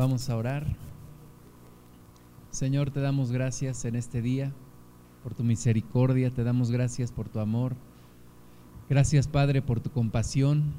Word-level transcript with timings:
Vamos 0.00 0.30
a 0.30 0.36
orar. 0.36 0.64
Señor, 2.52 2.92
te 2.92 3.00
damos 3.00 3.32
gracias 3.32 3.84
en 3.84 3.96
este 3.96 4.22
día 4.22 4.52
por 5.24 5.34
tu 5.34 5.42
misericordia, 5.42 6.30
te 6.30 6.44
damos 6.44 6.70
gracias 6.70 7.10
por 7.10 7.28
tu 7.28 7.40
amor. 7.40 7.74
Gracias, 8.88 9.26
Padre, 9.26 9.60
por 9.60 9.80
tu 9.80 9.90
compasión 9.90 10.72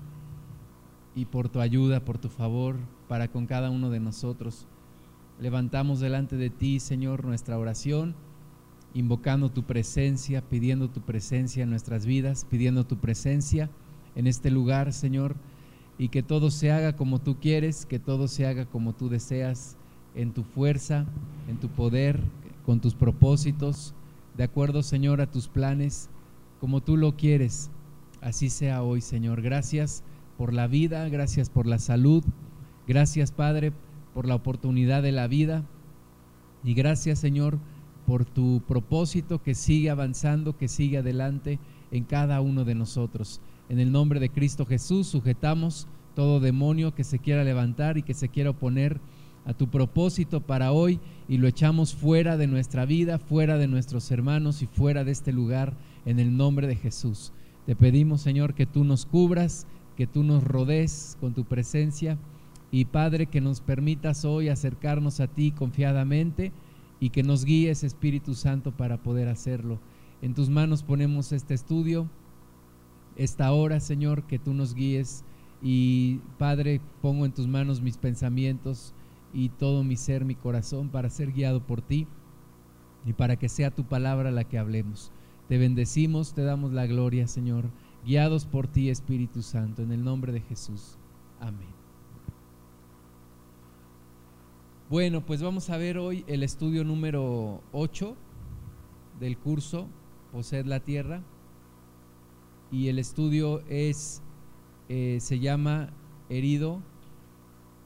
y 1.16 1.26
por 1.26 1.50
tu 1.50 1.60
ayuda, 1.60 2.06
por 2.06 2.18
tu 2.18 2.30
favor 2.30 2.78
para 3.10 3.28
con 3.28 3.46
cada 3.46 3.70
uno 3.70 3.90
de 3.90 4.00
nosotros. 4.00 4.68
Levantamos 5.38 6.00
delante 6.00 6.38
de 6.38 6.50
ti, 6.50 6.80
Señor, 6.80 7.26
nuestra 7.26 7.60
oración, 7.60 8.16
invocando 8.94 9.52
tu 9.52 9.64
presencia, 9.64 10.48
pidiendo 10.48 10.90
tu 10.90 11.02
presencia 11.02 11.64
en 11.64 11.72
nuestras 11.72 12.06
vidas, 12.06 12.48
pidiendo 12.50 12.86
tu 12.86 13.00
presencia 13.00 13.70
en 14.16 14.28
este 14.28 14.50
lugar, 14.50 14.94
Señor 14.94 15.36
y 16.00 16.10
que 16.10 16.24
todo 16.24 16.50
se 16.50 16.72
haga 16.72 16.96
como 16.96 17.20
tú 17.20 17.36
quieres, 17.40 17.86
que 17.86 18.00
todo 18.00 18.28
se 18.28 18.48
haga 18.48 18.66
como 18.66 18.94
tú 18.94 19.10
deseas, 19.10 19.76
en 20.16 20.32
tu 20.32 20.44
fuerza, 20.44 21.06
en 21.48 21.58
tu 21.58 21.68
poder, 21.68 22.20
con 22.66 22.80
tus 22.80 22.96
propósitos, 22.96 23.94
de 24.38 24.46
acuerdo, 24.46 24.82
Señor, 24.82 25.22
a 25.22 25.30
tus 25.30 25.48
planes, 25.48 26.10
como 26.60 26.82
tú 26.82 26.98
lo 26.98 27.16
quieres. 27.18 27.70
Así 28.22 28.50
sea 28.50 28.82
hoy, 28.82 29.02
Señor. 29.02 29.42
Gracias 29.42 30.04
por 30.38 30.54
la 30.54 30.68
vida, 30.68 31.08
gracias 31.10 31.50
por 31.50 31.68
la 31.68 31.80
salud, 31.80 32.24
gracias, 32.88 33.32
Padre, 33.32 33.74
por 34.14 34.26
la 34.26 34.36
oportunidad 34.36 35.04
de 35.04 35.12
la 35.12 35.28
vida 35.28 35.66
y 36.64 36.74
gracias, 36.74 37.20
Señor, 37.20 37.60
por 38.08 38.24
tu 38.24 38.62
propósito 38.68 39.44
que 39.44 39.54
sigue 39.54 39.90
avanzando, 39.90 40.58
que 40.58 40.70
sigue 40.70 40.98
adelante 40.98 41.60
en 41.92 42.06
cada 42.06 42.40
uno 42.40 42.64
de 42.64 42.76
nosotros. 42.76 43.42
En 43.70 43.80
el 43.80 43.92
nombre 43.92 44.20
de 44.20 44.30
Cristo 44.30 44.66
Jesús 44.66 45.08
sujetamos 45.08 45.88
todo 46.20 46.42
demonio 46.42 46.94
que 46.94 47.06
se 47.06 47.20
quiera 47.20 47.46
levantar 47.46 47.98
y 47.98 48.04
que 48.04 48.14
se 48.14 48.28
quiera 48.28 48.50
oponer 48.50 49.00
a 49.46 49.54
tu 49.54 49.70
propósito 49.70 50.42
para 50.42 50.74
hoy 50.74 51.00
y 51.30 51.38
lo 51.38 51.48
echamos 51.48 51.96
fuera 51.96 52.36
de 52.36 52.46
nuestra 52.46 52.86
vida, 52.86 53.20
fuera 53.20 53.58
de 53.58 53.70
nuestros 53.70 54.12
hermanos 54.12 54.62
y 54.62 54.66
fuera 54.66 55.06
de 55.06 55.14
este 55.14 55.32
lugar 55.32 55.78
en 56.06 56.20
el 56.20 56.36
nombre 56.36 56.68
de 56.68 56.76
Jesús. 56.76 57.32
Te 57.66 57.74
pedimos, 57.74 58.20
Señor, 58.20 58.54
que 58.54 58.66
tú 58.66 58.84
nos 58.84 59.06
cubras, 59.06 59.66
que 59.96 60.08
tú 60.08 60.24
nos 60.24 60.44
rodees 60.44 61.16
con 61.22 61.34
tu 61.34 61.46
presencia 61.46 62.18
y 62.70 62.84
Padre, 62.84 63.28
que 63.28 63.40
nos 63.40 63.62
permitas 63.62 64.26
hoy 64.26 64.50
acercarnos 64.50 65.22
a 65.22 65.28
ti 65.28 65.52
confiadamente 65.52 66.52
y 67.00 67.12
que 67.12 67.24
nos 67.24 67.46
guíes, 67.46 67.86
Espíritu 67.86 68.36
Santo, 68.36 68.76
para 68.76 68.98
poder 68.98 69.30
hacerlo. 69.30 69.80
En 70.22 70.34
tus 70.34 70.50
manos 70.50 70.84
ponemos 70.84 71.32
este 71.32 71.54
estudio 71.54 72.10
esta 73.16 73.54
hora, 73.54 73.80
Señor, 73.80 74.24
que 74.24 74.38
tú 74.38 74.54
nos 74.54 74.74
guíes. 74.74 75.24
Y 75.62 76.20
Padre, 76.38 76.82
pongo 77.02 77.26
en 77.26 77.34
tus 77.34 77.48
manos 77.48 77.82
mis 77.82 77.98
pensamientos 77.98 78.94
y 79.34 79.50
todo 79.50 79.84
mi 79.84 79.98
ser, 79.98 80.26
mi 80.26 80.36
corazón, 80.36 80.90
para 80.90 81.10
ser 81.10 81.32
guiado 81.32 81.66
por 81.66 81.82
ti 81.82 82.08
y 83.06 83.14
para 83.14 83.38
que 83.38 83.50
sea 83.50 83.72
tu 83.72 83.84
palabra 83.84 84.32
la 84.32 84.44
que 84.44 84.58
hablemos. 84.58 85.12
Te 85.48 85.58
bendecimos, 85.58 86.34
te 86.34 86.44
damos 86.44 86.72
la 86.72 86.86
gloria, 86.86 87.28
Señor, 87.28 87.70
guiados 88.06 88.46
por 88.46 88.68
ti, 88.68 88.90
Espíritu 88.90 89.42
Santo, 89.42 89.82
en 89.82 89.92
el 89.92 90.04
nombre 90.04 90.32
de 90.32 90.42
Jesús. 90.42 90.98
Amén. 91.40 91.80
Bueno, 94.90 95.24
pues 95.26 95.42
vamos 95.42 95.70
a 95.70 95.78
ver 95.78 95.98
hoy 96.00 96.24
el 96.28 96.42
estudio 96.42 96.84
número 96.84 97.62
8 97.74 98.16
del 99.20 99.38
curso 99.38 99.88
Poseed 100.32 100.66
la 100.66 100.80
Tierra 100.80 101.22
y 102.72 102.88
el 102.88 103.00
estudio 103.00 103.62
es, 103.68 104.22
eh, 104.90 105.20
se 105.22 105.40
llama 105.40 105.92
Herido 106.30 106.82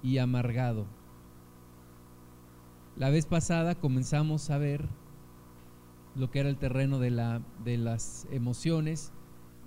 y 0.02 0.20
Amargado. 0.20 0.86
La 2.95 3.10
vez 3.10 3.26
pasada 3.26 3.76
comenzamos 3.76 4.50
a 4.50 4.58
ver 4.58 4.88
lo 6.16 6.32
que 6.32 6.40
era 6.40 6.50
el 6.50 6.58
terreno 6.58 7.00
de, 7.00 7.12
la, 7.12 7.42
de 7.66 7.78
las 7.78 8.26
emociones 8.32 9.12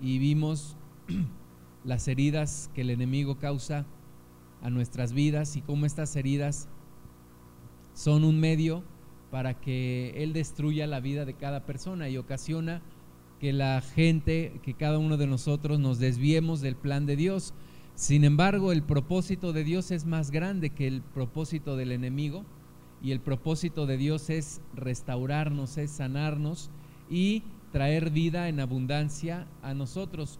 y 0.01 0.17
vimos 0.17 0.77
las 1.83 2.07
heridas 2.07 2.71
que 2.73 2.81
el 2.81 2.89
enemigo 2.89 3.37
causa 3.37 3.85
a 4.63 4.69
nuestras 4.71 5.13
vidas 5.13 5.55
y 5.57 5.61
cómo 5.61 5.85
estas 5.85 6.15
heridas 6.15 6.69
son 7.93 8.23
un 8.23 8.39
medio 8.39 8.83
para 9.29 9.59
que 9.59 10.23
Él 10.23 10.33
destruya 10.33 10.87
la 10.87 11.01
vida 11.01 11.25
de 11.25 11.35
cada 11.35 11.65
persona 11.65 12.09
y 12.09 12.17
ocasiona 12.17 12.81
que 13.39 13.53
la 13.53 13.81
gente, 13.81 14.59
que 14.63 14.73
cada 14.73 14.97
uno 14.97 15.17
de 15.17 15.27
nosotros 15.27 15.79
nos 15.79 15.99
desviemos 15.99 16.61
del 16.61 16.75
plan 16.75 17.05
de 17.05 17.15
Dios. 17.15 17.53
Sin 17.95 18.23
embargo, 18.23 18.71
el 18.71 18.83
propósito 18.83 19.53
de 19.53 19.63
Dios 19.63 19.91
es 19.91 20.05
más 20.05 20.31
grande 20.31 20.71
que 20.71 20.87
el 20.87 21.01
propósito 21.01 21.75
del 21.77 21.91
enemigo 21.91 22.45
y 23.01 23.11
el 23.11 23.19
propósito 23.19 23.85
de 23.85 23.97
Dios 23.97 24.29
es 24.29 24.61
restaurarnos, 24.75 25.77
es 25.77 25.91
sanarnos 25.91 26.71
y 27.09 27.43
traer 27.71 28.09
vida 28.09 28.49
en 28.49 28.59
abundancia 28.59 29.47
a 29.61 29.73
nosotros. 29.73 30.39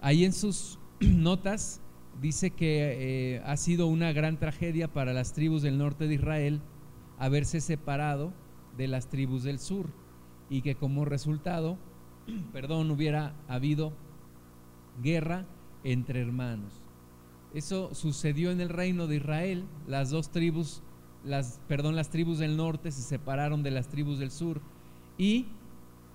Ahí 0.00 0.24
en 0.24 0.32
sus 0.32 0.78
notas 1.00 1.80
dice 2.20 2.50
que 2.50 3.36
eh, 3.36 3.42
ha 3.44 3.56
sido 3.56 3.86
una 3.86 4.12
gran 4.12 4.38
tragedia 4.38 4.92
para 4.92 5.12
las 5.12 5.32
tribus 5.32 5.62
del 5.62 5.78
norte 5.78 6.08
de 6.08 6.14
Israel 6.14 6.60
haberse 7.16 7.60
separado 7.60 8.32
de 8.76 8.88
las 8.88 9.08
tribus 9.08 9.44
del 9.44 9.60
sur 9.60 9.88
y 10.50 10.62
que 10.62 10.74
como 10.74 11.04
resultado, 11.04 11.78
perdón, 12.52 12.90
hubiera 12.90 13.34
habido 13.48 13.92
guerra 15.02 15.46
entre 15.84 16.20
hermanos. 16.20 16.72
Eso 17.54 17.94
sucedió 17.94 18.50
en 18.50 18.60
el 18.60 18.68
reino 18.68 19.06
de 19.06 19.16
Israel, 19.16 19.64
las 19.86 20.10
dos 20.10 20.30
tribus, 20.30 20.82
las 21.24 21.60
perdón, 21.66 21.96
las 21.96 22.10
tribus 22.10 22.38
del 22.38 22.56
norte 22.56 22.90
se 22.90 23.02
separaron 23.02 23.62
de 23.62 23.70
las 23.70 23.88
tribus 23.88 24.18
del 24.18 24.30
sur 24.30 24.60
y 25.16 25.46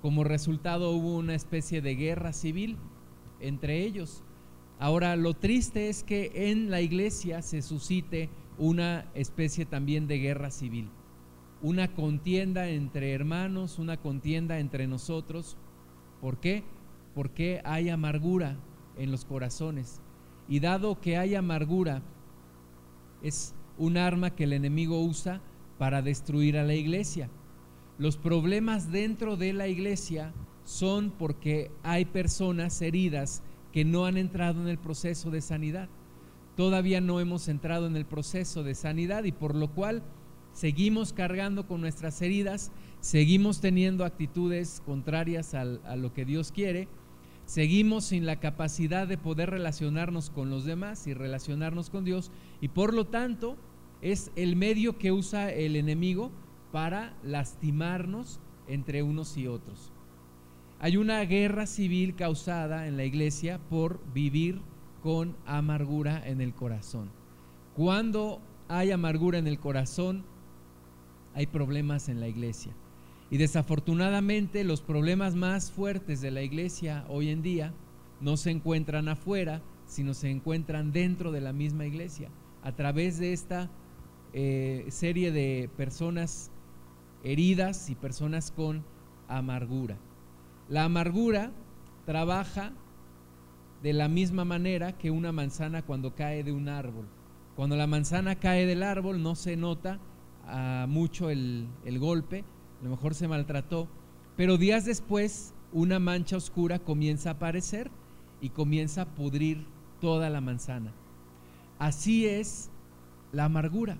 como 0.02 0.24
resultado 0.24 0.92
hubo 0.92 1.18
una 1.18 1.34
especie 1.34 1.82
de 1.82 1.96
guerra 1.96 2.34
civil 2.34 2.78
entre 3.40 3.84
ellos. 3.84 4.24
Ahora, 4.80 5.16
lo 5.16 5.34
triste 5.34 5.90
es 5.90 6.04
que 6.04 6.52
en 6.52 6.70
la 6.70 6.82
iglesia 6.82 7.42
se 7.42 7.62
suscite 7.62 8.30
una 8.58 9.06
especie 9.16 9.66
también 9.66 10.08
de 10.08 10.20
guerra 10.20 10.52
civil 10.52 10.90
una 11.63 11.88
contienda 11.88 12.68
entre 12.68 13.13
hermanos, 13.13 13.79
una 13.79 13.96
contienda 13.96 14.59
entre 14.59 14.85
nosotros. 14.85 15.57
¿Por 16.19 16.38
qué? 16.40 16.63
Porque 17.16 17.62
hay 17.63 17.90
amargura 17.90 18.57
en 18.97 19.12
los 19.12 19.24
corazones. 19.24 20.02
Y 20.50 20.59
dado 20.59 21.00
que 21.00 21.18
hay 21.18 21.35
amargura, 21.35 22.02
es 23.23 23.56
un 23.78 23.96
arma 23.96 24.35
que 24.35 24.44
el 24.44 24.52
enemigo 24.52 25.02
usa 25.02 25.41
para 25.78 26.02
destruir 26.02 26.57
a 26.57 26.63
la 26.63 26.75
iglesia. 26.75 27.29
Los 27.97 28.18
problemas 28.18 28.91
dentro 28.91 29.38
de 29.38 29.53
la 29.53 29.69
iglesia 29.69 30.34
son 30.66 31.12
porque 31.12 31.72
hay 31.81 32.03
personas 32.03 32.81
heridas 32.81 33.41
que 33.72 33.85
no 33.85 34.06
han 34.06 34.18
entrado 34.18 34.62
en 34.62 34.68
el 34.68 34.78
proceso 34.78 35.31
de 35.31 35.40
sanidad. 35.40 35.88
Todavía 36.57 37.00
no 37.00 37.22
hemos 37.22 37.47
entrado 37.47 37.88
en 37.88 37.96
el 37.96 38.06
proceso 38.06 38.63
de 38.63 38.75
sanidad 38.75 39.23
y 39.23 39.31
por 39.31 39.56
lo 39.56 39.72
cual 39.72 40.03
seguimos 40.53 41.14
cargando 41.14 41.68
con 41.68 41.81
nuestras 41.81 42.22
heridas, 42.22 42.72
seguimos 43.02 43.59
teniendo 43.59 44.06
actitudes 44.06 44.81
contrarias 44.86 45.53
a 45.53 45.66
lo 45.66 46.14
que 46.14 46.25
Dios 46.25 46.52
quiere, 46.52 46.88
seguimos 47.46 48.06
sin 48.06 48.25
la 48.25 48.40
capacidad 48.40 49.08
de 49.08 49.18
poder 49.18 49.50
relacionarnos 49.50 50.30
con 50.30 50.50
los 50.50 50.64
demás 50.64 51.08
y 51.08 51.14
relacionarnos 51.14 51.90
con 51.90 52.06
Dios 52.06 52.31
y 52.62 52.69
por 52.69 52.94
lo 52.94 53.06
tanto 53.06 53.58
es 54.02 54.31
el 54.36 54.56
medio 54.56 54.97
que 54.97 55.12
usa 55.12 55.52
el 55.52 55.75
enemigo 55.75 56.31
para 56.72 57.14
lastimarnos 57.24 58.40
entre 58.68 59.03
unos 59.03 59.38
y 59.38 59.47
otros. 59.47 59.91
Hay 60.80 60.97
una 60.97 61.22
guerra 61.22 61.66
civil 61.66 62.16
causada 62.16 62.88
en 62.88 62.97
la 62.97 63.06
iglesia 63.06 63.59
por 63.70 64.02
vivir 64.14 64.59
con 65.02 65.35
amargura 65.46 66.22
en 66.28 66.41
el 66.41 66.53
corazón. 66.53 67.09
Cuando 67.75 68.41
hay 68.68 68.91
amargura 68.91 69.38
en 69.38 69.47
el 69.47 69.59
corazón, 69.59 70.26
hay 71.35 71.47
problemas 71.47 72.09
en 72.09 72.20
la 72.20 72.28
iglesia. 72.28 72.74
Y 73.30 73.38
desafortunadamente 73.38 74.64
los 74.64 74.82
problemas 74.82 75.35
más 75.35 75.72
fuertes 75.72 76.22
de 76.22 76.32
la 76.32 76.44
iglesia 76.44 77.06
hoy 77.09 77.30
en 77.30 77.41
día 77.41 77.74
no 78.22 78.38
se 78.38 78.52
encuentran 78.52 79.09
afuera, 79.09 79.62
sino 79.85 80.14
se 80.14 80.30
encuentran 80.30 80.91
dentro 80.91 81.32
de 81.32 81.41
la 81.41 81.53
misma 81.53 81.85
iglesia, 81.85 82.30
a 82.62 82.72
través 82.74 83.20
de 83.20 83.34
esta 83.34 83.70
eh, 84.34 84.85
serie 84.90 85.32
de 85.32 85.70
personas 85.76 86.52
heridas 87.24 87.90
y 87.90 87.96
personas 87.96 88.52
con 88.52 88.84
amargura. 89.28 89.97
La 90.70 90.86
amargura 90.86 91.52
trabaja 92.06 92.74
de 93.82 93.94
la 93.94 94.08
misma 94.08 94.46
manera 94.46 94.97
que 94.97 95.12
una 95.12 95.32
manzana 95.32 95.82
cuando 95.82 96.16
cae 96.16 96.44
de 96.44 96.52
un 96.52 96.70
árbol. 96.70 97.06
Cuando 97.56 97.76
la 97.76 97.88
manzana 97.88 98.36
cae 98.36 98.66
del 98.66 98.84
árbol 98.84 99.22
no 99.22 99.36
se 99.36 99.58
nota 99.58 100.00
mucho 100.87 101.29
el, 101.29 101.67
el 101.85 101.99
golpe, 101.99 102.43
a 102.81 102.84
lo 102.84 102.90
mejor 102.91 103.16
se 103.16 103.28
maltrató, 103.28 103.87
pero 104.35 104.57
días 104.57 104.85
después 104.85 105.53
una 105.72 105.99
mancha 105.99 106.37
oscura 106.37 106.79
comienza 106.79 107.29
a 107.29 107.34
aparecer 107.34 107.90
y 108.41 108.49
comienza 108.49 109.03
a 109.03 109.16
pudrir 109.16 109.66
toda 110.01 110.29
la 110.29 110.41
manzana. 110.41 110.93
Así 111.79 112.25
es 112.25 112.69
la 113.31 113.45
amargura. 113.45 113.97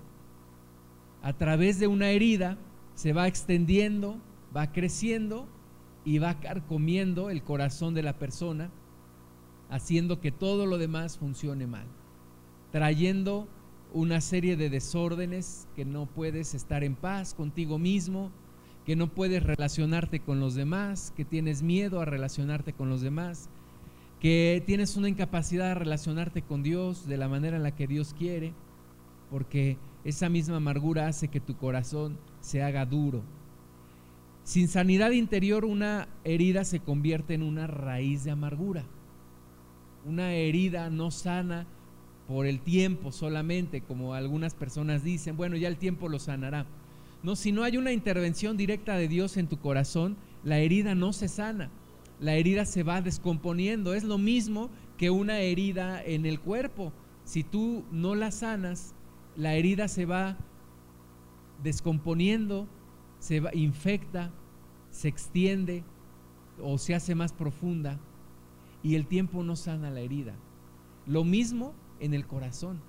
A 1.22 1.32
través 1.32 1.78
de 1.78 1.86
una 1.86 2.10
herida 2.10 2.58
se 2.94 3.12
va 3.12 3.26
extendiendo, 3.26 4.18
va 4.54 4.72
creciendo 4.72 5.48
y 6.04 6.18
va 6.18 6.40
carcomiendo 6.40 7.30
el 7.30 7.42
corazón 7.42 7.94
de 7.94 8.02
la 8.02 8.18
persona, 8.18 8.70
haciendo 9.70 10.20
que 10.20 10.30
todo 10.30 10.66
lo 10.66 10.78
demás 10.78 11.18
funcione 11.18 11.66
mal, 11.66 11.86
trayendo 12.70 13.48
una 13.94 14.20
serie 14.20 14.56
de 14.56 14.70
desórdenes 14.70 15.68
que 15.76 15.84
no 15.84 16.06
puedes 16.06 16.52
estar 16.52 16.82
en 16.82 16.96
paz 16.96 17.32
contigo 17.32 17.78
mismo, 17.78 18.32
que 18.84 18.96
no 18.96 19.06
puedes 19.06 19.42
relacionarte 19.42 20.18
con 20.18 20.40
los 20.40 20.56
demás, 20.56 21.12
que 21.16 21.24
tienes 21.24 21.62
miedo 21.62 22.00
a 22.00 22.04
relacionarte 22.04 22.72
con 22.72 22.90
los 22.90 23.02
demás, 23.02 23.48
que 24.18 24.62
tienes 24.66 24.96
una 24.96 25.08
incapacidad 25.08 25.68
de 25.68 25.74
relacionarte 25.76 26.42
con 26.42 26.64
Dios 26.64 27.06
de 27.06 27.16
la 27.16 27.28
manera 27.28 27.56
en 27.56 27.62
la 27.62 27.76
que 27.76 27.86
Dios 27.86 28.14
quiere, 28.18 28.52
porque 29.30 29.78
esa 30.04 30.28
misma 30.28 30.56
amargura 30.56 31.06
hace 31.06 31.28
que 31.28 31.40
tu 31.40 31.56
corazón 31.56 32.18
se 32.40 32.64
haga 32.64 32.84
duro. 32.86 33.22
Sin 34.42 34.66
sanidad 34.66 35.12
interior 35.12 35.64
una 35.64 36.08
herida 36.24 36.64
se 36.64 36.80
convierte 36.80 37.34
en 37.34 37.44
una 37.44 37.68
raíz 37.68 38.24
de 38.24 38.32
amargura. 38.32 38.84
Una 40.04 40.32
herida 40.32 40.90
no 40.90 41.12
sana 41.12 41.66
por 42.28 42.46
el 42.46 42.60
tiempo 42.60 43.12
solamente, 43.12 43.82
como 43.82 44.14
algunas 44.14 44.54
personas 44.54 45.04
dicen, 45.04 45.36
bueno, 45.36 45.56
ya 45.56 45.68
el 45.68 45.76
tiempo 45.76 46.08
lo 46.08 46.18
sanará. 46.18 46.66
No, 47.22 47.36
si 47.36 47.52
no 47.52 47.62
hay 47.62 47.76
una 47.76 47.92
intervención 47.92 48.56
directa 48.56 48.96
de 48.96 49.08
Dios 49.08 49.36
en 49.36 49.46
tu 49.46 49.58
corazón, 49.58 50.16
la 50.42 50.58
herida 50.58 50.94
no 50.94 51.12
se 51.12 51.28
sana. 51.28 51.70
La 52.20 52.34
herida 52.34 52.64
se 52.64 52.82
va 52.82 53.00
descomponiendo. 53.00 53.94
Es 53.94 54.04
lo 54.04 54.18
mismo 54.18 54.70
que 54.98 55.10
una 55.10 55.40
herida 55.40 56.02
en 56.02 56.26
el 56.26 56.40
cuerpo. 56.40 56.92
Si 57.24 57.42
tú 57.42 57.84
no 57.90 58.14
la 58.14 58.30
sanas, 58.30 58.94
la 59.36 59.54
herida 59.54 59.88
se 59.88 60.06
va 60.06 60.36
descomponiendo, 61.62 62.68
se 63.18 63.40
va, 63.40 63.54
infecta, 63.54 64.30
se 64.90 65.08
extiende 65.08 65.82
o 66.62 66.78
se 66.78 66.94
hace 66.94 67.14
más 67.14 67.32
profunda 67.32 67.98
y 68.82 68.94
el 68.94 69.06
tiempo 69.06 69.42
no 69.42 69.56
sana 69.56 69.90
la 69.90 70.00
herida. 70.00 70.34
Lo 71.06 71.24
mismo 71.24 71.72
en 72.00 72.14
el 72.14 72.26
corazón. 72.26 72.80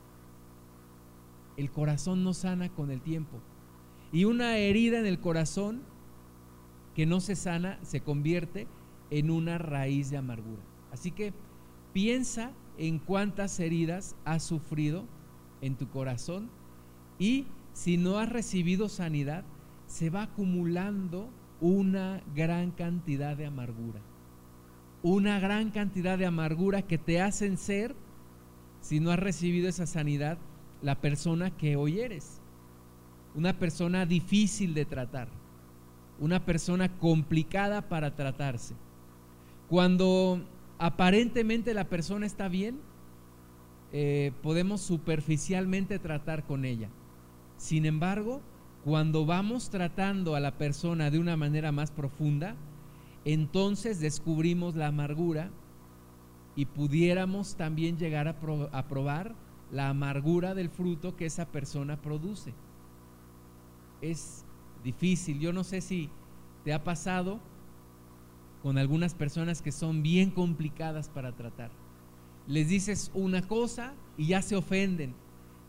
El 1.57 1.71
corazón 1.71 2.23
no 2.23 2.33
sana 2.33 2.69
con 2.69 2.91
el 2.91 3.01
tiempo. 3.01 3.39
Y 4.11 4.25
una 4.25 4.57
herida 4.57 4.99
en 4.99 5.05
el 5.05 5.19
corazón 5.19 5.81
que 6.95 7.05
no 7.05 7.19
se 7.19 7.35
sana 7.35 7.79
se 7.83 8.01
convierte 8.01 8.67
en 9.09 9.29
una 9.29 9.57
raíz 9.57 10.09
de 10.09 10.17
amargura. 10.17 10.61
Así 10.91 11.11
que 11.11 11.33
piensa 11.93 12.51
en 12.77 12.99
cuántas 12.99 13.59
heridas 13.59 14.15
has 14.25 14.43
sufrido 14.43 15.05
en 15.61 15.75
tu 15.75 15.89
corazón 15.89 16.49
y 17.19 17.47
si 17.73 17.97
no 17.97 18.17
has 18.19 18.29
recibido 18.29 18.87
sanidad, 18.89 19.43
se 19.87 20.09
va 20.09 20.23
acumulando 20.23 21.29
una 21.59 22.21
gran 22.35 22.71
cantidad 22.71 23.35
de 23.37 23.45
amargura. 23.45 23.99
Una 25.03 25.39
gran 25.39 25.71
cantidad 25.71 26.17
de 26.17 26.25
amargura 26.25 26.81
que 26.81 26.97
te 26.97 27.21
hacen 27.21 27.57
ser, 27.57 27.95
si 28.85 28.99
no 28.99 29.09
has 29.09 29.17
recibido 29.17 29.67
esa 29.67 29.87
sanidad, 29.87 30.37
la 30.83 31.01
persona 31.01 31.49
que 31.49 31.75
hoy 31.75 32.01
eres 32.01 32.39
una 33.33 33.57
persona 33.57 34.05
difícil 34.05 34.75
de 34.75 34.85
tratar, 34.85 35.27
una 36.19 36.45
persona 36.45 36.95
complicada 36.99 37.89
para 37.89 38.15
tratarse. 38.15 38.75
Cuando 39.69 40.39
aparentemente 40.77 41.73
la 41.73 41.85
persona 41.85 42.27
está 42.27 42.47
bien, 42.47 42.79
eh, 43.91 44.33
podemos 44.43 44.81
superficialmente 44.81 45.97
tratar 45.97 46.43
con 46.43 46.63
ella. 46.63 46.89
Sin 47.57 47.88
embargo, 47.88 48.39
cuando 48.83 49.25
vamos 49.25 49.71
tratando 49.71 50.35
a 50.35 50.39
la 50.39 50.59
persona 50.59 51.09
de 51.09 51.17
una 51.17 51.35
manera 51.35 51.71
más 51.71 51.89
profunda, 51.89 52.55
entonces 53.25 53.99
descubrimos 53.99 54.75
la 54.75 54.88
amargura 54.88 55.49
y 56.55 56.65
pudiéramos 56.65 57.55
también 57.55 57.97
llegar 57.97 58.27
a, 58.27 58.35
a 58.71 58.87
probar 58.87 59.35
la 59.71 59.89
amargura 59.89 60.53
del 60.53 60.69
fruto 60.69 61.15
que 61.15 61.25
esa 61.25 61.45
persona 61.45 62.01
produce 62.01 62.53
es 64.01 64.45
difícil. 64.83 65.39
Yo 65.39 65.53
no 65.53 65.63
sé 65.63 65.81
si 65.81 66.09
te 66.63 66.73
ha 66.73 66.83
pasado 66.83 67.39
con 68.61 68.77
algunas 68.77 69.13
personas 69.13 69.61
que 69.61 69.71
son 69.71 70.01
bien 70.01 70.31
complicadas 70.31 71.09
para 71.09 71.31
tratar. 71.35 71.71
Les 72.47 72.67
dices 72.69 73.11
una 73.13 73.47
cosa 73.47 73.93
y 74.17 74.27
ya 74.27 74.41
se 74.41 74.55
ofenden. 74.55 75.13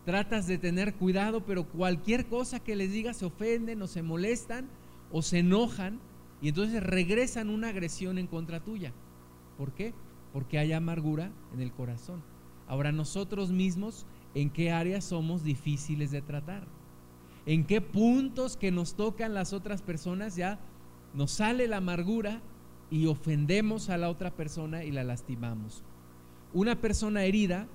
Tratas 0.05 0.47
de 0.47 0.57
tener 0.57 0.95
cuidado, 0.95 1.45
pero 1.45 1.65
cualquier 1.65 2.27
cosa 2.27 2.59
que 2.59 2.75
les 2.75 2.91
digas 2.91 3.17
se 3.17 3.25
ofenden 3.25 3.81
o 3.81 3.87
se 3.87 4.01
molestan 4.01 4.67
o 5.11 5.21
se 5.21 5.39
enojan 5.39 5.99
y 6.41 6.49
entonces 6.49 6.81
regresan 6.81 7.49
una 7.49 7.69
agresión 7.69 8.17
en 8.17 8.27
contra 8.27 8.63
tuya. 8.63 8.93
¿Por 9.57 9.73
qué? 9.73 9.93
Porque 10.37 10.59
hay 10.59 10.71
amargura 10.71 11.31
en 11.55 11.61
el 11.61 11.71
corazón. 11.71 12.21
Ahora 12.67 12.91
nosotros 12.91 13.49
mismos, 13.51 14.05
¿en 14.35 14.51
qué 14.51 14.71
áreas 14.71 15.05
somos 15.05 15.43
difíciles 15.43 16.11
de 16.11 16.21
tratar? 16.21 16.67
en 17.47 17.63
qué 17.63 17.79
puntos 17.79 18.57
que 18.57 18.71
nos 18.71 18.95
tocan 18.95 19.33
las 19.33 19.53
otras 19.53 19.81
personas 19.81 20.35
ya 20.35 20.59
nos 21.13 21.31
sale 21.31 21.69
la 21.69 21.77
amargura 21.77 22.41
y 22.91 23.05
ofendemos 23.05 23.89
a 23.89 23.97
la 23.97 24.09
otra 24.09 24.31
persona 24.31 24.83
y 24.83 24.91
la 24.91 25.05
lastimamos. 25.05 25.81
Una 26.53 26.75
persona 26.75 27.23
herida 27.23 27.67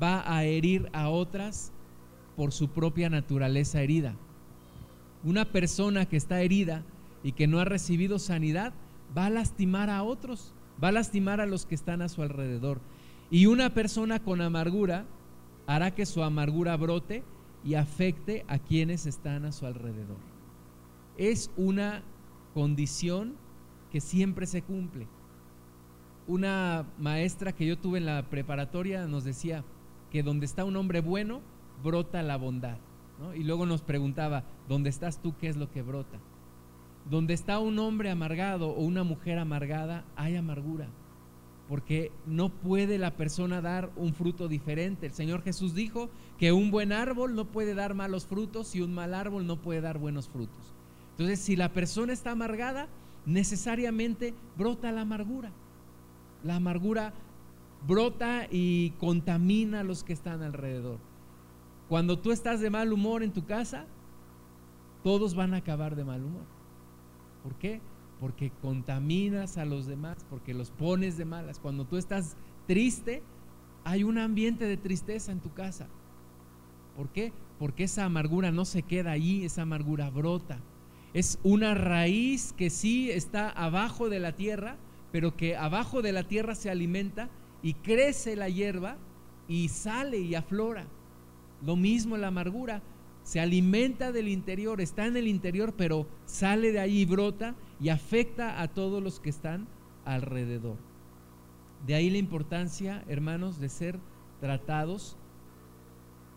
va 0.00 0.22
a 0.30 0.44
herir 0.44 0.90
a 0.92 1.08
otras 1.08 1.72
por 2.36 2.52
su 2.52 2.68
propia 2.68 3.08
naturaleza 3.08 3.80
herida. 3.80 4.14
Una 5.24 5.46
persona 5.46 6.04
que 6.04 6.18
está 6.18 6.42
herida 6.42 6.84
y 7.22 7.32
que 7.32 7.46
no 7.46 7.58
ha 7.58 7.64
recibido 7.64 8.18
sanidad 8.18 8.74
va 9.16 9.26
a 9.26 9.30
lastimar 9.30 9.88
a 9.88 10.02
otros, 10.02 10.52
va 10.82 10.88
a 10.88 10.92
lastimar 10.92 11.40
a 11.40 11.46
los 11.46 11.66
que 11.66 11.74
están 11.74 12.02
a 12.02 12.08
su 12.08 12.22
alrededor. 12.22 12.80
Y 13.30 13.46
una 13.46 13.70
persona 13.70 14.20
con 14.22 14.40
amargura 14.40 15.04
hará 15.66 15.92
que 15.94 16.06
su 16.06 16.22
amargura 16.22 16.76
brote 16.76 17.24
y 17.64 17.74
afecte 17.74 18.44
a 18.48 18.58
quienes 18.58 19.06
están 19.06 19.44
a 19.44 19.52
su 19.52 19.66
alrededor. 19.66 20.18
Es 21.16 21.50
una 21.56 22.02
condición 22.54 23.34
que 23.90 24.00
siempre 24.00 24.46
se 24.46 24.62
cumple. 24.62 25.08
Una 26.28 26.86
maestra 26.98 27.52
que 27.52 27.66
yo 27.66 27.78
tuve 27.78 27.98
en 27.98 28.06
la 28.06 28.22
preparatoria 28.28 29.06
nos 29.06 29.24
decía 29.24 29.64
que 30.10 30.22
donde 30.22 30.46
está 30.46 30.64
un 30.64 30.76
hombre 30.76 31.00
bueno, 31.00 31.40
brota 31.82 32.22
la 32.22 32.36
bondad. 32.36 32.78
Y 33.34 33.44
luego 33.44 33.66
nos 33.66 33.82
preguntaba, 33.82 34.44
¿dónde 34.68 34.90
estás 34.90 35.20
tú? 35.22 35.34
¿Qué 35.38 35.48
es 35.48 35.56
lo 35.56 35.70
que 35.70 35.82
brota? 35.82 36.18
Donde 37.10 37.34
está 37.34 37.58
un 37.58 37.78
hombre 37.78 38.10
amargado 38.10 38.68
o 38.68 38.82
una 38.82 39.04
mujer 39.04 39.38
amargada, 39.38 40.04
hay 40.16 40.36
amargura 40.36 40.88
porque 41.68 42.12
no 42.26 42.48
puede 42.48 42.98
la 42.98 43.16
persona 43.16 43.60
dar 43.60 43.90
un 43.96 44.14
fruto 44.14 44.48
diferente. 44.48 45.06
El 45.06 45.12
Señor 45.12 45.42
Jesús 45.42 45.74
dijo 45.74 46.10
que 46.38 46.52
un 46.52 46.70
buen 46.70 46.92
árbol 46.92 47.34
no 47.34 47.46
puede 47.46 47.74
dar 47.74 47.94
malos 47.94 48.26
frutos 48.26 48.74
y 48.74 48.80
un 48.80 48.94
mal 48.94 49.14
árbol 49.14 49.46
no 49.46 49.60
puede 49.60 49.80
dar 49.80 49.98
buenos 49.98 50.28
frutos. 50.28 50.74
Entonces, 51.12 51.40
si 51.40 51.56
la 51.56 51.72
persona 51.72 52.12
está 52.12 52.32
amargada, 52.32 52.88
necesariamente 53.24 54.34
brota 54.56 54.92
la 54.92 55.00
amargura. 55.00 55.50
La 56.44 56.56
amargura 56.56 57.14
brota 57.86 58.46
y 58.50 58.90
contamina 58.98 59.80
a 59.80 59.84
los 59.84 60.04
que 60.04 60.12
están 60.12 60.42
alrededor. 60.42 60.98
Cuando 61.88 62.18
tú 62.18 62.30
estás 62.30 62.60
de 62.60 62.70
mal 62.70 62.92
humor 62.92 63.22
en 63.22 63.32
tu 63.32 63.44
casa, 63.44 63.86
todos 65.02 65.34
van 65.34 65.54
a 65.54 65.58
acabar 65.58 65.96
de 65.96 66.04
mal 66.04 66.22
humor. 66.22 66.55
¿Por 67.46 67.54
qué? 67.58 67.80
porque 68.20 68.50
contaminas 68.62 69.58
a 69.58 69.64
los 69.64 69.86
demás, 69.86 70.24
porque 70.30 70.54
los 70.54 70.70
pones 70.70 71.16
de 71.16 71.24
malas. 71.24 71.58
Cuando 71.58 71.84
tú 71.84 71.96
estás 71.96 72.36
triste, 72.66 73.22
hay 73.84 74.04
un 74.04 74.18
ambiente 74.18 74.64
de 74.64 74.76
tristeza 74.76 75.32
en 75.32 75.40
tu 75.40 75.52
casa. 75.52 75.86
¿Por 76.96 77.10
qué? 77.10 77.32
Porque 77.58 77.84
esa 77.84 78.04
amargura 78.04 78.50
no 78.50 78.64
se 78.64 78.82
queda 78.82 79.12
allí, 79.12 79.44
esa 79.44 79.62
amargura 79.62 80.10
brota. 80.10 80.58
Es 81.12 81.38
una 81.42 81.74
raíz 81.74 82.52
que 82.54 82.70
sí 82.70 83.10
está 83.10 83.50
abajo 83.50 84.08
de 84.08 84.20
la 84.20 84.32
tierra, 84.32 84.76
pero 85.12 85.36
que 85.36 85.56
abajo 85.56 86.02
de 86.02 86.12
la 86.12 86.24
tierra 86.24 86.54
se 86.54 86.70
alimenta 86.70 87.28
y 87.62 87.74
crece 87.74 88.36
la 88.36 88.48
hierba 88.48 88.96
y 89.48 89.68
sale 89.68 90.18
y 90.18 90.34
aflora. 90.34 90.86
Lo 91.64 91.76
mismo 91.76 92.16
la 92.16 92.28
amargura, 92.28 92.82
se 93.26 93.40
alimenta 93.40 94.12
del 94.12 94.28
interior, 94.28 94.80
está 94.80 95.04
en 95.04 95.16
el 95.16 95.26
interior, 95.26 95.74
pero 95.76 96.06
sale 96.26 96.70
de 96.70 96.78
ahí 96.78 97.00
y 97.00 97.04
brota 97.06 97.56
y 97.80 97.88
afecta 97.88 98.62
a 98.62 98.68
todos 98.68 99.02
los 99.02 99.18
que 99.18 99.30
están 99.30 99.66
alrededor. 100.04 100.76
De 101.84 101.96
ahí 101.96 102.08
la 102.08 102.18
importancia, 102.18 103.02
hermanos, 103.08 103.58
de 103.58 103.68
ser 103.68 103.98
tratados 104.38 105.16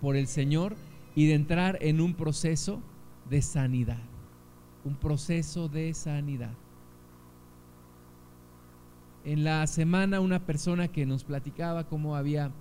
por 0.02 0.16
el 0.16 0.26
Señor 0.26 0.76
y 1.14 1.28
de 1.28 1.36
entrar 1.36 1.78
en 1.82 2.02
un 2.02 2.16
proceso 2.16 2.82
de 3.30 3.44
sanidad, 3.44 4.02
un 4.84 4.96
proceso 4.96 5.70
de 5.70 5.94
sanidad. 5.94 6.56
En 9.26 9.44
la 9.44 9.68
semana 9.68 10.22
una 10.22 10.44
persona 10.44 10.88
que 10.88 11.06
nos 11.06 11.24
platicaba 11.24 11.84
cómo 11.84 12.16
había, 12.16 12.52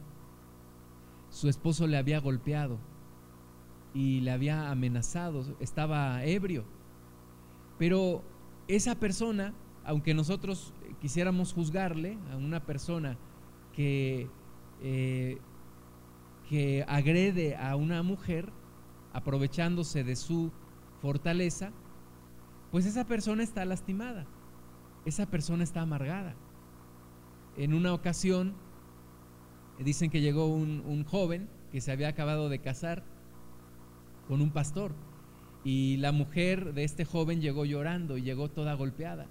su 1.31 1.49
esposo 1.49 1.87
le 1.87 1.97
había 1.97 2.21
golpeado 2.21 2.77
y 3.99 4.21
le 4.21 4.31
había 4.31 4.71
amenazado, 4.71 5.45
estaba 5.59 6.25
ebrio. 6.25 6.65
Pero 7.81 8.23
esa 8.69 8.95
persona, 8.95 9.55
aunque 9.85 10.15
nosotros 10.15 10.73
quisiéramos 11.01 11.53
juzgarle 11.53 12.17
a 12.31 12.37
una 12.37 12.65
persona 12.65 13.19
que, 13.73 14.31
eh, 14.83 15.39
que 16.49 16.85
agrede 16.87 17.57
a 17.57 17.75
una 17.75 18.05
mujer, 18.05 18.53
aprovechándose 19.13 20.05
de 20.05 20.15
su 20.15 20.53
fortaleza, 21.03 21.73
pues 22.71 22.87
esa 22.87 23.05
persona 23.05 23.43
está 23.43 23.65
lastimada, 23.65 24.29
esa 25.07 25.27
persona 25.27 25.65
está 25.65 25.81
amargada. 25.81 26.37
En 27.57 27.75
una 27.75 27.93
ocasión, 27.93 28.55
dicen 29.81 30.09
que 30.09 30.21
llegó 30.21 30.47
un, 30.47 30.85
un 30.87 31.03
joven 31.03 31.49
que 31.73 31.81
se 31.81 31.91
había 31.91 32.07
acabado 32.07 32.49
de 32.49 32.61
casar 32.61 33.18
con 34.29 34.43
un 34.43 34.51
pastor 34.51 34.93
y 35.65 35.97
la 35.97 36.13
mujer 36.13 36.73
de 36.73 36.85
este 36.85 37.05
joven 37.05 37.41
llegó 37.41 37.65
llorando 37.65 38.17
y 38.17 38.23
llegó 38.23 38.49
toda 38.49 38.75
golpeada. 38.75 39.27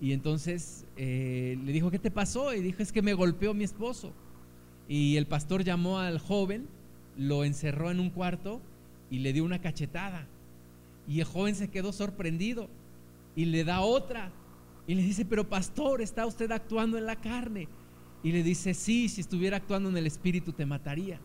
Y 0.00 0.12
entonces 0.12 0.86
eh, 0.96 1.58
le 1.64 1.72
dijo, 1.72 1.90
¿qué 1.90 1.98
te 1.98 2.10
pasó? 2.10 2.54
Y 2.54 2.60
dijo, 2.60 2.82
es 2.82 2.92
que 2.92 3.02
me 3.02 3.14
golpeó 3.14 3.54
mi 3.54 3.64
esposo. 3.64 4.12
Y 4.88 5.16
el 5.16 5.26
pastor 5.26 5.62
llamó 5.62 5.98
al 5.98 6.18
joven, 6.18 6.68
lo 7.16 7.44
encerró 7.44 7.90
en 7.90 8.00
un 8.00 8.10
cuarto 8.10 8.60
y 9.10 9.18
le 9.18 9.32
dio 9.32 9.44
una 9.44 9.60
cachetada. 9.60 10.26
Y 11.06 11.20
el 11.20 11.26
joven 11.26 11.54
se 11.54 11.68
quedó 11.68 11.92
sorprendido 11.92 12.68
y 13.36 13.44
le 13.46 13.64
da 13.64 13.80
otra. 13.80 14.32
Y 14.86 14.94
le 14.94 15.02
dice, 15.02 15.24
pero 15.24 15.48
pastor, 15.48 16.00
¿está 16.00 16.26
usted 16.26 16.50
actuando 16.50 16.98
en 16.98 17.06
la 17.06 17.16
carne? 17.16 17.68
Y 18.22 18.32
le 18.32 18.42
dice, 18.42 18.74
sí, 18.74 19.08
si 19.08 19.20
estuviera 19.20 19.58
actuando 19.58 19.88
en 19.88 19.96
el 19.96 20.06
espíritu 20.06 20.52
te 20.52 20.66
mataría. 20.66 21.20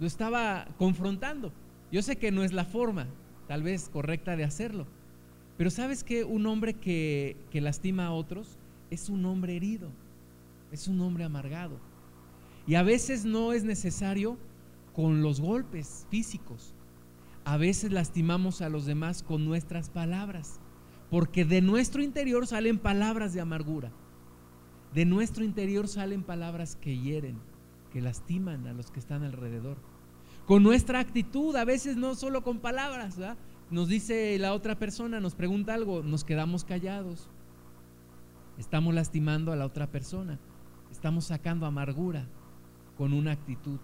Lo 0.00 0.06
estaba 0.06 0.68
confrontando. 0.78 1.52
Yo 1.90 2.02
sé 2.02 2.16
que 2.16 2.30
no 2.30 2.44
es 2.44 2.52
la 2.52 2.64
forma, 2.64 3.06
tal 3.46 3.62
vez 3.62 3.88
correcta 3.88 4.36
de 4.36 4.44
hacerlo, 4.44 4.86
pero 5.56 5.70
sabes 5.70 6.04
que 6.04 6.22
un 6.24 6.46
hombre 6.46 6.74
que, 6.74 7.36
que 7.50 7.60
lastima 7.60 8.06
a 8.06 8.12
otros 8.12 8.58
es 8.90 9.08
un 9.08 9.24
hombre 9.24 9.56
herido, 9.56 9.90
es 10.70 10.86
un 10.86 11.00
hombre 11.00 11.24
amargado. 11.24 11.78
Y 12.66 12.74
a 12.74 12.82
veces 12.82 13.24
no 13.24 13.52
es 13.52 13.64
necesario 13.64 14.36
con 14.94 15.22
los 15.22 15.40
golpes 15.40 16.06
físicos. 16.10 16.74
A 17.44 17.56
veces 17.56 17.92
lastimamos 17.92 18.60
a 18.60 18.68
los 18.68 18.84
demás 18.84 19.22
con 19.22 19.44
nuestras 19.46 19.88
palabras, 19.88 20.60
porque 21.10 21.44
de 21.44 21.62
nuestro 21.62 22.02
interior 22.02 22.46
salen 22.46 22.78
palabras 22.78 23.32
de 23.32 23.40
amargura. 23.40 23.90
De 24.94 25.06
nuestro 25.06 25.44
interior 25.44 25.88
salen 25.88 26.22
palabras 26.22 26.76
que 26.76 26.98
hieren, 26.98 27.38
lastiman 28.00 28.66
a 28.66 28.72
los 28.72 28.90
que 28.90 29.00
están 29.00 29.22
alrededor 29.22 29.78
con 30.48 30.62
nuestra 30.62 30.98
actitud, 30.98 31.54
a 31.56 31.66
veces 31.66 31.98
no 31.98 32.14
solo 32.14 32.42
con 32.42 32.58
palabras. 32.58 33.18
Nos 33.70 33.86
dice 33.86 34.38
la 34.38 34.54
otra 34.54 34.78
persona, 34.78 35.20
nos 35.20 35.34
pregunta 35.34 35.74
algo, 35.74 36.02
nos 36.02 36.24
quedamos 36.24 36.64
callados. 36.64 37.28
Estamos 38.56 38.94
lastimando 38.94 39.52
a 39.52 39.56
la 39.56 39.66
otra 39.66 39.88
persona, 39.88 40.38
estamos 40.90 41.26
sacando 41.26 41.66
amargura 41.66 42.26
con 42.96 43.12
una 43.12 43.32
actitud. 43.32 43.78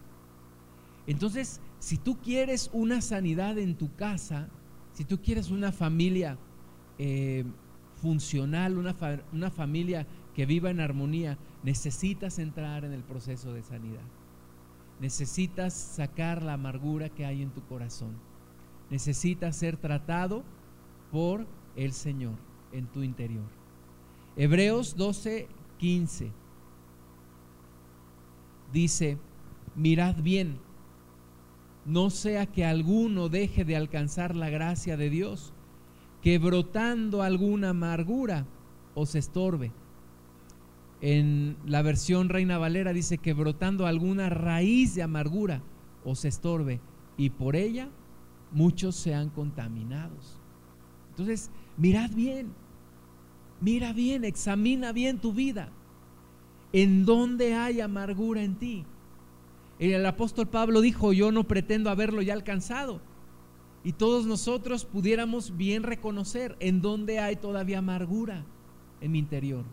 Entonces, 1.06 1.60
si 1.80 1.98
tú 1.98 2.16
quieres 2.22 2.70
una 2.72 3.02
sanidad 3.02 3.58
en 3.58 3.76
tu 3.76 3.94
casa, 3.94 4.48
si 4.94 5.04
tú 5.04 5.20
quieres 5.20 5.50
una 5.50 5.70
familia 5.70 6.38
eh, 6.96 7.44
funcional, 8.00 8.78
una, 8.78 8.96
una 9.34 9.50
familia 9.50 10.06
que 10.34 10.46
viva 10.46 10.70
en 10.70 10.80
armonía, 10.80 11.38
necesitas 11.62 12.38
entrar 12.38 12.84
en 12.84 12.92
el 12.92 13.02
proceso 13.02 13.52
de 13.52 13.62
sanidad. 13.62 14.02
Necesitas 15.00 15.74
sacar 15.74 16.42
la 16.42 16.54
amargura 16.54 17.08
que 17.08 17.24
hay 17.24 17.42
en 17.42 17.50
tu 17.50 17.62
corazón. 17.66 18.12
Necesitas 18.90 19.56
ser 19.56 19.76
tratado 19.76 20.42
por 21.10 21.46
el 21.76 21.92
Señor 21.92 22.34
en 22.72 22.86
tu 22.86 23.02
interior. 23.02 23.44
Hebreos 24.36 24.96
12, 24.96 25.48
15 25.78 26.32
dice, 28.72 29.18
mirad 29.76 30.16
bien, 30.16 30.58
no 31.86 32.10
sea 32.10 32.46
que 32.46 32.64
alguno 32.64 33.28
deje 33.28 33.64
de 33.64 33.76
alcanzar 33.76 34.34
la 34.34 34.50
gracia 34.50 34.96
de 34.96 35.10
Dios, 35.10 35.52
que 36.22 36.38
brotando 36.38 37.22
alguna 37.22 37.70
amargura 37.70 38.46
os 38.94 39.14
estorbe 39.14 39.70
en 41.06 41.58
la 41.66 41.82
versión 41.82 42.30
Reina 42.30 42.56
Valera 42.56 42.94
dice 42.94 43.18
que 43.18 43.34
brotando 43.34 43.86
alguna 43.86 44.30
raíz 44.30 44.94
de 44.94 45.02
amargura 45.02 45.60
os 46.02 46.24
estorbe 46.24 46.80
y 47.18 47.28
por 47.28 47.56
ella 47.56 47.90
muchos 48.52 48.96
sean 48.96 49.28
contaminados. 49.28 50.40
Entonces, 51.10 51.50
mirad 51.76 52.10
bien, 52.12 52.54
mira 53.60 53.92
bien, 53.92 54.24
examina 54.24 54.92
bien 54.92 55.18
tu 55.18 55.34
vida. 55.34 55.68
¿En 56.72 57.04
dónde 57.04 57.52
hay 57.52 57.82
amargura 57.82 58.42
en 58.42 58.54
ti? 58.54 58.86
El 59.78 60.06
apóstol 60.06 60.48
Pablo 60.48 60.80
dijo, 60.80 61.12
yo 61.12 61.30
no 61.32 61.44
pretendo 61.44 61.90
haberlo 61.90 62.22
ya 62.22 62.32
alcanzado. 62.32 63.02
Y 63.84 63.92
todos 63.92 64.24
nosotros 64.24 64.86
pudiéramos 64.86 65.54
bien 65.54 65.82
reconocer 65.82 66.56
en 66.60 66.80
dónde 66.80 67.18
hay 67.18 67.36
todavía 67.36 67.80
amargura 67.80 68.46
en 69.02 69.12
mi 69.12 69.18
interior. 69.18 69.66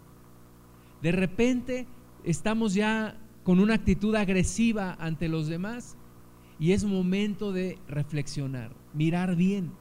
De 1.01 1.11
repente 1.11 1.87
estamos 2.23 2.73
ya 2.73 3.17
con 3.43 3.59
una 3.59 3.75
actitud 3.75 4.15
agresiva 4.15 4.95
ante 4.99 5.27
los 5.27 5.47
demás 5.47 5.97
y 6.59 6.73
es 6.73 6.83
momento 6.83 7.51
de 7.51 7.79
reflexionar, 7.87 8.75
mirar 8.93 9.35
bien. 9.35 9.71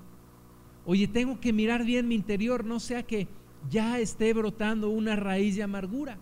Oye, 0.87 1.07
tengo 1.09 1.41
que 1.41 1.53
mirar 1.53 1.85
bien 1.85 2.09
mi 2.09 2.15
interior, 2.15 2.65
no 2.65 2.81
sea 2.81 3.03
que 3.03 3.29
ya 3.69 3.99
esté 3.99 4.33
brotando 4.33 4.89
una 4.89 5.15
raíz 5.15 5.57
de 5.57 5.63
amargura, 5.63 6.19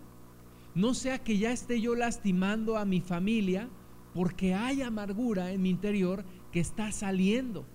no 0.75 0.93
sea 0.93 1.19
que 1.19 1.37
ya 1.37 1.53
esté 1.53 1.79
yo 1.79 1.95
lastimando 1.95 2.77
a 2.77 2.83
mi 2.83 2.99
familia 2.99 3.69
porque 4.13 4.53
hay 4.53 4.81
amargura 4.81 5.51
en 5.51 5.61
mi 5.61 5.69
interior 5.69 6.25
que 6.51 6.59
está 6.59 6.91
saliendo. 6.91 7.65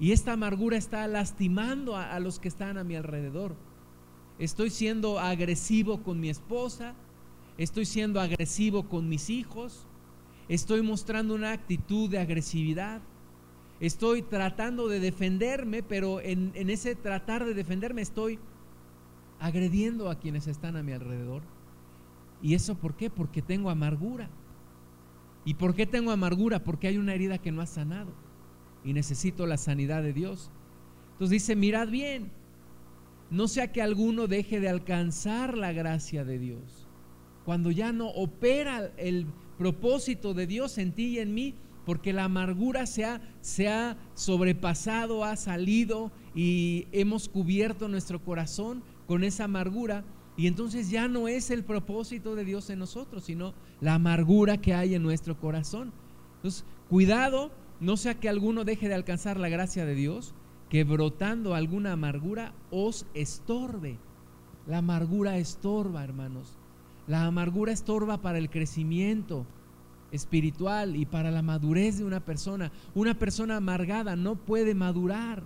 Y 0.00 0.12
esta 0.12 0.32
amargura 0.32 0.78
está 0.78 1.06
lastimando 1.06 1.96
a, 1.96 2.14
a 2.14 2.18
los 2.18 2.38
que 2.38 2.48
están 2.48 2.78
a 2.78 2.84
mi 2.84 2.96
alrededor 2.96 3.56
estoy 4.44 4.70
siendo 4.70 5.20
agresivo 5.20 6.02
con 6.02 6.18
mi 6.18 6.28
esposa, 6.28 6.94
estoy 7.58 7.84
siendo 7.86 8.20
agresivo 8.20 8.88
con 8.88 9.08
mis 9.08 9.30
hijos, 9.30 9.86
estoy 10.48 10.82
mostrando 10.82 11.36
una 11.36 11.52
actitud 11.52 12.10
de 12.10 12.18
agresividad, 12.18 13.00
estoy 13.78 14.22
tratando 14.22 14.88
de 14.88 14.98
defenderme, 14.98 15.84
pero 15.84 16.20
en, 16.20 16.52
ese 16.56 16.96
tratar 16.96 17.44
de 17.44 17.54
defenderme 17.54 18.02
estoy 18.02 18.40
agrediendo 19.38 20.10
a 20.10 20.18
quienes 20.18 20.48
están 20.48 20.76
a 20.76 20.82
mi 20.82 20.90
alrededor. 20.90 21.42
¿Y 22.42 22.54
eso 22.54 22.74
por 22.74 22.96
qué? 22.96 23.10
Porque 23.10 23.42
tengo 23.42 23.70
amargura. 23.70 24.28
¿Y 25.44 25.54
por 25.54 25.76
qué 25.76 25.86
tengo 25.86 26.10
amargura? 26.10 26.64
Porque 26.64 26.88
hay 26.88 26.98
una 26.98 27.14
herida 27.14 27.38
que 27.38 27.52
no 27.52 27.62
ha 27.62 27.66
sanado 27.66 28.10
y 28.84 28.92
necesito 28.92 29.46
la 29.46 29.56
sanidad 29.56 30.02
de 30.02 30.12
Dios. 30.12 30.50
Entonces 31.12 31.30
dice, 31.30 31.54
mirad 31.54 31.86
bien, 31.86 32.32
no 33.32 33.48
sea 33.48 33.72
que 33.72 33.80
alguno 33.80 34.26
deje 34.26 34.60
de 34.60 34.68
alcanzar 34.68 35.56
la 35.56 35.72
gracia 35.72 36.22
de 36.22 36.38
Dios. 36.38 36.86
Cuando 37.46 37.70
ya 37.70 37.90
no 37.90 38.08
opera 38.08 38.92
el 38.98 39.26
propósito 39.56 40.34
de 40.34 40.46
Dios 40.46 40.76
en 40.76 40.92
ti 40.92 41.06
y 41.06 41.18
en 41.18 41.32
mí, 41.32 41.54
porque 41.86 42.12
la 42.12 42.24
amargura 42.24 42.84
se 42.84 43.06
ha, 43.06 43.22
se 43.40 43.68
ha 43.68 43.96
sobrepasado, 44.14 45.24
ha 45.24 45.36
salido 45.36 46.12
y 46.34 46.86
hemos 46.92 47.30
cubierto 47.30 47.88
nuestro 47.88 48.22
corazón 48.22 48.84
con 49.06 49.24
esa 49.24 49.44
amargura. 49.44 50.04
Y 50.36 50.46
entonces 50.46 50.90
ya 50.90 51.08
no 51.08 51.26
es 51.26 51.50
el 51.50 51.64
propósito 51.64 52.34
de 52.34 52.44
Dios 52.44 52.68
en 52.68 52.80
nosotros, 52.80 53.24
sino 53.24 53.54
la 53.80 53.94
amargura 53.94 54.58
que 54.58 54.74
hay 54.74 54.94
en 54.94 55.02
nuestro 55.02 55.40
corazón. 55.40 55.90
Entonces, 56.36 56.66
cuidado, 56.90 57.50
no 57.80 57.96
sea 57.96 58.20
que 58.20 58.28
alguno 58.28 58.64
deje 58.64 58.88
de 58.88 58.94
alcanzar 58.94 59.40
la 59.40 59.48
gracia 59.48 59.86
de 59.86 59.94
Dios, 59.94 60.34
que 60.72 60.84
brotando 60.84 61.54
alguna 61.54 61.92
amargura 61.92 62.54
os 62.70 63.04
estorbe. 63.12 63.98
La 64.66 64.78
amargura 64.78 65.36
estorba, 65.36 66.02
hermanos. 66.02 66.56
La 67.06 67.26
amargura 67.26 67.72
estorba 67.72 68.22
para 68.22 68.38
el 68.38 68.48
crecimiento 68.48 69.44
espiritual 70.12 70.96
y 70.96 71.04
para 71.04 71.30
la 71.30 71.42
madurez 71.42 71.98
de 71.98 72.04
una 72.04 72.20
persona. 72.20 72.72
Una 72.94 73.12
persona 73.12 73.58
amargada 73.58 74.16
no 74.16 74.36
puede 74.36 74.74
madurar. 74.74 75.42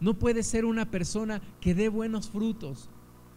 No 0.00 0.14
puede 0.14 0.42
ser 0.42 0.64
una 0.64 0.90
persona 0.90 1.42
que 1.60 1.74
dé 1.74 1.90
buenos 1.90 2.30
frutos. 2.30 2.88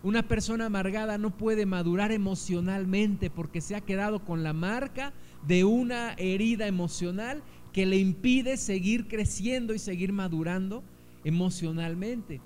Una 0.03 0.29
persona 0.29 0.67
amargada 0.67 1.17
no 1.17 1.35
puede 1.35 1.65
madurar 1.65 2.13
emocionalmente 2.13 3.29
porque 3.29 3.59
se 3.59 3.75
ha 3.75 3.81
quedado 3.81 4.23
con 4.23 4.41
la 4.41 4.53
marca 4.53 5.11
de 5.45 5.65
una 5.65 6.13
herida 6.13 6.65
emocional 6.65 7.43
que 7.73 7.85
le 7.85 7.97
impide 7.97 8.55
seguir 8.55 9.09
creciendo 9.09 9.73
y 9.73 9.79
seguir 9.79 10.13
madurando 10.13 10.81
emocionalmente. 11.25 12.39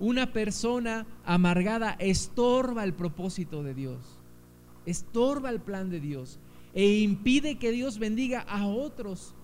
Una 0.00 0.32
persona 0.32 1.06
amargada 1.24 1.92
estorba 2.00 2.82
el 2.82 2.94
propósito 2.94 3.62
de 3.62 3.74
Dios, 3.74 4.18
estorba 4.84 5.50
el 5.50 5.60
plan 5.60 5.90
de 5.90 6.00
Dios 6.00 6.40
e 6.74 6.98
impide 6.98 7.58
que 7.58 7.70
Dios 7.70 8.00
bendiga 8.00 8.40
a 8.40 8.66
otros. 8.66 9.36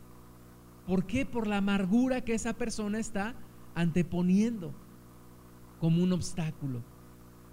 ¿Por 0.87 1.07
qué? 1.07 1.25
Por 1.25 1.47
la 1.47 1.59
amargura 1.59 2.23
que 2.23 2.35
esa 2.35 2.55
persona 2.55 2.99
está 2.99 3.37
anteponiendo 3.77 4.75
como 5.79 6.03
un 6.03 6.13
obstáculo. 6.13 6.83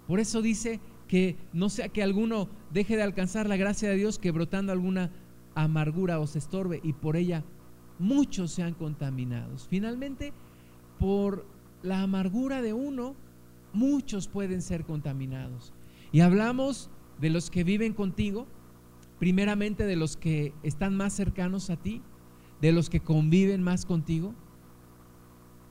Por 0.08 0.18
eso 0.18 0.42
dice 0.42 0.80
que 1.06 1.36
no 1.52 1.68
sea 1.68 1.90
que 1.90 2.02
alguno 2.02 2.48
deje 2.72 2.96
de 2.96 3.02
alcanzar 3.02 3.48
la 3.48 3.56
gracia 3.56 3.88
de 3.88 3.96
Dios 3.96 4.18
que 4.18 4.32
brotando 4.32 4.72
alguna 4.72 5.12
amargura 5.54 6.18
os 6.18 6.34
estorbe 6.34 6.80
y 6.82 6.92
por 6.92 7.16
ella 7.16 7.44
muchos 7.98 8.50
sean 8.50 8.74
contaminados. 8.74 9.68
Finalmente, 9.68 10.32
por 10.98 11.46
la 11.82 12.02
amargura 12.02 12.62
de 12.62 12.72
uno, 12.72 13.14
muchos 13.72 14.28
pueden 14.28 14.62
ser 14.62 14.84
contaminados. 14.84 15.72
Y 16.12 16.20
hablamos 16.20 16.90
de 17.20 17.30
los 17.30 17.50
que 17.50 17.64
viven 17.64 17.92
contigo, 17.92 18.46
primeramente 19.18 19.84
de 19.84 19.96
los 19.96 20.16
que 20.16 20.52
están 20.62 20.96
más 20.96 21.12
cercanos 21.12 21.70
a 21.70 21.76
ti, 21.76 22.02
de 22.60 22.72
los 22.72 22.90
que 22.90 23.00
conviven 23.00 23.62
más 23.62 23.86
contigo. 23.86 24.34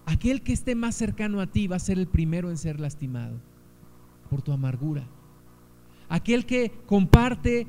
Aquel 0.05 0.43
que 0.43 0.53
esté 0.53 0.75
más 0.75 0.95
cercano 0.95 1.41
a 1.41 1.47
ti 1.47 1.67
va 1.67 1.77
a 1.77 1.79
ser 1.79 1.97
el 1.97 2.07
primero 2.07 2.49
en 2.49 2.57
ser 2.57 2.79
lastimado 2.79 3.39
por 4.29 4.41
tu 4.41 4.51
amargura. 4.51 5.07
Aquel 6.09 6.45
que 6.45 6.71
comparte 6.85 7.67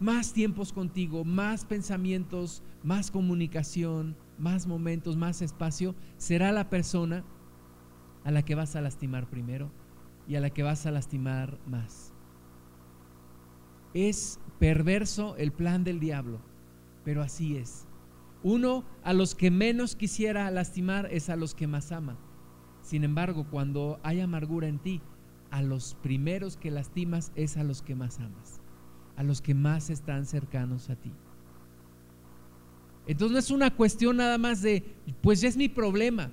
más 0.00 0.32
tiempos 0.32 0.72
contigo, 0.72 1.24
más 1.24 1.64
pensamientos, 1.64 2.62
más 2.82 3.10
comunicación, 3.10 4.16
más 4.38 4.66
momentos, 4.66 5.16
más 5.16 5.42
espacio, 5.42 5.94
será 6.16 6.52
la 6.52 6.68
persona 6.70 7.24
a 8.24 8.30
la 8.30 8.42
que 8.42 8.54
vas 8.54 8.76
a 8.76 8.80
lastimar 8.80 9.28
primero 9.28 9.70
y 10.26 10.36
a 10.36 10.40
la 10.40 10.50
que 10.50 10.62
vas 10.62 10.86
a 10.86 10.90
lastimar 10.90 11.58
más. 11.66 12.12
Es 13.94 14.40
perverso 14.58 15.36
el 15.36 15.52
plan 15.52 15.84
del 15.84 16.00
diablo, 16.00 16.40
pero 17.04 17.22
así 17.22 17.56
es. 17.56 17.86
Uno 18.42 18.84
a 19.02 19.12
los 19.12 19.34
que 19.34 19.50
menos 19.50 19.96
quisiera 19.96 20.50
lastimar 20.50 21.08
es 21.10 21.30
a 21.30 21.36
los 21.36 21.54
que 21.54 21.66
más 21.66 21.92
ama. 21.92 22.18
Sin 22.82 23.04
embargo, 23.04 23.46
cuando 23.50 23.98
hay 24.02 24.20
amargura 24.20 24.68
en 24.68 24.78
ti, 24.78 25.00
a 25.50 25.62
los 25.62 25.94
primeros 26.02 26.56
que 26.56 26.70
lastimas 26.70 27.32
es 27.34 27.56
a 27.56 27.64
los 27.64 27.82
que 27.82 27.94
más 27.94 28.20
amas, 28.20 28.60
a 29.16 29.22
los 29.22 29.40
que 29.40 29.54
más 29.54 29.90
están 29.90 30.26
cercanos 30.26 30.90
a 30.90 30.96
ti. 30.96 31.12
Entonces 33.06 33.32
no 33.32 33.38
es 33.38 33.50
una 33.50 33.70
cuestión 33.70 34.16
nada 34.16 34.38
más 34.38 34.62
de, 34.62 34.82
pues 35.22 35.44
es 35.44 35.56
mi 35.56 35.68
problema, 35.68 36.30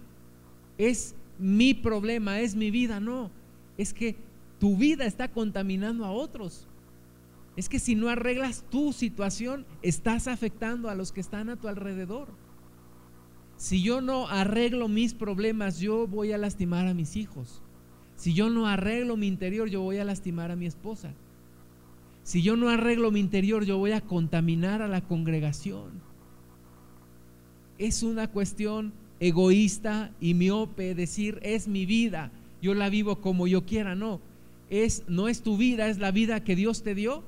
es 0.78 1.16
mi 1.38 1.74
problema, 1.74 2.40
es 2.40 2.56
mi 2.56 2.72
vida, 2.72 3.00
no, 3.00 3.30
es 3.78 3.94
que 3.94 4.16
tu 4.60 4.78
vida 4.78 5.06
está 5.06 5.28
contaminando 5.28 6.06
a 6.06 6.12
otros. 6.12 6.68
Es 7.56 7.70
que 7.70 7.78
si 7.80 7.94
no 7.94 8.10
arreglas 8.10 8.64
tu 8.70 8.94
situación, 8.94 9.66
estás 9.84 10.28
afectando 10.28 10.90
a 10.90 10.96
los 10.96 11.12
que 11.12 11.22
están 11.22 11.50
a 11.50 11.56
tu 11.56 11.68
alrededor. 11.68 12.30
Si 13.58 13.84
yo 13.84 14.02
no 14.02 14.28
arreglo 14.28 14.88
mis 14.88 15.14
problemas, 15.14 15.80
yo 15.80 16.08
voy 16.08 16.32
a 16.32 16.38
lastimar 16.38 16.88
a 16.88 16.94
mis 16.96 17.16
hijos. 17.16 17.62
Si 18.16 18.34
yo 18.34 18.50
no 18.50 18.68
arreglo 18.68 19.18
mi 19.18 19.28
interior, 19.28 19.70
yo 19.70 19.82
voy 19.82 19.98
a 19.98 20.06
lastimar 20.06 20.50
a 20.50 20.56
mi 20.56 20.66
esposa. 20.66 21.14
Si 22.24 22.42
yo 22.42 22.56
no 22.56 22.70
arreglo 22.70 23.12
mi 23.12 23.20
interior, 23.20 23.66
yo 23.66 23.78
voy 23.78 23.92
a 23.92 24.02
contaminar 24.02 24.82
a 24.82 24.88
la 24.88 25.02
congregación. 25.02 26.02
Es 27.84 28.02
una 28.02 28.30
cuestión 28.30 28.94
egoísta 29.20 30.10
y 30.22 30.36
miope 30.36 30.96
decir, 30.96 31.40
es 31.44 31.68
mi 31.68 31.86
vida, 31.86 32.32
yo 32.62 32.74
la 32.74 32.88
vivo 32.88 33.18
como 33.20 33.46
yo 33.46 33.66
quiera, 33.66 33.94
no. 33.94 34.22
Es 34.70 35.04
no 35.10 35.28
es 35.28 35.42
tu 35.42 35.58
vida, 35.58 35.90
es 35.90 35.98
la 35.98 36.12
vida 36.12 36.46
que 36.46 36.56
Dios 36.56 36.82
te 36.82 36.96
dio 36.96 37.24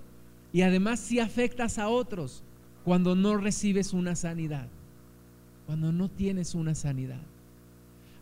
y 0.54 0.62
además 0.62 1.02
si 1.02 1.20
afectas 1.20 1.78
a 1.78 1.90
otros 1.90 2.42
cuando 2.86 3.16
no 3.16 3.36
recibes 3.36 3.92
una 3.92 4.16
sanidad, 4.16 4.70
cuando 5.66 5.92
no 5.92 6.10
tienes 6.10 6.56
una 6.56 6.74
sanidad. 6.74 7.20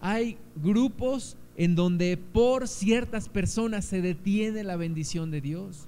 Hay 0.01 0.37
grupos 0.55 1.37
en 1.55 1.75
donde 1.75 2.17
por 2.17 2.67
ciertas 2.67 3.29
personas 3.29 3.85
se 3.85 4.01
detiene 4.01 4.63
la 4.63 4.75
bendición 4.75 5.29
de 5.29 5.41
Dios, 5.41 5.87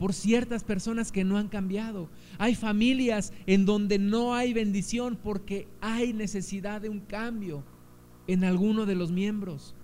por 0.00 0.14
ciertas 0.14 0.64
personas 0.64 1.12
que 1.12 1.24
no 1.24 1.36
han 1.36 1.48
cambiado. 1.48 2.08
Hay 2.38 2.54
familias 2.54 3.34
en 3.44 3.66
donde 3.66 3.98
no 3.98 4.34
hay 4.34 4.54
bendición 4.54 5.18
porque 5.22 5.68
hay 5.82 6.14
necesidad 6.14 6.80
de 6.80 6.88
un 6.88 7.00
cambio 7.00 7.62
en 8.26 8.42
alguno 8.42 8.86
de 8.86 8.94
los 8.94 9.12
miembros. 9.12 9.74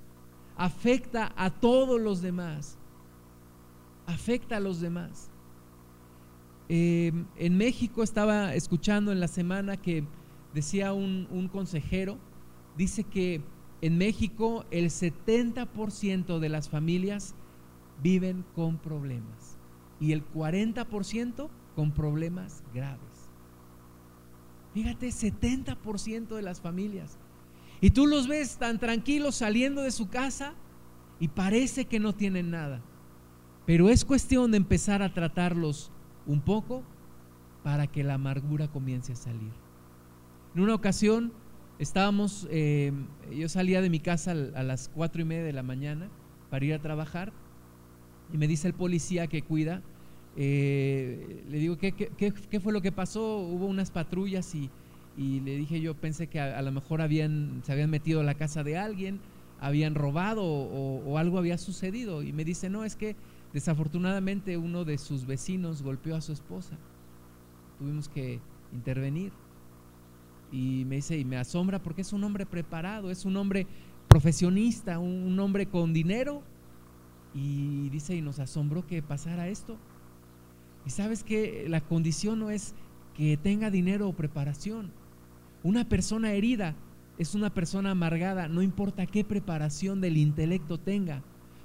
Afecta 0.57 1.35
a 1.37 1.51
todos 1.51 2.01
los 2.01 2.23
demás. 2.23 2.79
Afecta 4.07 4.57
a 4.57 4.61
los 4.61 4.81
demás. 4.81 5.31
Eh, 6.71 7.13
en 7.37 7.59
México 7.59 8.03
estaba 8.03 8.55
escuchando 8.55 9.13
en 9.13 9.21
la 9.21 9.29
semana 9.29 9.77
que 9.77 10.03
decía 10.55 10.95
un, 10.95 11.29
un 11.31 11.47
consejero, 11.49 12.17
dice 12.75 13.05
que 13.05 13.43
en 13.83 13.99
México 13.99 14.65
el 14.71 14.87
70% 14.87 16.39
de 16.39 16.49
las 16.49 16.71
familias 16.71 17.35
viven 18.03 18.47
con 18.55 18.79
problemas 18.79 19.56
y 20.01 20.13
el 20.13 20.27
40% 20.33 21.49
con 21.75 21.93
problemas 21.93 22.63
graves. 22.75 23.31
Fíjate, 24.75 25.09
70% 25.09 26.35
de 26.37 26.43
las 26.43 26.61
familias. 26.61 27.19
Y 27.81 27.91
tú 27.91 28.07
los 28.07 28.29
ves 28.29 28.57
tan 28.59 28.79
tranquilos 28.79 29.37
saliendo 29.37 29.83
de 29.83 29.91
su 29.91 30.09
casa 30.09 30.55
y 31.19 31.29
parece 31.29 31.87
que 31.87 32.01
no 32.01 32.15
tienen 32.15 32.51
nada. 32.51 32.83
Pero 33.65 33.89
es 33.89 34.05
cuestión 34.05 34.51
de 34.51 34.59
empezar 34.59 35.03
a 35.03 35.13
tratarlos 35.13 35.91
un 36.27 36.41
poco 36.41 36.83
para 37.63 37.87
que 37.87 38.05
la 38.05 38.15
amargura 38.15 38.69
comience 38.69 39.13
a 39.13 39.17
salir. 39.17 39.53
En 40.55 40.63
una 40.63 40.75
ocasión 40.75 41.33
estábamos, 41.79 42.47
eh, 42.51 42.93
yo 43.33 43.49
salía 43.49 43.81
de 43.81 43.91
mi 43.91 44.01
casa 44.01 44.33
a 44.33 44.63
las 44.63 44.89
cuatro 44.89 45.21
y 45.21 45.25
media 45.25 45.45
de 45.45 45.53
la 45.53 45.63
mañana 45.63 46.09
para 46.51 46.65
ir 46.65 46.75
a 46.75 46.81
trabajar 46.81 47.33
y 48.33 48.39
me 48.39 48.49
dice 48.49 48.69
el 48.69 48.75
policía 48.75 49.27
que 49.27 49.43
cuida, 49.43 49.83
eh, 50.37 51.45
le 51.49 51.59
digo, 51.59 51.79
¿qué, 51.79 51.93
¿qué, 51.93 52.61
fue 52.61 52.73
lo 52.73 52.83
que 52.83 52.93
pasó? 52.93 53.39
Hubo 53.39 53.67
unas 53.67 53.91
patrullas 53.91 54.55
y, 54.55 54.71
le 55.17 55.57
dije, 55.57 55.81
yo 55.81 55.95
pensé 55.95 56.27
que 56.27 56.41
a, 56.41 56.61
lo 56.61 56.73
mejor 56.73 57.01
habían, 57.01 57.63
se 57.65 57.73
habían 57.73 57.89
metido 57.89 58.21
a 58.21 58.25
la 58.25 58.35
casa 58.35 58.63
de 58.63 58.77
alguien, 58.77 59.21
habían 59.61 59.95
robado 59.95 60.45
o, 60.45 61.19
algo 61.19 61.39
había 61.39 61.57
sucedido. 61.57 62.23
Y 62.23 62.33
me 62.33 62.45
dice, 62.45 62.69
no, 62.69 62.85
es 62.85 62.97
que 62.97 63.17
desafortunadamente 63.55 64.59
uno 64.59 64.85
de 64.85 64.99
sus 64.99 65.27
vecinos 65.27 65.83
golpeó 65.83 66.17
a 66.17 66.21
su 66.21 66.33
esposa. 66.33 66.77
Tuvimos 67.79 68.09
que 68.09 68.41
intervenir. 68.73 69.33
Y 70.53 70.85
me 70.87 70.97
dice, 70.97 71.19
y 71.19 71.25
me 71.25 71.39
asombra 71.39 71.83
porque 71.83 72.03
es 72.03 72.13
un 72.13 72.23
hombre 72.25 72.47
preparado, 72.47 73.11
es 73.11 73.25
un 73.25 73.37
hombre 73.37 73.67
profesionista, 74.09 74.99
un, 74.99 75.39
hombre 75.41 75.67
con 75.67 75.93
dinero. 75.93 76.43
Y 77.37 77.91
dice, 77.91 78.17
y 78.17 78.23
nos 78.23 78.39
asombró 78.39 78.87
que 78.87 79.03
pasara 79.03 79.49
esto. 79.49 79.77
Y 80.87 80.91
sabes 80.91 81.23
que 81.23 81.67
la 81.69 81.83
condición 81.83 82.39
no 82.39 82.51
es 82.51 82.75
que 83.15 83.37
tenga 83.37 83.71
dinero 83.71 84.09
o 84.09 84.15
preparación. 84.15 84.91
Una 85.63 85.87
persona 85.87 86.33
herida 86.33 86.75
es 87.19 87.35
una 87.35 87.53
persona 87.53 87.91
amargada, 87.91 88.49
no 88.49 88.63
importa 88.63 89.07
qué 89.07 89.23
preparación 89.23 90.01
del 90.01 90.17
intelecto 90.17 90.79
tenga, 90.79 91.23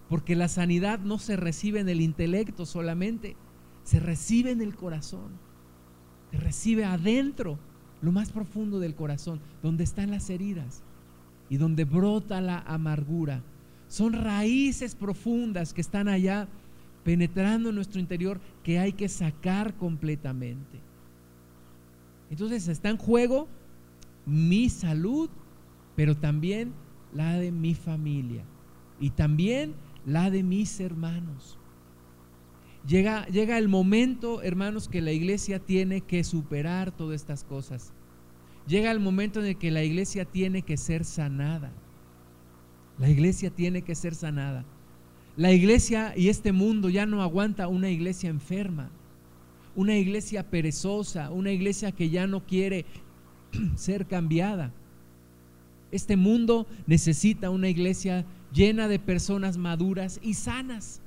porque 0.09 0.35
la 0.35 0.49
sanidad 0.49 0.99
no 0.99 1.19
se 1.19 1.37
recibe 1.37 1.79
en 1.79 1.87
el 1.87 2.01
intelecto 2.01 2.65
solamente, 2.65 3.37
se 3.83 3.99
recibe 3.99 4.51
en 4.51 4.61
el 4.61 4.75
corazón, 4.75 5.39
se 6.31 6.37
recibe 6.37 6.83
adentro 6.83 7.59
lo 8.01 8.11
más 8.11 8.31
profundo 8.31 8.79
del 8.79 8.95
corazón, 8.95 9.39
donde 9.63 9.83
están 9.83 10.11
las 10.11 10.29
heridas 10.29 10.83
y 11.49 11.57
donde 11.57 11.85
brota 11.85 12.41
la 12.41 12.59
amargura. 12.59 13.43
Son 13.91 14.13
raíces 14.13 14.95
profundas 14.95 15.73
que 15.73 15.81
están 15.81 16.07
allá 16.07 16.47
penetrando 17.03 17.67
en 17.67 17.75
nuestro 17.75 17.99
interior 17.99 18.39
que 18.63 18.79
hay 18.79 18.93
que 18.93 19.09
sacar 19.09 19.73
completamente. 19.75 20.79
Entonces 22.29 22.69
está 22.69 22.89
en 22.89 22.95
juego 22.95 23.49
mi 24.25 24.69
salud, 24.69 25.29
pero 25.97 26.15
también 26.15 26.71
la 27.13 27.37
de 27.37 27.51
mi 27.51 27.75
familia 27.75 28.45
y 28.97 29.09
también 29.09 29.73
la 30.05 30.29
de 30.29 30.41
mis 30.41 30.79
hermanos. 30.79 31.59
Llega, 32.87 33.25
llega 33.25 33.57
el 33.57 33.67
momento, 33.67 34.41
hermanos, 34.41 34.87
que 34.87 35.01
la 35.01 35.11
iglesia 35.11 35.59
tiene 35.59 35.99
que 35.99 36.23
superar 36.23 36.95
todas 36.95 37.19
estas 37.19 37.43
cosas. 37.43 37.91
Llega 38.67 38.89
el 38.89 39.01
momento 39.01 39.41
en 39.41 39.47
el 39.47 39.57
que 39.57 39.69
la 39.69 39.83
iglesia 39.83 40.23
tiene 40.23 40.61
que 40.61 40.77
ser 40.77 41.03
sanada. 41.03 41.73
La 42.97 43.09
iglesia 43.09 43.49
tiene 43.49 43.81
que 43.81 43.95
ser 43.95 44.15
sanada. 44.15 44.65
La 45.37 45.51
iglesia 45.51 46.13
y 46.15 46.29
este 46.29 46.51
mundo 46.51 46.89
ya 46.89 47.05
no 47.05 47.21
aguanta 47.23 47.67
una 47.67 47.89
iglesia 47.89 48.29
enferma, 48.29 48.89
una 49.75 49.97
iglesia 49.97 50.49
perezosa, 50.49 51.31
una 51.31 51.51
iglesia 51.51 51.91
que 51.91 52.09
ya 52.09 52.27
no 52.27 52.45
quiere 52.45 52.85
ser 53.75 54.05
cambiada. 54.05 54.71
Este 55.91 56.15
mundo 56.15 56.67
necesita 56.85 57.49
una 57.49 57.69
iglesia 57.69 58.25
llena 58.53 58.87
de 58.87 58.99
personas 58.99 59.57
maduras 59.57 60.19
y 60.21 60.33
sanas. 60.33 61.01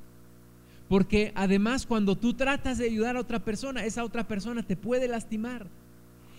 Porque 0.89 1.33
además 1.35 1.87
cuando 1.87 2.17
tú 2.17 2.35
tratas 2.35 2.79
de 2.79 2.87
ayudar 2.87 3.17
a 3.17 3.21
otra 3.21 3.45
persona, 3.45 3.85
esa 3.85 4.05
otra 4.05 4.27
persona 4.27 4.63
te 4.63 4.77
puede 4.77 5.09
lastimar. 5.09 5.67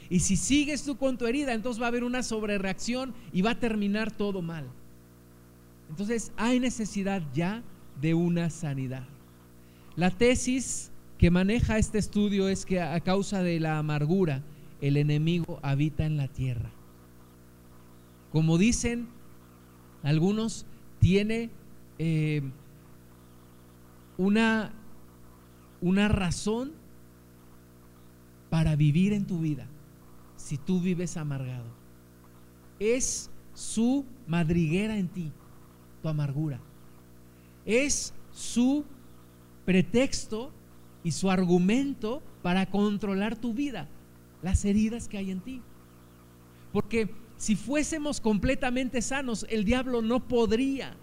Y 0.09 0.19
si 0.19 0.37
sigues 0.37 0.83
tú 0.83 0.97
con 0.97 1.17
tu 1.17 1.25
herida, 1.25 1.53
entonces 1.53 1.81
va 1.81 1.85
a 1.85 1.89
haber 1.89 2.03
una 2.03 2.21
sobrereacción 2.21 3.13
y 3.33 3.41
va 3.41 3.51
a 3.51 3.59
terminar 3.59 4.11
todo 4.11 4.41
mal. 4.41 4.65
Entonces 5.95 6.33
hay 6.35 6.59
necesidad 6.59 7.21
ya 7.33 7.63
de 8.01 8.13
una 8.13 8.49
sanidad. 8.49 9.05
La 9.95 10.11
tesis 10.11 10.91
que 11.17 11.31
maneja 11.31 11.77
este 11.77 11.99
estudio 11.99 12.49
es 12.49 12.65
que 12.65 12.81
a 12.81 12.99
causa 12.99 13.41
de 13.41 13.61
la 13.61 13.77
amargura, 13.77 14.43
el 14.81 14.97
enemigo 14.97 15.57
habita 15.63 16.05
en 16.05 16.17
la 16.17 16.27
tierra. 16.27 16.69
Como 18.29 18.57
dicen 18.57 19.07
algunos, 20.03 20.65
tiene 20.99 21.49
eh, 21.97 22.41
una, 24.17 24.73
una 25.79 26.09
razón 26.09 26.73
para 28.49 28.75
vivir 28.75 29.13
en 29.13 29.25
tu 29.25 29.39
vida 29.39 29.65
si 30.35 30.57
tú 30.57 30.81
vives 30.81 31.15
amargado. 31.15 31.73
Es 32.79 33.31
su 33.53 34.03
madriguera 34.27 34.97
en 34.97 35.07
ti, 35.07 35.31
tu 36.05 36.09
amargura. 36.09 36.59
Es 37.65 38.13
su 38.31 38.85
pretexto 39.65 40.51
y 41.03 41.11
su 41.13 41.31
argumento 41.31 42.21
para 42.43 42.67
controlar 42.67 43.35
tu 43.35 43.55
vida, 43.55 43.89
las 44.43 44.65
heridas 44.65 45.07
que 45.07 45.17
hay 45.17 45.31
en 45.31 45.39
ti. 45.39 45.63
Porque 46.71 47.09
si 47.37 47.55
fuésemos 47.55 48.21
completamente 48.21 49.01
sanos, 49.01 49.47
el 49.49 49.65
diablo 49.65 50.03
no 50.03 50.27
podría, 50.27 50.95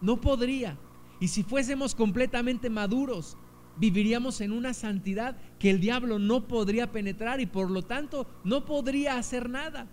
no 0.00 0.22
podría. 0.22 0.78
Y 1.20 1.28
si 1.28 1.42
fuésemos 1.42 1.94
completamente 1.94 2.70
maduros, 2.70 3.36
viviríamos 3.76 4.40
en 4.40 4.52
una 4.52 4.72
santidad 4.72 5.36
que 5.58 5.68
el 5.68 5.80
diablo 5.80 6.18
no 6.18 6.48
podría 6.48 6.90
penetrar 6.90 7.42
y 7.42 7.46
por 7.46 7.70
lo 7.70 7.82
tanto 7.82 8.26
no 8.44 8.64
podría 8.64 9.18
hacer 9.18 9.50
nada. 9.50 9.86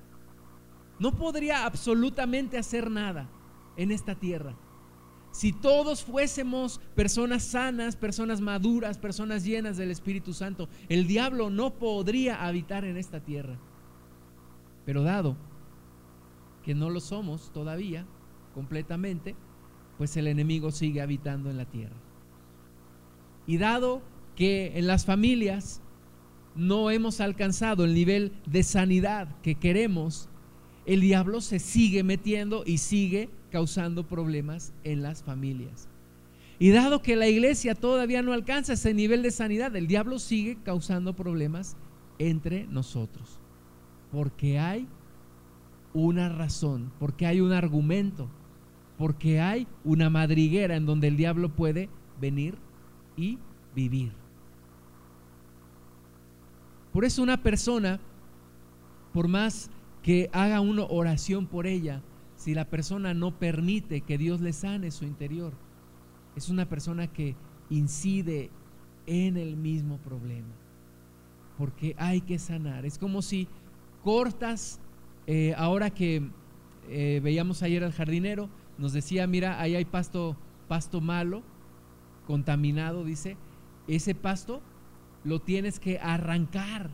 No 0.99 1.17
podría 1.17 1.65
absolutamente 1.65 2.57
hacer 2.57 2.89
nada 2.89 3.29
en 3.77 3.91
esta 3.91 4.15
tierra. 4.15 4.55
Si 5.31 5.53
todos 5.53 6.03
fuésemos 6.03 6.81
personas 6.95 7.43
sanas, 7.43 7.95
personas 7.95 8.41
maduras, 8.41 8.97
personas 8.97 9.43
llenas 9.43 9.77
del 9.77 9.91
Espíritu 9.91 10.33
Santo, 10.33 10.67
el 10.89 11.05
diablo 11.05 11.49
no 11.49 11.75
podría 11.75 12.45
habitar 12.45 12.85
en 12.85 12.97
esta 12.97 13.19
tierra. 13.19 13.59
Pero 14.85 15.03
dado 15.03 15.37
que 16.63 16.73
no 16.73 16.89
lo 16.89 16.99
somos 16.99 17.51
todavía 17.53 18.05
completamente, 18.53 19.35
pues 19.97 20.17
el 20.17 20.27
enemigo 20.27 20.71
sigue 20.71 21.01
habitando 21.01 21.49
en 21.49 21.57
la 21.57 21.65
tierra. 21.65 21.95
Y 23.45 23.57
dado 23.57 24.01
que 24.35 24.77
en 24.77 24.87
las 24.87 25.05
familias 25.05 25.81
no 26.55 26.89
hemos 26.89 27.21
alcanzado 27.21 27.85
el 27.85 27.93
nivel 27.93 28.33
de 28.47 28.63
sanidad 28.63 29.39
que 29.41 29.55
queremos, 29.55 30.29
el 30.85 31.01
diablo 31.01 31.41
se 31.41 31.59
sigue 31.59 32.03
metiendo 32.03 32.63
y 32.65 32.79
sigue 32.79 33.29
causando 33.51 34.07
problemas 34.07 34.73
en 34.83 35.01
las 35.01 35.23
familias. 35.23 35.87
Y 36.59 36.71
dado 36.71 37.01
que 37.01 37.15
la 37.15 37.27
iglesia 37.27 37.75
todavía 37.75 38.21
no 38.21 38.33
alcanza 38.33 38.73
ese 38.73 38.93
nivel 38.93 39.21
de 39.21 39.31
sanidad, 39.31 39.75
el 39.75 39.87
diablo 39.87 40.17
sigue 40.17 40.57
causando 40.63 41.15
problemas 41.15 41.77
entre 42.17 42.65
nosotros. 42.67 43.39
Porque 44.11 44.57
hay 44.59 44.87
una 45.93 46.29
razón, 46.29 46.91
porque 46.99 47.27
hay 47.27 47.41
un 47.41 47.51
argumento, 47.51 48.27
porque 48.97 49.39
hay 49.39 49.67
una 49.83 50.09
madriguera 50.09 50.75
en 50.75 50.85
donde 50.85 51.07
el 51.07 51.17
diablo 51.17 51.49
puede 51.49 51.89
venir 52.19 52.57
y 53.15 53.37
vivir. 53.75 54.11
Por 56.91 57.05
eso 57.05 57.21
una 57.21 57.37
persona, 57.37 57.99
por 59.13 59.27
más 59.27 59.69
que 60.01 60.29
haga 60.33 60.61
una 60.61 60.83
oración 60.85 61.45
por 61.45 61.67
ella, 61.67 62.01
si 62.47 62.53
la 62.53 62.63
persona 62.63 63.13
no 63.13 63.37
permite 63.37 63.99
que 63.99 64.17
Dios 64.17 64.39
le 64.39 64.53
sane 64.53 64.89
su 64.91 65.03
interior, 65.03 65.51
es 66.33 66.47
una 66.47 66.65
persona 66.65 67.07
que 67.07 67.35
incide 67.69 68.51
en 69.05 69.35
el 69.35 69.57
mismo 69.57 69.97
problema. 69.97 70.55
Porque 71.57 71.93
hay 71.97 72.21
que 72.21 72.39
sanar. 72.39 72.85
Es 72.85 72.97
como 72.97 73.21
si 73.21 73.49
cortas, 74.01 74.79
eh, 75.25 75.55
ahora 75.57 75.89
que 75.89 76.29
eh, 76.87 77.19
veíamos 77.21 77.63
ayer 77.63 77.83
al 77.83 77.91
jardinero, 77.91 78.47
nos 78.77 78.93
decía, 78.93 79.27
mira, 79.27 79.59
ahí 79.59 79.75
hay 79.75 79.83
pasto, 79.83 80.37
pasto 80.69 81.01
malo, 81.01 81.43
contaminado, 82.25 83.03
dice, 83.03 83.35
ese 83.89 84.15
pasto 84.15 84.61
lo 85.25 85.41
tienes 85.41 85.81
que 85.81 85.99
arrancar, 85.99 86.91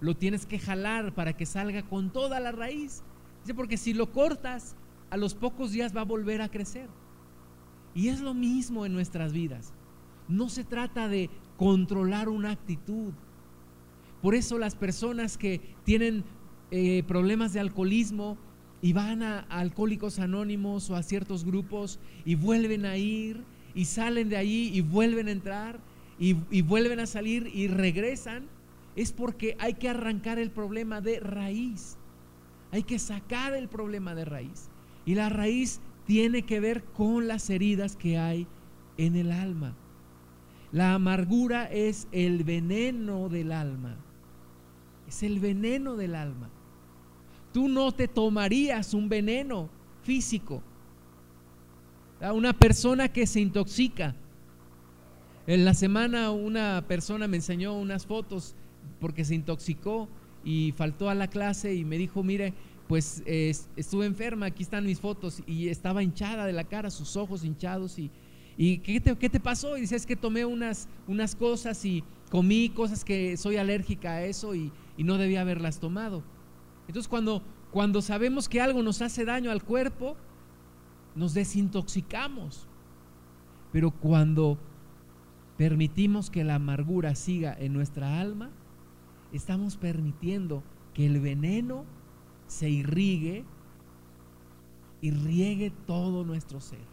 lo 0.00 0.16
tienes 0.16 0.44
que 0.44 0.58
jalar 0.58 1.14
para 1.14 1.34
que 1.34 1.46
salga 1.46 1.84
con 1.84 2.10
toda 2.10 2.40
la 2.40 2.50
raíz. 2.50 3.04
Dice, 3.42 3.54
porque 3.54 3.76
si 3.76 3.92
lo 3.92 4.12
cortas, 4.12 4.76
a 5.10 5.16
los 5.16 5.34
pocos 5.34 5.72
días 5.72 5.94
va 5.94 6.00
a 6.00 6.04
volver 6.04 6.40
a 6.40 6.48
crecer. 6.48 6.88
Y 7.94 8.08
es 8.08 8.20
lo 8.20 8.32
mismo 8.32 8.86
en 8.86 8.94
nuestras 8.94 9.32
vidas. 9.32 9.74
No 10.26 10.48
se 10.48 10.64
trata 10.64 11.08
de 11.08 11.28
controlar 11.58 12.28
una 12.28 12.52
actitud. 12.52 13.12
Por 14.22 14.34
eso 14.34 14.58
las 14.58 14.74
personas 14.74 15.36
que 15.36 15.60
tienen 15.84 16.24
eh, 16.70 17.02
problemas 17.06 17.52
de 17.52 17.60
alcoholismo 17.60 18.38
y 18.80 18.94
van 18.94 19.22
a, 19.22 19.40
alcohólicos 19.40 20.18
anónimos 20.18 20.88
o 20.88 20.96
a 20.96 21.02
ciertos 21.02 21.44
grupos 21.44 21.98
y 22.24 22.34
vuelven 22.34 22.86
a 22.86 22.96
ir 22.96 23.44
y 23.74 23.84
salen 23.84 24.28
de 24.28 24.36
ahí 24.36 24.70
y 24.72 24.80
vuelven 24.80 25.28
a 25.28 25.32
entrar 25.32 25.80
y, 26.18 26.36
y 26.50 26.62
vuelven 26.62 27.00
a 27.00 27.06
salir 27.06 27.50
y 27.52 27.68
regresan, 27.68 28.44
es 28.96 29.12
porque 29.12 29.56
hay 29.58 29.74
que 29.74 29.88
arrancar 29.88 30.38
el 30.38 30.50
problema 30.50 31.00
de 31.00 31.20
raíz. 31.20 31.98
Hay 32.72 32.82
que 32.82 32.98
sacar 32.98 33.52
el 33.52 33.68
problema 33.68 34.14
de 34.14 34.24
raíz. 34.24 34.70
Y 35.04 35.14
la 35.14 35.28
raíz 35.28 35.80
tiene 36.06 36.42
que 36.42 36.58
ver 36.58 36.82
con 36.82 37.28
las 37.28 37.50
heridas 37.50 37.96
que 37.96 38.18
hay 38.18 38.46
en 38.96 39.14
el 39.14 39.30
alma. 39.30 39.76
La 40.72 40.94
amargura 40.94 41.66
es 41.70 42.08
el 42.12 42.44
veneno 42.44 43.28
del 43.28 43.52
alma. 43.52 43.96
Es 45.06 45.22
el 45.22 45.38
veneno 45.38 45.96
del 45.96 46.14
alma. 46.14 46.50
Tú 47.52 47.68
no 47.68 47.92
te 47.92 48.08
tomarías 48.08 48.94
un 48.94 49.10
veneno 49.10 49.68
físico. 50.02 50.62
Una 52.20 52.54
persona 52.54 53.08
que 53.08 53.26
se 53.26 53.40
intoxica. 53.40 54.16
En 55.46 55.66
la 55.66 55.74
semana 55.74 56.30
una 56.30 56.84
persona 56.88 57.28
me 57.28 57.36
enseñó 57.36 57.76
unas 57.76 58.06
fotos 58.06 58.54
porque 59.00 59.24
se 59.24 59.34
intoxicó 59.34 60.08
y 60.44 60.72
faltó 60.72 61.08
a 61.08 61.14
la 61.14 61.28
clase 61.28 61.74
y 61.74 61.84
me 61.84 61.98
dijo, 61.98 62.22
mire, 62.22 62.54
pues 62.88 63.22
estuve 63.26 64.06
enferma, 64.06 64.46
aquí 64.46 64.62
están 64.62 64.84
mis 64.84 65.00
fotos 65.00 65.42
y 65.46 65.68
estaba 65.68 66.02
hinchada 66.02 66.46
de 66.46 66.52
la 66.52 66.64
cara, 66.64 66.90
sus 66.90 67.16
ojos 67.16 67.44
hinchados 67.44 67.98
y, 67.98 68.10
y 68.56 68.78
¿qué, 68.78 69.00
te, 69.00 69.16
¿qué, 69.16 69.30
te, 69.30 69.40
pasó? 69.40 69.76
Y 69.78 69.82
dice, 69.82 69.96
es 69.96 70.04
que 70.04 70.16
tomé 70.16 70.44
unas, 70.44 70.88
unas 71.06 71.34
cosas 71.34 71.84
y 71.84 72.04
comí 72.30 72.68
cosas 72.68 73.04
que 73.04 73.36
soy 73.36 73.56
alérgica 73.56 74.12
a 74.12 74.24
eso 74.24 74.54
y, 74.54 74.72
y 74.96 75.04
no 75.04 75.16
debía 75.16 75.40
haberlas 75.40 75.80
tomado. 75.80 76.22
Entonces 76.86 77.08
cuando, 77.08 77.42
cuando 77.70 78.02
sabemos 78.02 78.48
que 78.48 78.60
algo 78.60 78.82
nos 78.82 79.00
hace 79.00 79.24
daño 79.24 79.50
al 79.50 79.62
cuerpo, 79.62 80.16
nos 81.14 81.34
desintoxicamos. 81.34 82.66
Pero 83.72 83.90
cuando 83.90 84.58
permitimos 85.56 86.30
que 86.30 86.44
la 86.44 86.56
amargura 86.56 87.14
siga 87.14 87.56
en 87.58 87.72
nuestra 87.72 88.20
alma, 88.20 88.50
estamos 89.32 89.76
permitiendo 89.76 90.62
que 90.94 91.06
el 91.06 91.20
veneno 91.20 91.84
se 92.46 92.68
irrigue 92.68 93.44
y 95.00 95.10
riegue 95.10 95.72
todo 95.86 96.24
nuestro 96.24 96.60
ser 96.60 96.92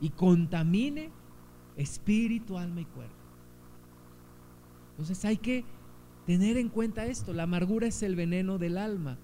y 0.00 0.10
contamine 0.10 1.10
espíritu, 1.76 2.58
alma 2.58 2.80
y 2.80 2.84
cuerpo. 2.84 3.14
Entonces 4.90 5.24
hay 5.24 5.36
que 5.36 5.64
tener 6.26 6.56
en 6.56 6.68
cuenta 6.68 7.06
esto, 7.06 7.32
la 7.32 7.44
amargura 7.44 7.86
es 7.86 8.02
el 8.02 8.16
veneno 8.16 8.58
del 8.58 8.78
alma 8.78 9.18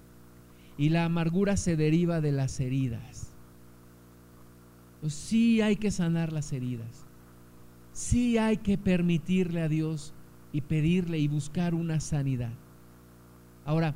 y 0.77 0.89
la 0.89 1.05
amargura 1.05 1.57
se 1.57 1.75
deriva 1.75 2.21
de 2.21 2.31
las 2.31 2.59
heridas. 2.59 3.31
Pues 5.01 5.13
sí 5.13 5.61
hay 5.61 5.75
que 5.75 5.91
sanar 5.91 6.31
las 6.31 6.53
heridas, 6.53 7.05
sí 7.91 8.37
hay 8.37 8.57
que 8.57 8.77
permitirle 8.77 9.61
a 9.61 9.67
Dios 9.67 10.13
y 10.53 10.61
pedirle 10.61 11.17
y 11.17 11.27
buscar 11.27 11.73
una 11.73 11.99
sanidad. 11.99 12.51
Ahora, 13.65 13.95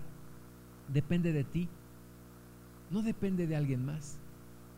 depende 0.92 1.32
de 1.32 1.44
ti. 1.44 1.70
No 2.90 3.04
depende 3.04 3.46
de 3.48 3.56
alguien 3.56 3.86
más. 3.86 4.18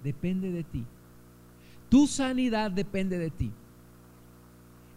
Depende 0.03 0.51
de 0.51 0.63
ti. 0.63 0.83
Tu 1.89 2.05
sanidad 2.05 2.69
depende 2.69 3.17
de 3.17 3.31
ti. 3.31 3.51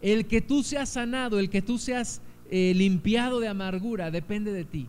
El 0.03 0.27
que 0.27 0.43
tú 0.43 0.65
seas 0.65 0.89
sanado, 0.89 1.39
el 1.39 1.49
que 1.49 1.63
tú 1.63 1.79
seas 1.79 2.21
eh, 2.51 2.75
limpiado 2.75 3.39
de 3.39 3.49
amargura, 3.49 4.11
depende 4.11 4.53
de 4.53 4.65
ti. 4.65 4.89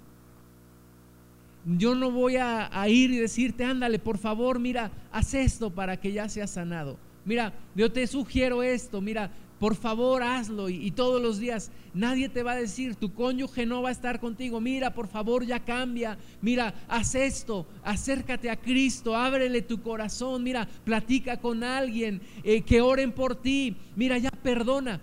Yo 1.65 1.95
no 1.95 2.11
voy 2.11 2.37
a, 2.37 2.69
a, 2.77 2.89
ir 2.89 3.11
y 3.11 3.17
decirte, 3.17 3.63
ándale, 3.63 3.99
por 3.99 4.17
favor, 4.17 4.59
mira, 4.59 4.91
haz 5.11 5.33
esto 5.33 5.69
para 5.69 5.97
que 5.97 6.11
ya 6.11 6.27
seas 6.27 6.49
sanado. 6.49 6.97
Mira, 7.23 7.53
yo 7.75 7.89
te 7.91 8.05
sugiero 8.07 8.63
esto, 8.63 8.99
mira, 8.99 9.31
por 9.63 9.75
favor 9.75 10.23
hazlo 10.23 10.67
y, 10.67 10.91
todos 10.91 11.21
los 11.21 11.39
días 11.39 11.71
nadie 11.93 12.27
te 12.27 12.43
va 12.43 12.51
a 12.51 12.57
decir, 12.57 12.95
tu 12.95 13.13
cónyuge 13.13 13.65
no 13.65 13.81
va 13.81 13.87
a 13.87 13.91
estar 13.93 14.19
contigo, 14.19 14.59
mira, 14.59 14.93
por 14.93 15.07
favor 15.07 15.45
ya 15.45 15.63
cambia, 15.63 16.17
mira, 16.41 16.75
haz 16.89 17.15
esto, 17.15 17.65
acércate 17.81 18.49
a 18.49 18.57
Cristo, 18.57 19.15
ábrele 19.15 19.61
tu 19.61 19.81
corazón, 19.81 20.43
mira, 20.43 20.67
platica 20.83 21.39
con 21.39 21.63
alguien, 21.63 22.19
eh, 22.43 22.63
que 22.63 22.81
oren 22.81 23.13
por 23.13 23.37
ti, 23.37 23.77
mira, 23.95 24.17
ya 24.17 24.31
perdona. 24.31 24.99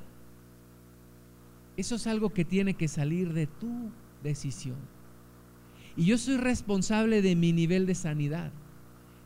Eso 1.78 1.94
es 1.94 2.06
algo 2.06 2.28
que 2.28 2.44
tiene 2.44 2.74
que 2.74 2.86
salir 2.86 3.32
de 3.32 3.46
tu 3.46 3.90
decisión. 4.22 4.76
Y 5.96 6.04
yo 6.04 6.18
soy 6.18 6.36
responsable 6.36 7.22
de 7.22 7.34
mi 7.34 7.54
nivel 7.54 7.86
de 7.86 7.94
sanidad. 7.94 8.52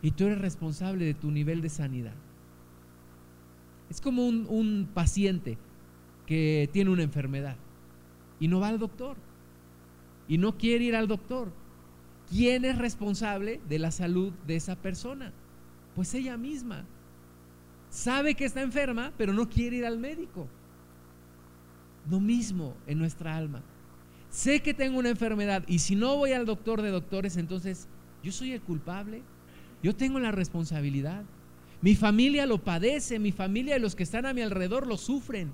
Y 0.01 0.13
tú 0.13 0.27
eres 0.27 0.39
responsable 0.39 1.07
de 1.07 1.15
tu 1.15 1.33
nivel 1.33 1.61
de 1.61 1.71
sanidad. 1.71 2.15
Es 3.91 4.01
como 4.01 4.27
un, 4.27 4.89
paciente 4.93 5.59
que 6.27 6.69
tiene 6.73 6.91
una 6.91 7.03
enfermedad 7.03 7.57
y 8.41 8.49
no 8.49 8.61
va 8.61 8.69
al 8.69 8.79
doctor. 8.79 9.17
Y 10.27 10.39
no 10.39 10.57
quiere 10.57 10.85
ir 10.85 10.97
al 10.97 11.07
doctor. 11.07 11.53
¿Quién 12.31 12.65
es 12.65 12.79
responsable 12.79 13.61
de 13.69 13.79
la 13.79 13.91
salud 13.91 14.33
de 14.47 14.57
esa 14.57 14.77
persona? 14.77 15.33
Pues 15.95 16.15
ella 16.15 16.37
misma. 16.37 16.85
Sabe 17.91 18.35
que 18.35 18.47
está 18.47 18.63
enferma, 18.63 19.13
pero 19.19 19.33
no 19.33 19.49
quiere 19.49 19.77
ir 19.77 19.87
al 19.87 19.99
médico. 19.99 20.49
Lo 22.11 22.21
mismo 22.21 22.75
en 22.87 22.99
nuestra 22.99 23.37
alma. 23.37 23.63
Sé 24.31 24.61
que 24.63 24.75
tengo 24.75 24.99
una 24.99 25.11
enfermedad 25.11 25.63
y 25.69 25.79
si 25.79 25.95
no 25.95 26.17
voy 26.17 26.33
al 26.33 26.45
doctor 26.45 26.83
de 26.83 26.91
doctores, 26.91 27.37
entonces 27.37 27.87
yo 28.23 28.33
soy 28.33 28.53
el 28.53 28.63
culpable. 28.63 29.23
Yo 29.83 29.95
tengo 29.95 30.19
la 30.19 30.33
responsabilidad. 30.33 31.25
Mi 31.85 31.95
familia 31.95 32.47
lo 32.47 32.65
padece, 32.65 33.19
mi 33.19 33.31
familia 33.31 33.77
y 33.77 33.79
los 33.79 33.95
que 33.95 34.05
están 34.05 34.25
a 34.25 34.33
mi 34.33 34.41
alrededor 34.41 34.87
lo 34.87 34.97
sufren. 34.97 35.53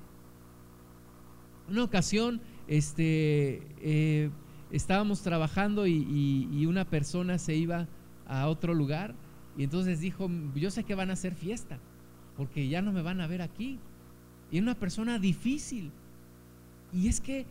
Una 1.68 1.82
ocasión, 1.82 2.40
este, 2.68 3.66
eh, 3.80 4.30
estábamos 4.70 5.22
trabajando 5.22 5.88
y, 5.88 6.46
y 6.52 6.66
una 6.66 6.84
persona 6.84 7.36
se 7.36 7.56
iba 7.56 7.88
a 8.28 8.46
otro 8.46 8.74
lugar 8.74 9.16
y 9.58 9.64
entonces 9.64 9.98
dijo, 9.98 10.30
yo 10.54 10.70
sé 10.70 10.84
que 10.84 10.94
van 10.94 11.10
a 11.10 11.14
hacer 11.14 11.34
fiesta, 11.34 11.80
porque 12.36 12.68
ya 12.68 12.80
no 12.80 12.92
me 12.92 13.02
van 13.02 13.20
a 13.20 13.26
ver 13.26 13.42
aquí. 13.42 13.80
Y 14.52 14.58
es 14.58 14.62
una 14.62 14.76
persona 14.76 15.18
difícil. 15.18 15.90
Y 16.92 17.08
es 17.08 17.20
que 17.20 17.44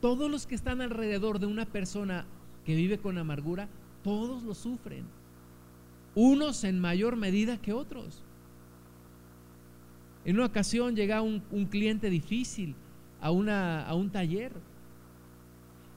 todos 0.00 0.30
los 0.30 0.46
que 0.46 0.54
están 0.54 0.80
alrededor 0.80 1.40
de 1.40 1.46
una 1.46 1.66
persona 1.66 2.24
que 2.64 2.74
vive 2.74 2.96
con 2.96 3.18
amargura, 3.18 3.68
todos 4.02 4.44
lo 4.44 4.54
sufren. 4.54 5.04
Unos 6.16 6.64
en 6.64 6.80
mayor 6.80 7.14
medida 7.14 7.60
que 7.60 7.74
otros. 7.74 8.24
En 10.24 10.36
una 10.36 10.46
ocasión 10.46 10.96
llega 10.96 11.20
un, 11.20 11.40
cliente 11.70 12.08
difícil 12.08 12.74
a, 13.20 13.30
una, 13.30 13.86
a, 13.86 13.94
un 13.94 14.08
taller, 14.08 14.50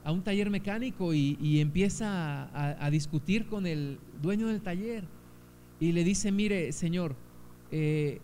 a 0.04 0.12
un 0.12 0.22
taller 0.22 0.50
mecánico 0.50 1.14
y, 1.14 1.58
empieza 1.58 2.50
a, 2.52 2.90
discutir 2.90 3.46
con 3.46 3.66
el 3.66 3.98
dueño 4.20 4.48
del 4.48 4.60
taller 4.60 5.04
y 5.80 5.92
le 5.92 6.04
dice, 6.04 6.30
mire, 6.30 6.70
señor, 6.72 7.16
eh, 7.70 8.20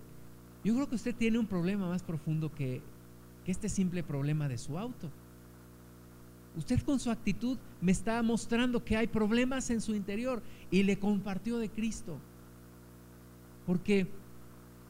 yo 0.64 0.74
creo 0.74 0.90
que 0.90 0.96
usted 0.96 1.14
tiene 1.14 1.38
un 1.38 1.46
problema 1.46 1.88
más 1.88 2.02
profundo 2.02 2.52
que, 2.54 2.82
que 3.46 3.52
este 3.52 3.70
simple 3.70 4.02
problema 4.02 4.48
de 4.48 4.58
su 4.58 4.78
auto. 4.78 5.10
Usted 6.56 6.80
con 6.80 6.98
su 6.98 7.10
actitud 7.10 7.58
me 7.80 7.92
está 7.92 8.22
mostrando 8.22 8.82
que 8.82 8.96
hay 8.96 9.06
problemas 9.06 9.68
en 9.70 9.80
su 9.80 9.94
interior 9.94 10.42
y 10.70 10.82
le 10.82 10.98
compartió 10.98 11.58
de 11.58 11.68
Cristo. 11.68 12.18
Porque 13.66 14.06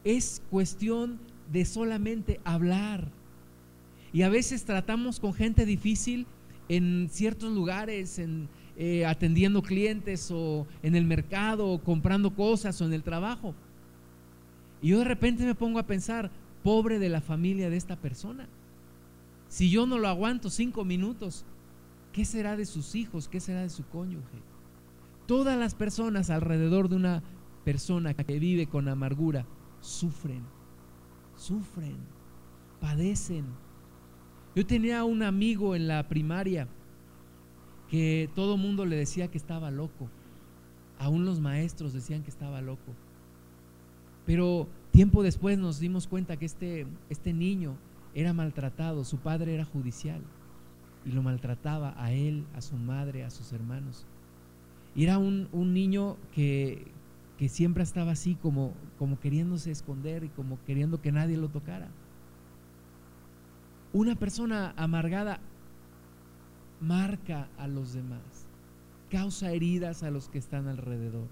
es 0.03 0.41
cuestión 0.49 1.19
de 1.51 1.65
solamente 1.65 2.39
hablar. 2.45 3.09
Y 4.13 4.21
a 4.21 4.29
veces 4.29 4.63
tratamos 4.63 5.19
con 5.19 5.33
gente 5.33 5.65
difícil 5.65 6.25
en 6.69 7.09
ciertos 7.11 7.53
lugares, 7.53 8.17
en, 8.19 8.47
eh, 8.77 9.05
atendiendo 9.05 9.61
clientes 9.61 10.29
o 10.31 10.67
en 10.83 10.95
el 10.95 11.05
mercado 11.05 11.67
o 11.67 11.83
comprando 11.83 12.33
cosas 12.33 12.79
o 12.81 12.85
en 12.85 12.93
el 12.93 13.03
trabajo. 13.03 13.53
Y 14.81 14.89
yo 14.89 14.99
de 14.99 15.05
repente 15.05 15.45
me 15.45 15.55
pongo 15.55 15.79
a 15.79 15.87
pensar, 15.87 16.31
pobre 16.63 16.99
de 16.99 17.09
la 17.09 17.21
familia 17.21 17.69
de 17.69 17.77
esta 17.77 17.95
persona. 17.95 18.47
Si 19.49 19.69
yo 19.69 19.85
no 19.85 19.97
lo 19.97 20.07
aguanto 20.07 20.49
cinco 20.49 20.83
minutos, 20.85 21.45
¿qué 22.17 22.25
será 22.25 22.57
de 22.57 22.65
sus 22.65 22.95
hijos? 22.95 23.27
¿Qué 23.27 23.39
será 23.39 23.61
de 23.61 23.69
su 23.69 23.85
cónyuge? 23.85 24.41
Todas 25.27 25.55
las 25.55 25.75
personas 25.75 26.31
alrededor 26.31 26.89
de 26.89 26.95
una 26.95 27.21
persona 27.63 28.15
que 28.15 28.39
vive 28.39 28.65
con 28.65 28.87
amargura 28.87 29.45
sufren, 29.81 30.43
sufren, 31.35 31.97
padecen. 32.81 33.45
Yo 34.55 34.65
tenía 34.65 35.03
un 35.03 35.21
amigo 35.21 35.75
en 35.75 35.87
la 35.87 36.07
primaria 36.07 36.67
que 37.87 38.31
todo 38.33 38.57
mundo 38.57 38.87
le 38.87 38.95
decía 38.95 39.27
que 39.27 39.37
estaba 39.37 39.69
loco. 39.69 40.09
Aún 40.97 41.23
los 41.23 41.39
maestros 41.39 41.93
decían 41.93 42.23
que 42.23 42.31
estaba 42.31 42.61
loco. 42.61 42.95
Pero 44.25 44.67
Tiempo 44.89 45.21
después 45.21 45.59
nos 45.59 45.79
dimos 45.79 46.07
cuenta 46.07 46.37
que 46.37 46.47
este, 46.47 46.87
este 47.11 47.31
niño 47.31 47.77
era 48.15 48.33
maltratado, 48.33 49.05
su 49.05 49.17
padre 49.17 49.53
era 49.53 49.65
judicial 49.65 50.23
y 51.07 51.11
lo 51.11 51.23
maltrataba 51.23 51.95
a 51.97 52.11
él, 52.11 52.45
a 52.55 52.61
su 52.61 52.75
madre, 52.75 53.23
a 53.23 53.29
sus 53.29 53.53
hermanos. 53.53 54.05
Era 54.95 55.17
un, 55.17 55.47
niño 55.73 56.17
que, 56.33 56.85
que, 57.37 57.49
siempre 57.49 57.83
estaba 57.83 58.11
así 58.11 58.35
como, 58.35 58.73
como 58.97 59.19
queriéndose 59.19 59.71
esconder 59.71 60.23
y 60.23 60.29
como 60.29 60.59
queriendo 60.65 61.01
que 61.01 61.11
nadie 61.11 61.37
lo 61.37 61.49
tocara. 61.49 61.87
Una 63.93 64.15
persona 64.15 64.73
amargada 64.75 65.39
marca 66.81 67.47
a 67.57 67.67
los 67.67 67.93
demás, 67.93 68.47
causa 69.09 69.51
heridas 69.51 70.03
a 70.03 70.11
los 70.11 70.29
que 70.29 70.39
están 70.39 70.67
alrededor. 70.67 71.27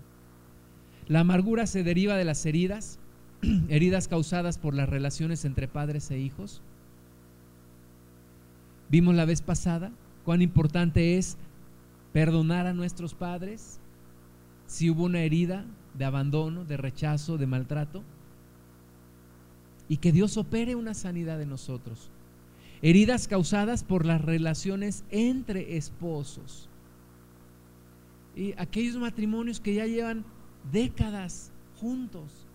La 1.08 1.20
amargura 1.20 1.68
se 1.68 1.84
deriva 1.84 2.16
de 2.16 2.26
las 2.26 2.46
heridas 2.46 3.00
heridas 3.70 4.08
causadas 4.08 4.58
por 4.58 4.74
las 4.74 4.90
relaciones 4.90 5.46
entre 5.46 5.68
padres 5.68 6.10
e 6.12 6.20
hijos. 6.20 6.62
Vimos 8.90 9.16
la 9.16 9.26
vez 9.26 9.42
pasada 9.42 9.92
cuán 10.24 10.42
importante 10.42 11.18
es 11.18 11.38
perdonar 12.14 12.68
a 12.68 12.74
nuestros 12.74 13.14
padres 13.14 13.80
si 14.68 14.90
hubo 14.90 15.04
una 15.04 15.22
herida 15.22 15.66
de 15.98 16.06
abandono, 16.06 16.66
de 16.66 16.78
rechazo, 16.78 17.38
de 17.38 17.48
maltrato. 17.48 18.04
Y 19.88 19.98
que 19.98 20.12
Dios 20.12 20.38
opere 20.38 20.76
una 20.76 20.94
sanidad 20.94 21.42
en 21.42 21.50
nosotros. 21.50 22.10
Heridas 22.82 23.28
causadas 23.28 23.84
por 23.84 24.06
las 24.06 24.22
relaciones 24.22 25.04
entre 25.12 25.78
esposos. 25.78 26.70
Y 28.36 28.54
aquellos 28.58 28.98
matrimonios 28.98 29.60
que 29.60 29.76
ya 29.76 29.86
llevan 29.86 30.26
décadas 30.72 31.52
juntos 31.80 32.48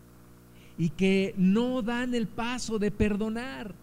y 0.77 0.91
que 0.91 1.35
no 1.37 1.83
dan 1.83 2.15
el 2.15 2.27
paso 2.27 2.79
de 2.79 2.91
perdonar. 2.91 3.75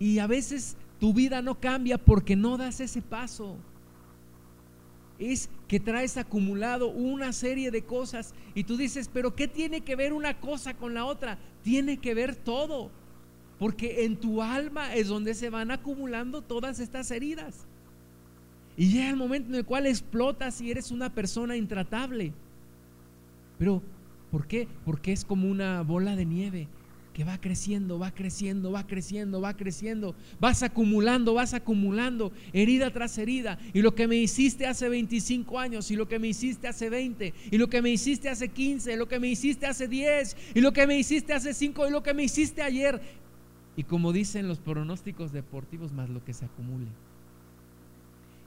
Y 0.00 0.18
a 0.18 0.26
veces 0.26 0.76
tu 0.98 1.14
vida 1.14 1.42
no 1.42 1.60
cambia 1.60 1.96
porque 1.96 2.34
no 2.34 2.56
das 2.56 2.80
ese 2.80 3.00
paso. 3.00 3.56
Es 5.20 5.48
que 5.68 5.78
traes 5.78 6.16
acumulado 6.16 6.88
una 6.88 7.32
serie 7.32 7.70
de 7.70 7.84
cosas 7.84 8.34
y 8.56 8.64
tú 8.64 8.76
dices, 8.76 9.08
pero 9.12 9.36
¿qué 9.36 9.46
tiene 9.46 9.82
que 9.82 9.94
ver 9.94 10.12
una 10.12 10.40
cosa 10.40 10.74
con 10.74 10.94
la 10.94 11.04
otra? 11.04 11.38
Tiene 11.62 11.98
que 11.98 12.14
ver 12.14 12.34
todo. 12.34 12.90
Porque 13.60 14.04
en 14.04 14.16
tu 14.16 14.42
alma 14.42 14.96
es 14.96 15.06
donde 15.06 15.34
se 15.34 15.50
van 15.50 15.70
acumulando 15.70 16.42
todas 16.42 16.80
estas 16.80 17.12
heridas. 17.12 17.66
Y 18.76 18.90
llega 18.90 19.10
el 19.10 19.16
momento 19.16 19.50
en 19.50 19.54
el 19.54 19.64
cual 19.64 19.86
explotas 19.86 20.60
y 20.60 20.72
eres 20.72 20.90
una 20.90 21.14
persona 21.14 21.56
intratable. 21.56 22.32
Pero 23.58 23.82
¿Por 24.30 24.46
qué? 24.46 24.68
Porque 24.84 25.12
es 25.12 25.24
como 25.24 25.50
una 25.50 25.82
bola 25.82 26.16
de 26.16 26.24
nieve 26.24 26.68
que 27.20 27.24
va 27.24 27.38
creciendo, 27.38 27.98
va 27.98 28.12
creciendo, 28.12 28.72
va 28.72 28.86
creciendo, 28.86 29.42
va 29.42 29.54
creciendo. 29.54 30.14
Vas 30.40 30.62
acumulando, 30.62 31.34
vas 31.34 31.52
acumulando, 31.52 32.32
herida 32.54 32.90
tras 32.94 33.18
herida. 33.18 33.58
Y 33.74 33.82
lo 33.82 33.94
que 33.94 34.08
me 34.08 34.16
hiciste 34.16 34.66
hace 34.66 34.88
25 34.88 35.58
años, 35.58 35.90
y 35.90 35.96
lo 35.96 36.08
que 36.08 36.18
me 36.18 36.28
hiciste 36.28 36.66
hace 36.66 36.88
20, 36.88 37.34
y 37.50 37.58
lo 37.58 37.68
que 37.68 37.82
me 37.82 37.90
hiciste 37.90 38.30
hace 38.30 38.48
15, 38.48 38.94
y 38.94 38.96
lo 38.96 39.06
que 39.06 39.20
me 39.20 39.28
hiciste 39.28 39.66
hace 39.66 39.86
10, 39.86 40.34
y 40.54 40.62
lo 40.62 40.72
que 40.72 40.86
me 40.86 40.98
hiciste 40.98 41.34
hace 41.34 41.52
5, 41.52 41.88
y 41.88 41.90
lo 41.90 42.02
que 42.02 42.14
me 42.14 42.24
hiciste 42.24 42.62
ayer. 42.62 43.02
Y 43.76 43.82
como 43.82 44.14
dicen 44.14 44.48
los 44.48 44.58
pronósticos 44.58 45.30
deportivos, 45.30 45.92
más 45.92 46.08
lo 46.08 46.24
que 46.24 46.32
se 46.32 46.46
acumule. 46.46 46.86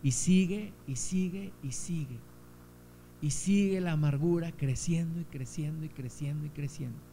Y 0.01 0.13
sigue, 0.13 0.73
y 0.87 0.95
sigue, 0.95 1.51
y 1.61 1.73
sigue 1.73 2.17
y 3.21 3.29
sigue 3.29 3.79
la 3.79 3.91
amargura 3.91 4.51
creciendo 4.51 5.21
y 5.21 5.25
creciendo 5.25 5.85
y 5.85 5.89
creciendo 5.89 6.47
y 6.47 6.49
creciendo. 6.49 7.12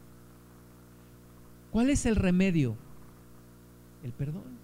¿Cuál 1.71 1.89
es 1.89 2.05
el 2.05 2.15
remedio? 2.15 2.75
El 4.03 4.11
perdón. 4.11 4.57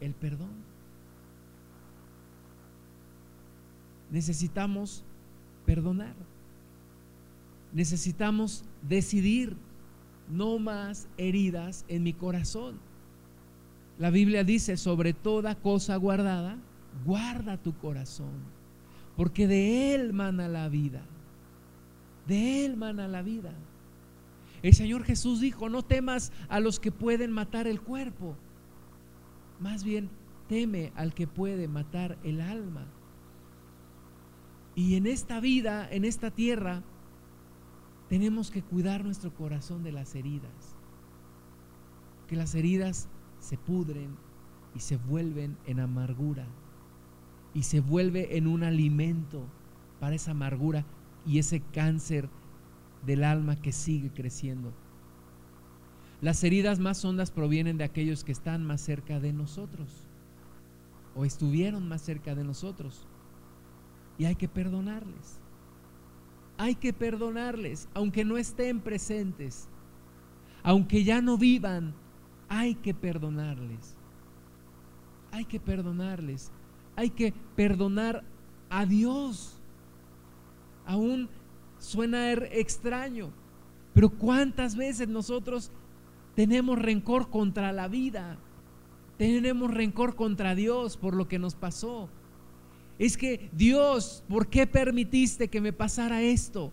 El 0.00 0.14
perdón. 0.14 0.50
Necesitamos 4.10 5.04
perdonar. 5.66 6.14
Necesitamos 7.72 8.64
decidir 8.82 9.56
no 10.30 10.58
más 10.58 11.08
heridas 11.18 11.84
en 11.88 12.02
mi 12.02 12.14
corazón. 12.14 12.78
La 13.98 14.10
Biblia 14.10 14.44
dice, 14.44 14.76
sobre 14.76 15.12
toda 15.12 15.56
cosa 15.56 15.96
guardada, 15.96 16.56
guarda 17.04 17.56
tu 17.56 17.76
corazón, 17.76 18.32
porque 19.16 19.46
de 19.46 19.94
él 19.94 20.12
mana 20.12 20.48
la 20.48 20.68
vida. 20.68 21.02
De 22.26 22.64
él 22.64 22.76
mana 22.76 23.08
la 23.08 23.22
vida. 23.22 23.52
El 24.62 24.74
Señor 24.74 25.04
Jesús 25.04 25.40
dijo, 25.40 25.68
no 25.68 25.84
temas 25.84 26.32
a 26.48 26.60
los 26.60 26.80
que 26.80 26.92
pueden 26.92 27.32
matar 27.32 27.66
el 27.66 27.80
cuerpo, 27.80 28.36
más 29.60 29.84
bien 29.84 30.10
teme 30.48 30.92
al 30.96 31.14
que 31.14 31.26
puede 31.26 31.68
matar 31.68 32.18
el 32.22 32.40
alma. 32.40 32.86
Y 34.74 34.94
en 34.94 35.06
esta 35.06 35.40
vida, 35.40 35.88
en 35.90 36.04
esta 36.04 36.30
tierra, 36.30 36.82
tenemos 38.08 38.50
que 38.50 38.62
cuidar 38.62 39.04
nuestro 39.04 39.34
corazón 39.34 39.82
de 39.82 39.92
las 39.92 40.14
heridas. 40.14 40.76
Que 42.26 42.36
las 42.36 42.54
heridas 42.54 43.08
se 43.40 43.58
pudren 43.58 44.16
y 44.74 44.80
se 44.80 44.96
vuelven 44.96 45.56
en 45.66 45.80
amargura 45.80 46.46
y 47.54 47.62
se 47.64 47.80
vuelve 47.80 48.36
en 48.36 48.46
un 48.46 48.62
alimento 48.62 49.46
para 50.00 50.14
esa 50.14 50.32
amargura 50.32 50.84
y 51.26 51.38
ese 51.38 51.60
cáncer 51.60 52.28
del 53.04 53.24
alma 53.24 53.56
que 53.56 53.72
sigue 53.72 54.10
creciendo. 54.10 54.72
Las 56.20 56.42
heridas 56.42 56.78
más 56.78 57.04
hondas 57.04 57.30
provienen 57.30 57.78
de 57.78 57.84
aquellos 57.84 58.24
que 58.24 58.32
están 58.32 58.66
más 58.66 58.80
cerca 58.80 59.20
de 59.20 59.32
nosotros 59.32 59.88
o 61.14 61.24
estuvieron 61.24 61.88
más 61.88 62.02
cerca 62.02 62.34
de 62.34 62.44
nosotros. 62.44 63.06
Y 64.18 64.24
hay 64.24 64.34
que 64.34 64.48
perdonarles. 64.48 65.40
Hay 66.56 66.74
que 66.74 66.92
perdonarles, 66.92 67.88
aunque 67.94 68.24
no 68.24 68.36
estén 68.36 68.80
presentes, 68.80 69.68
aunque 70.64 71.04
ya 71.04 71.22
no 71.22 71.38
vivan, 71.38 71.94
hay 72.48 72.74
que 72.74 72.94
perdonarles. 72.94 73.96
Hay 75.30 75.44
que 75.44 75.60
perdonarles. 75.60 76.50
Hay 76.96 77.10
que 77.10 77.32
perdonar 77.54 78.24
a 78.70 78.86
Dios. 78.86 79.60
Aún 80.84 81.28
suena 81.78 82.32
extraño, 82.32 83.30
pero 83.94 84.10
¿cuántas 84.10 84.76
veces 84.76 85.08
nosotros 85.08 85.70
tenemos 86.34 86.78
rencor 86.78 87.30
contra 87.30 87.72
la 87.72 87.88
vida? 87.88 88.38
Tenemos 89.16 89.74
rencor 89.74 90.14
contra 90.14 90.54
Dios 90.54 90.96
por 90.96 91.14
lo 91.14 91.26
que 91.26 91.38
nos 91.38 91.54
pasó. 91.54 92.08
Es 92.98 93.16
que 93.16 93.48
Dios, 93.52 94.22
¿por 94.28 94.48
qué 94.48 94.66
permitiste 94.66 95.48
que 95.48 95.60
me 95.60 95.72
pasara 95.72 96.22
esto? 96.22 96.72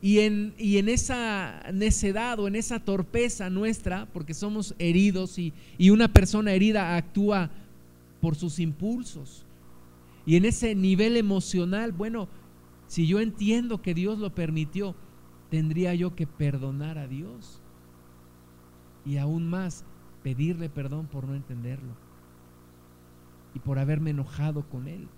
Y 0.00 0.20
en, 0.20 0.54
y 0.56 0.78
en, 0.78 0.88
esa 0.88 1.62
necedad 1.72 2.38
o 2.38 2.46
en 2.46 2.54
esa 2.54 2.78
torpeza 2.78 3.50
nuestra, 3.50 4.06
porque 4.12 4.32
somos 4.32 4.74
heridos 4.78 5.38
y, 5.38 5.52
y, 5.76 5.90
una 5.90 6.12
persona 6.12 6.52
herida 6.52 6.96
actúa 6.96 7.50
por 8.20 8.36
sus 8.36 8.60
impulsos. 8.60 9.44
Y 10.24 10.36
en 10.36 10.44
ese 10.44 10.74
nivel 10.74 11.16
emocional, 11.16 11.92
bueno, 11.92 12.28
si 12.88 13.06
yo 13.06 13.20
entiendo 13.20 13.80
que 13.80 13.94
Dios 13.94 14.18
lo 14.18 14.34
permitió, 14.34 14.96
tendría 15.50 15.94
yo 15.94 16.16
que 16.16 16.26
perdonar 16.26 16.98
a 16.98 17.06
Dios. 17.06 17.62
Y 19.04 19.18
aún 19.18 19.48
más, 19.48 19.84
pedirle 20.24 20.68
perdón 20.68 21.06
por 21.06 21.28
no 21.28 21.36
entenderlo 21.36 21.94
y 23.54 23.60
por 23.60 23.78
haberme 23.78 24.10
enojado 24.10 24.68
con 24.68 24.88
Él 24.88 25.08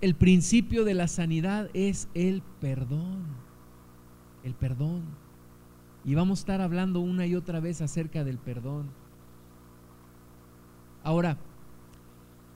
el 0.00 0.14
principio 0.14 0.84
de 0.84 0.94
la 0.94 1.08
sanidad 1.08 1.68
es 1.74 2.08
el 2.14 2.42
perdón. 2.60 3.24
El 4.44 4.54
perdón. 4.54 5.02
Y 6.04 6.14
vamos 6.14 6.38
a 6.38 6.42
estar 6.42 6.60
hablando 6.60 7.00
una 7.00 7.26
y 7.26 7.34
otra 7.34 7.60
vez 7.60 7.80
acerca 7.80 8.24
del 8.24 8.38
perdón. 8.38 8.90
Ahora, 11.02 11.38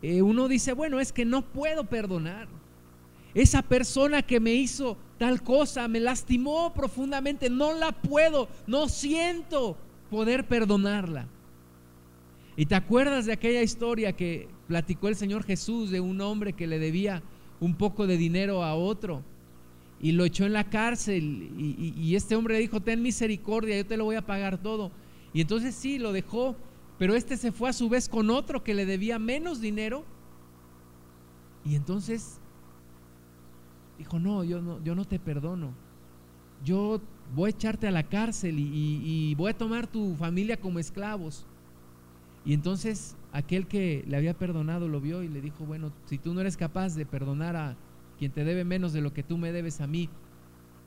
eh, 0.02 0.22
uno 0.22 0.48
dice, 0.48 0.72
bueno, 0.74 1.00
es 1.00 1.12
que 1.12 1.24
no 1.24 1.42
puedo 1.42 1.84
perdonar. 1.84 2.48
Esa 3.38 3.62
persona 3.62 4.20
que 4.22 4.40
me 4.40 4.52
hizo 4.52 4.96
tal 5.16 5.44
cosa 5.44 5.86
me 5.86 6.00
lastimó 6.00 6.74
profundamente, 6.74 7.48
no 7.48 7.72
la 7.72 7.92
puedo, 7.92 8.48
no 8.66 8.88
siento 8.88 9.76
poder 10.10 10.48
perdonarla. 10.48 11.28
¿Y 12.56 12.66
te 12.66 12.74
acuerdas 12.74 13.26
de 13.26 13.32
aquella 13.32 13.62
historia 13.62 14.12
que 14.12 14.48
platicó 14.66 15.06
el 15.06 15.14
Señor 15.14 15.44
Jesús 15.44 15.92
de 15.92 16.00
un 16.00 16.20
hombre 16.20 16.52
que 16.52 16.66
le 16.66 16.80
debía 16.80 17.22
un 17.60 17.76
poco 17.76 18.08
de 18.08 18.16
dinero 18.16 18.64
a 18.64 18.74
otro 18.74 19.22
y 20.00 20.10
lo 20.10 20.24
echó 20.24 20.44
en 20.44 20.52
la 20.52 20.68
cárcel 20.68 21.52
y, 21.56 22.16
este 22.16 22.34
hombre 22.34 22.54
le 22.54 22.60
dijo, 22.62 22.80
ten 22.80 23.02
misericordia, 23.02 23.76
yo 23.76 23.86
te 23.86 23.96
lo 23.96 24.04
voy 24.04 24.16
a 24.16 24.26
pagar 24.26 24.58
todo. 24.58 24.90
Y 25.32 25.42
entonces 25.42 25.76
sí, 25.76 26.00
lo 26.00 26.10
dejó, 26.10 26.56
pero 26.98 27.14
este 27.14 27.36
se 27.36 27.52
fue 27.52 27.70
a 27.70 27.72
su 27.72 27.88
vez 27.88 28.08
con 28.08 28.30
otro 28.30 28.64
que 28.64 28.74
le 28.74 28.84
debía 28.84 29.20
menos 29.20 29.60
dinero 29.60 30.04
y 31.64 31.76
entonces 31.76 32.40
dijo, 33.98 34.18
no, 34.18 34.44
yo 34.44 34.62
no, 34.62 34.82
yo 34.82 34.94
no 34.94 35.04
te 35.04 35.18
perdono. 35.18 35.72
Yo 36.64 37.00
voy 37.34 37.48
a 37.48 37.50
echarte 37.50 37.86
a 37.86 37.90
la 37.90 38.04
cárcel 38.04 38.56
y 38.58 39.34
voy 39.36 39.50
a 39.50 39.58
tomar 39.58 39.86
tu 39.86 40.14
familia 40.16 40.56
como 40.56 40.78
esclavos. 40.78 41.46
Y 42.44 42.54
entonces 42.54 43.16
aquel 43.32 43.66
que 43.66 44.04
le 44.06 44.16
había 44.16 44.32
perdonado 44.32 44.88
lo 44.88 45.00
vio 45.00 45.22
y 45.22 45.28
le 45.28 45.40
dijo, 45.40 45.64
bueno, 45.66 45.92
si 46.06 46.18
tú 46.18 46.32
no 46.32 46.40
eres 46.40 46.56
capaz 46.56 46.94
de 46.94 47.04
perdonar 47.04 47.56
a 47.56 47.76
quien 48.18 48.32
te 48.32 48.42
debe 48.42 48.64
menos 48.64 48.92
de 48.92 49.02
lo 49.02 49.12
que 49.12 49.22
tú 49.22 49.36
me 49.36 49.52
debes 49.52 49.80
a 49.80 49.86
mí, 49.86 50.08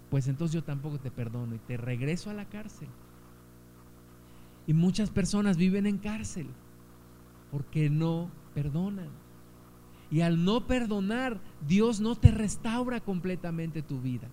pues 0.09 0.27
entonces 0.27 0.55
yo 0.55 0.63
tampoco 0.63 0.99
te 0.99 1.11
perdono 1.11 1.55
y 1.55 1.59
te 1.59 1.77
regreso 1.77 2.29
a 2.29 2.33
la 2.33 2.45
cárcel. 2.45 2.87
Y 4.65 4.73
muchas 4.73 5.09
personas 5.09 5.55
viven 5.55 5.85
en 5.85 5.97
cárcel 5.97 6.47
porque 7.51 7.89
no 7.89 8.31
perdonan. 8.53 9.09
Y 10.11 10.21
al 10.21 10.43
no 10.43 10.67
perdonar, 10.67 11.39
Dios 11.65 12.01
no 12.01 12.15
te 12.15 12.31
restaura 12.31 12.99
completamente 12.99 13.81
tu 13.81 14.01
vida. 14.01 14.27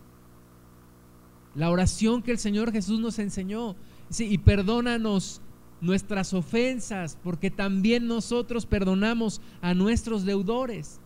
La 1.54 1.70
oración 1.70 2.22
que 2.22 2.32
el 2.32 2.38
Señor 2.38 2.72
Jesús 2.72 3.00
nos 3.00 3.18
enseñó, 3.18 3.76
y 4.18 4.38
perdónanos 4.38 5.40
nuestras 5.80 6.34
ofensas, 6.34 7.16
porque 7.22 7.50
también 7.50 8.06
nosotros 8.06 8.66
perdonamos 8.66 9.40
a 9.60 9.74
nuestros 9.74 10.24
deudores. 10.24 11.00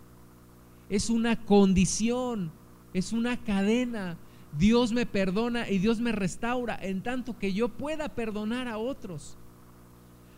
Es 0.88 1.10
una 1.10 1.36
condición, 1.44 2.50
es 2.94 3.12
una 3.12 3.36
cadena. 3.42 4.16
Dios 4.58 4.92
me 4.92 5.06
perdona 5.06 5.68
y 5.70 5.78
Dios 5.78 6.00
me 6.00 6.12
restaura 6.12 6.78
en 6.80 7.02
tanto 7.02 7.38
que 7.38 7.52
yo 7.52 7.68
pueda 7.68 8.10
perdonar 8.10 8.68
a 8.68 8.78
otros. 8.78 9.36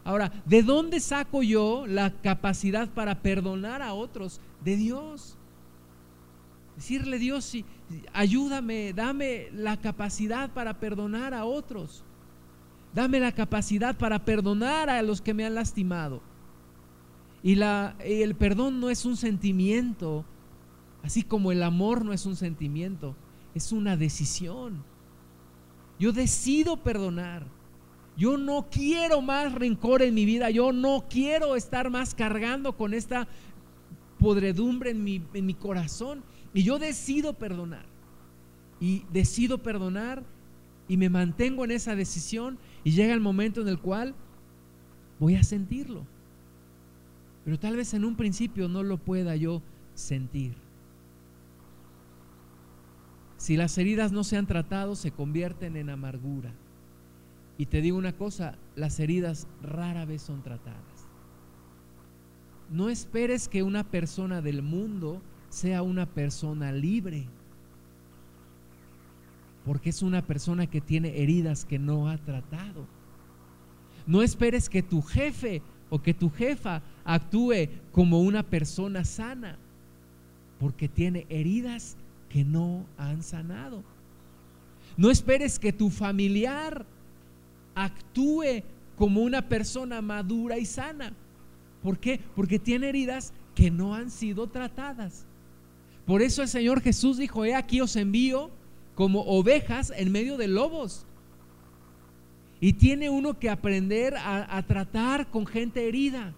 Ahora, 0.04 0.30
¿de 0.44 0.62
dónde 0.62 1.00
saco 1.00 1.42
yo 1.42 1.86
la 1.86 2.10
capacidad 2.20 2.88
para 2.90 3.22
perdonar 3.22 3.80
a 3.80 3.94
otros? 3.94 4.40
De 4.62 4.76
Dios. 4.76 5.38
Decirle 6.76 7.18
Dios, 7.18 7.56
ayúdame, 8.12 8.92
dame 8.92 9.48
la 9.52 9.80
capacidad 9.80 10.50
para 10.50 10.78
perdonar 10.78 11.32
a 11.32 11.46
otros. 11.46 12.04
Dame 12.92 13.18
la 13.18 13.32
capacidad 13.32 13.96
para 13.96 14.24
perdonar 14.24 14.90
a 14.90 15.02
los 15.02 15.20
que 15.20 15.34
me 15.34 15.46
han 15.46 15.54
lastimado. 15.54 16.20
Y, 17.42 17.54
la, 17.54 17.96
el 18.00 18.34
perdón 18.34 18.80
no 18.80 18.90
es 18.90 19.04
un 19.04 19.16
sentimiento, 19.16 20.24
así 21.02 21.22
como 21.22 21.50
el 21.52 21.62
amor 21.62 22.04
no 22.04 22.12
es 22.12 22.26
un 22.26 22.36
sentimiento, 22.36 23.14
es 23.54 23.72
una 23.72 23.96
decisión. 23.96 24.84
Yo 25.98 26.12
decido 26.12 26.76
perdonar. 26.76 27.46
Yo 28.16 28.36
no 28.36 28.68
quiero 28.70 29.20
más 29.20 29.52
rencor 29.52 30.02
en 30.02 30.14
mi 30.14 30.24
vida. 30.24 30.50
Yo 30.50 30.72
no 30.72 31.04
quiero 31.08 31.56
estar 31.56 31.90
más 31.90 32.14
cargando 32.14 32.76
con 32.76 32.94
esta 32.94 33.26
podredumbre 34.18 34.90
en 34.90 35.02
mi, 35.02 35.22
en 35.34 35.46
mi 35.46 35.54
corazón. 35.54 36.22
Y 36.52 36.62
yo 36.62 36.78
decido 36.78 37.34
perdonar. 37.34 37.86
Y 38.80 39.04
decido 39.12 39.62
perdonar 39.62 40.22
y 40.88 40.96
me 40.96 41.08
mantengo 41.08 41.64
en 41.64 41.70
esa 41.70 41.96
decisión 41.96 42.58
y 42.82 42.90
llega 42.92 43.14
el 43.14 43.20
momento 43.20 43.60
en 43.60 43.68
el 43.68 43.78
cual 43.78 44.14
voy 45.18 45.36
a 45.36 45.42
sentirlo. 45.42 46.06
Pero 47.44 47.58
tal 47.58 47.76
vez 47.76 47.94
en 47.94 48.04
un 48.04 48.16
principio 48.16 48.68
no 48.68 48.82
lo 48.82 48.98
pueda 48.98 49.36
yo 49.36 49.62
sentir. 49.94 50.54
Si 53.36 53.56
las 53.56 53.76
heridas 53.76 54.12
no 54.12 54.24
se 54.24 54.36
han 54.36 54.46
tratado, 54.46 54.96
se 54.96 55.10
convierten 55.10 55.76
en 55.76 55.90
amargura. 55.90 56.52
Y 57.56 57.66
te 57.66 57.80
digo 57.80 57.96
una 57.96 58.12
cosa, 58.12 58.58
las 58.74 58.98
heridas 58.98 59.46
rara 59.62 60.04
vez 60.04 60.22
son 60.22 60.42
tratadas. 60.42 61.08
No 62.70 62.88
esperes 62.88 63.48
que 63.48 63.62
una 63.62 63.84
persona 63.84 64.40
del 64.40 64.62
mundo 64.62 65.22
sea 65.48 65.82
una 65.82 66.06
persona 66.06 66.72
libre 66.72 67.28
porque 69.64 69.90
es 69.90 70.02
una 70.02 70.22
persona 70.22 70.66
que 70.66 70.80
tiene 70.80 71.22
heridas 71.22 71.64
que 71.64 71.78
no 71.78 72.08
ha 72.08 72.18
tratado. 72.18 72.86
No 74.06 74.22
esperes 74.22 74.68
que 74.68 74.82
tu 74.82 75.00
jefe 75.00 75.62
o 75.88 76.02
que 76.02 76.12
tu 76.12 76.30
jefa 76.30 76.82
actúe 77.04 77.68
como 77.90 78.20
una 78.20 78.42
persona 78.42 79.04
sana, 79.04 79.56
porque 80.60 80.88
tiene 80.88 81.26
heridas 81.30 81.96
que 82.28 82.44
no 82.44 82.84
han 82.98 83.22
sanado. 83.22 83.82
No 84.96 85.10
esperes 85.10 85.58
que 85.58 85.72
tu 85.72 85.88
familiar 85.88 86.84
actúe 87.74 88.62
como 88.96 89.22
una 89.22 89.48
persona 89.48 90.00
madura 90.00 90.58
y 90.58 90.66
sana. 90.66 91.12
¿Por 91.82 91.98
qué? 91.98 92.20
Porque 92.34 92.58
tiene 92.58 92.88
heridas 92.88 93.32
que 93.54 93.70
no 93.70 93.94
han 93.94 94.10
sido 94.10 94.48
tratadas. 94.48 95.26
Por 96.06 96.22
eso 96.22 96.42
el 96.42 96.48
Señor 96.48 96.80
Jesús 96.80 97.18
dijo, 97.18 97.44
he 97.44 97.54
aquí 97.54 97.80
os 97.80 97.96
envío 97.96 98.50
como 98.94 99.22
ovejas 99.22 99.92
en 99.96 100.12
medio 100.12 100.36
de 100.36 100.48
lobos. 100.48 101.06
Y 102.60 102.74
tiene 102.74 103.10
uno 103.10 103.38
que 103.38 103.50
aprender 103.50 104.16
a, 104.16 104.56
a, 104.56 104.62
tratar 104.66 105.30
con 105.30 105.46
gente 105.46 105.86
herida. 105.86 106.32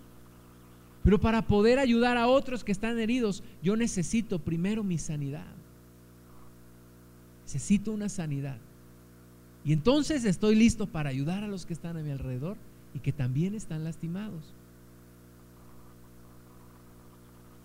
Pero 1.05 1.20
para 1.20 1.43
poder 1.43 1.78
ayudar 1.78 2.16
a 2.16 2.26
otros 2.26 2.64
que 2.64 2.72
están 2.72 2.99
heridos, 2.99 3.45
yo 3.62 3.76
necesito 3.76 4.41
primero 4.41 4.82
mi 4.82 4.99
sanidad. 4.99 5.55
Necesito 7.45 7.93
una 7.93 8.09
sanidad. 8.09 8.59
Y 9.67 9.73
entonces 9.73 10.25
estoy 10.25 10.55
listo 10.55 10.87
para 10.87 11.11
ayudar 11.11 11.43
a 11.43 11.49
los 11.49 11.67
que 11.67 11.73
están 11.73 11.97
a 11.97 12.01
mi 12.01 12.12
alrededor 12.12 12.57
y 12.95 13.01
que 13.01 13.12
también 13.12 13.53
están 13.53 13.83
lastimados. 13.83 14.55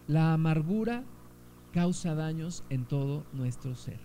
La 0.08 0.34
amargura 0.34 1.04
causa 1.72 2.16
daños 2.16 2.64
en 2.72 2.86
todo 2.86 3.24
nuestro 3.34 3.76
ser. 3.76 4.00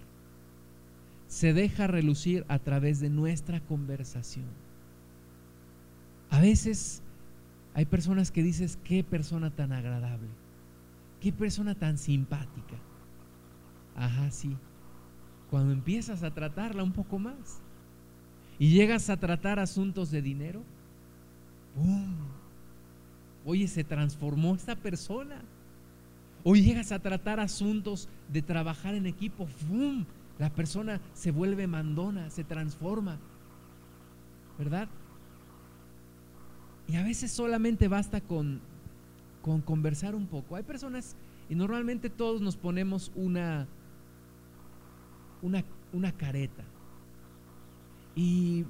Se 1.26 1.54
deja 1.54 1.86
relucir 1.86 2.44
a 2.48 2.58
través 2.58 3.00
de 3.00 3.08
nuestra 3.08 3.60
conversación. 3.60 4.50
A 6.28 6.38
veces 6.42 7.02
hay 7.72 7.86
personas 7.86 8.30
que 8.30 8.42
dices, 8.42 8.78
qué 8.84 9.04
persona 9.04 9.56
tan 9.56 9.72
agradable, 9.72 10.28
qué 11.22 11.32
persona 11.32 11.74
tan 11.74 11.96
simpática. 11.96 12.76
Ajá, 13.94 14.30
sí. 14.30 14.54
Cuando 15.48 15.72
empiezas 15.72 16.22
a 16.22 16.34
tratarla 16.34 16.82
un 16.82 16.92
poco 16.92 17.18
más 17.18 17.62
y 18.58 18.70
llegas 18.70 19.10
a 19.10 19.18
tratar 19.18 19.58
asuntos 19.58 20.10
de 20.10 20.22
dinero, 20.22 20.62
¡pum! 21.74 22.14
Oye, 23.44 23.68
se 23.68 23.84
transformó 23.84 24.54
esta 24.54 24.76
persona. 24.76 25.42
Hoy 26.42 26.62
llegas 26.62 26.92
a 26.92 26.98
tratar 26.98 27.38
asuntos 27.38 28.08
de 28.28 28.42
trabajar 28.42 28.94
en 28.94 29.06
equipo, 29.06 29.46
¡fum! 29.46 30.04
La 30.38 30.50
persona 30.50 31.00
se 31.14 31.30
vuelve 31.30 31.66
mandona, 31.66 32.30
se 32.30 32.44
transforma. 32.44 33.18
¿Verdad? 34.58 34.88
Y 36.88 36.96
a 36.96 37.02
veces 37.02 37.30
solamente 37.30 37.88
basta 37.88 38.20
con, 38.20 38.60
con 39.42 39.60
conversar 39.60 40.14
un 40.14 40.26
poco. 40.26 40.56
Hay 40.56 40.62
personas, 40.62 41.16
y 41.48 41.54
normalmente 41.54 42.10
todos 42.10 42.40
nos 42.40 42.56
ponemos 42.56 43.12
una, 43.14 43.66
una, 45.42 45.64
una 45.92 46.12
careta. 46.12 46.64
Y 48.16 48.64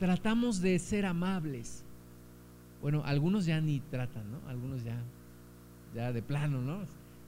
tratamos 0.00 0.60
de 0.60 0.78
ser 0.80 1.06
amables. 1.06 1.84
Bueno, 2.82 3.02
algunos 3.04 3.46
ya 3.46 3.60
ni 3.60 3.78
tratan, 3.78 4.32
¿no? 4.32 4.40
Algunos 4.48 4.82
ya, 4.82 5.00
ya 5.94 6.12
de 6.12 6.22
plano, 6.22 6.60
¿no? 6.62 6.80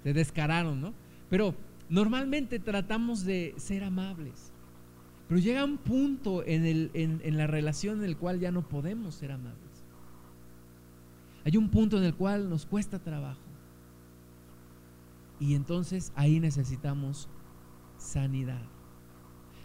se 0.03 0.13
descararon, 0.13 0.81
¿no? 0.81 0.95
Pero 1.29 1.55
normalmente 1.89 2.59
tratamos 2.59 3.25
de 3.25 3.55
ser 3.57 3.85
amables. 3.85 4.53
Pero 5.29 5.41
llega 5.41 5.65
un 5.65 5.79
punto 5.79 6.43
en, 6.45 6.65
el, 6.65 6.91
en, 6.95 7.37
la 7.37 7.47
relación 7.47 7.99
en 7.99 8.05
el 8.05 8.17
cual 8.17 8.41
ya 8.41 8.51
no 8.51 8.69
podemos 8.69 9.15
ser 9.15 9.33
amables. 9.33 9.85
Hay 11.45 11.57
un 11.57 11.69
punto 11.69 11.99
en 11.99 12.05
el 12.05 12.15
cual 12.15 12.51
nos 12.51 12.67
cuesta 12.67 12.99
trabajo. 12.99 13.41
Y 15.39 15.55
entonces 15.55 16.13
ahí 16.17 16.41
necesitamos 16.41 17.29
sanidad. 17.97 18.63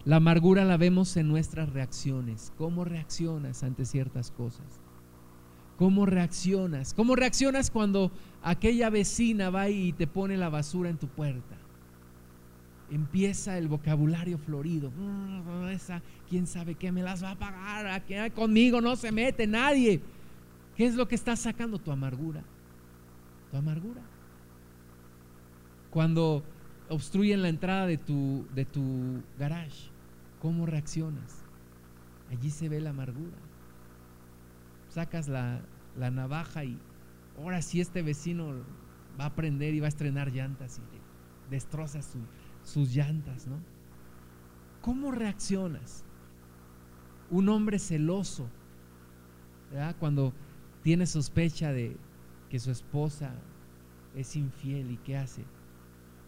La 0.06 0.18
amargura 0.18 0.64
la 0.66 0.78
vemos 0.78 1.18
en 1.18 1.28
nuestras 1.28 1.70
reacciones. 1.74 2.54
¿Cómo 2.58 2.86
reaccionas 2.86 3.64
ante 3.64 3.86
ciertas 3.86 4.30
cosas? 4.30 4.80
¿Cómo 5.78 6.06
reaccionas? 6.06 6.94
¿Cómo 6.94 7.16
reaccionas 7.16 7.72
cuando 7.72 8.12
aquella 8.44 8.92
vecina 8.92 9.50
va 9.50 9.68
y 9.70 9.94
te 9.94 10.06
pone 10.06 10.38
la 10.38 10.50
basura 10.50 10.92
en 10.92 10.98
tu 10.98 11.08
puerta? 11.08 11.58
Empieza 12.92 13.58
el 13.58 13.68
vocabulario 13.68 14.38
florido. 14.38 14.92
Mm, 14.92 15.76
quién 16.30 16.46
sabe 16.46 16.76
qué 16.76 16.92
me 16.92 17.02
las 17.02 17.24
va 17.24 17.32
a 17.32 17.40
pagar. 17.40 17.88
Aquí 17.88 18.14
conmigo 18.36 18.82
no 18.82 18.96
se 18.96 19.12
mete 19.12 19.48
nadie. 19.48 20.02
¿Qué 20.76 20.86
es 20.86 20.94
lo 20.94 21.08
que 21.08 21.16
estás 21.16 21.40
sacando? 21.40 21.80
Tu 21.80 21.92
amargura. 21.92 22.44
Tu 23.50 23.58
amargura. 23.58 24.02
Cuando 25.90 26.44
obstruyen 26.90 27.42
la 27.42 27.50
entrada 27.50 27.88
de 27.88 27.98
tu, 27.98 28.46
de 28.54 28.66
tu 28.66 29.24
garage, 29.40 29.95
¿cómo 30.46 30.68
reaccionas? 30.68 31.44
Allí 32.30 32.52
se 32.52 32.70
ve 32.70 32.80
la 32.80 32.92
amargura 32.92 33.38
sacas 34.96 35.28
la, 35.28 35.62
navaja 35.98 36.64
y 36.64 36.80
ahora 37.38 37.62
sí 37.62 37.82
este 37.82 38.02
vecino 38.02 38.64
va 39.20 39.26
a 39.26 39.28
aprender 39.28 39.74
y 39.74 39.82
va 39.82 39.88
a 39.88 39.90
estrenar 39.90 40.32
llantas 40.32 40.80
y 40.80 41.52
destroza 41.52 42.00
sus 42.64 42.96
llantas, 42.96 43.46
¿no? 43.46 43.60
¿Cómo 44.82 45.12
reaccionas? 45.12 46.06
Un 47.30 47.50
hombre 47.50 47.78
celoso, 47.78 48.48
¿verdad? 49.70 49.98
Cuando 50.00 50.34
tiene 50.82 51.08
sospecha 51.08 51.74
de 51.74 51.98
que 52.50 52.60
su 52.60 52.72
esposa 52.72 53.34
es 54.16 54.38
infiel 54.38 54.92
y 54.92 54.98
qué 54.98 55.18
hace. 55.18 55.44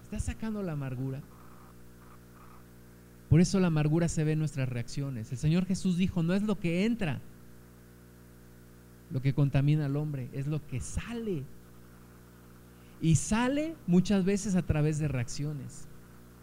Está 0.04 0.20
sacando 0.20 0.62
la 0.62 0.74
amargura. 0.74 1.22
Por 3.30 3.42
eso 3.42 3.60
la 3.60 3.68
amargura 3.68 4.08
se 4.08 4.24
ve 4.24 4.34
en 4.34 4.40
nuestras 4.40 4.70
reacciones. 4.70 5.32
El 5.32 5.38
Señor 5.38 5.66
Jesús 5.66 5.98
dijo, 5.98 6.24
no 6.24 6.34
es 6.34 6.44
lo 6.44 6.60
que 6.60 6.86
entra, 6.86 7.20
lo 9.12 9.22
que 9.22 9.34
contamina 9.34 9.86
al 9.86 9.98
hombre, 9.98 10.30
es 10.32 10.48
lo 10.48 10.66
que 10.66 10.80
sale. 10.80 11.44
Y 13.02 13.16
sale 13.16 13.76
muchas 13.86 14.24
veces 14.24 14.56
a 14.56 14.62
través 14.62 14.98
de 15.00 15.08
reacciones, 15.08 15.88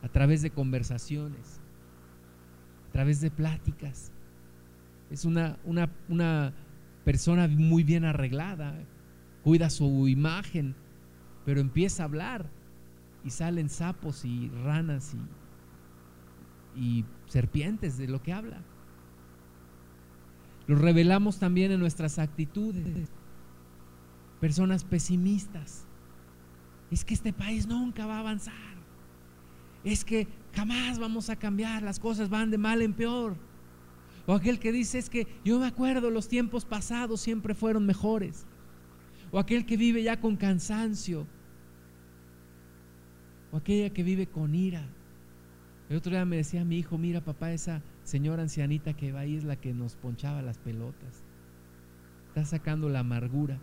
a 0.02 0.08
través 0.08 0.42
de 0.42 0.50
conversaciones, 0.50 1.60
a 2.88 2.92
través 2.92 3.20
de 3.20 3.30
pláticas. 3.30 4.12
Es 5.10 5.24
una, 5.24 5.58
una, 5.64 5.90
una 6.08 6.52
persona 7.04 7.48
muy 7.48 7.82
bien 7.82 8.04
arreglada, 8.04 8.74
cuida 9.42 9.70
su 9.70 10.06
imagen, 10.06 10.74
pero 11.46 11.60
empieza 11.60 12.02
a 12.02 12.06
hablar 12.06 12.46
y 13.24 13.30
salen 13.30 13.70
sapos 13.70 14.24
y 14.24 14.50
ranas 14.64 15.14
y, 15.14 15.43
y 16.76 17.04
serpientes 17.26 17.96
de 17.98 18.08
lo 18.08 18.22
que 18.22 18.32
habla. 18.32 18.62
Lo 20.66 20.76
revelamos 20.76 21.38
también 21.38 21.72
en 21.72 21.80
nuestras 21.80 22.18
actitudes. 22.18 23.08
Personas 24.40 24.84
pesimistas. 24.84 25.86
Es 26.90 27.04
que 27.04 27.14
este 27.14 27.32
país 27.32 27.66
nunca 27.66 28.06
va 28.06 28.16
a 28.16 28.20
avanzar. 28.20 28.54
Es 29.82 30.04
que 30.04 30.26
jamás 30.54 30.98
vamos 30.98 31.28
a 31.28 31.36
cambiar. 31.36 31.82
Las 31.82 31.98
cosas 31.98 32.30
van 32.30 32.50
de 32.50 32.58
mal 32.58 32.82
en 32.82 32.94
peor. 32.94 33.36
O 34.26 34.32
aquel 34.32 34.58
que 34.58 34.72
dice 34.72 34.98
es 34.98 35.10
que 35.10 35.26
yo 35.44 35.58
me 35.58 35.66
acuerdo 35.66 36.10
los 36.10 36.28
tiempos 36.28 36.64
pasados 36.64 37.20
siempre 37.20 37.54
fueron 37.54 37.84
mejores. 37.84 38.46
O 39.30 39.38
aquel 39.38 39.66
que 39.66 39.76
vive 39.76 40.02
ya 40.02 40.20
con 40.20 40.36
cansancio. 40.36 41.26
O 43.52 43.58
aquella 43.58 43.90
que 43.90 44.02
vive 44.02 44.26
con 44.26 44.54
ira. 44.54 44.86
El 45.88 45.96
otro 45.98 46.12
día 46.12 46.24
me 46.24 46.36
decía 46.36 46.64
mi 46.64 46.78
hijo, 46.78 46.96
mira 46.96 47.20
papá, 47.20 47.52
esa 47.52 47.82
señora 48.04 48.42
ancianita 48.42 48.94
que 48.94 49.12
va 49.12 49.20
ahí 49.20 49.36
es 49.36 49.44
la 49.44 49.56
que 49.56 49.74
nos 49.74 49.96
ponchaba 49.96 50.40
las 50.40 50.58
pelotas. 50.58 51.24
Está 52.28 52.44
sacando 52.44 52.88
la 52.88 53.00
amargura. 53.00 53.58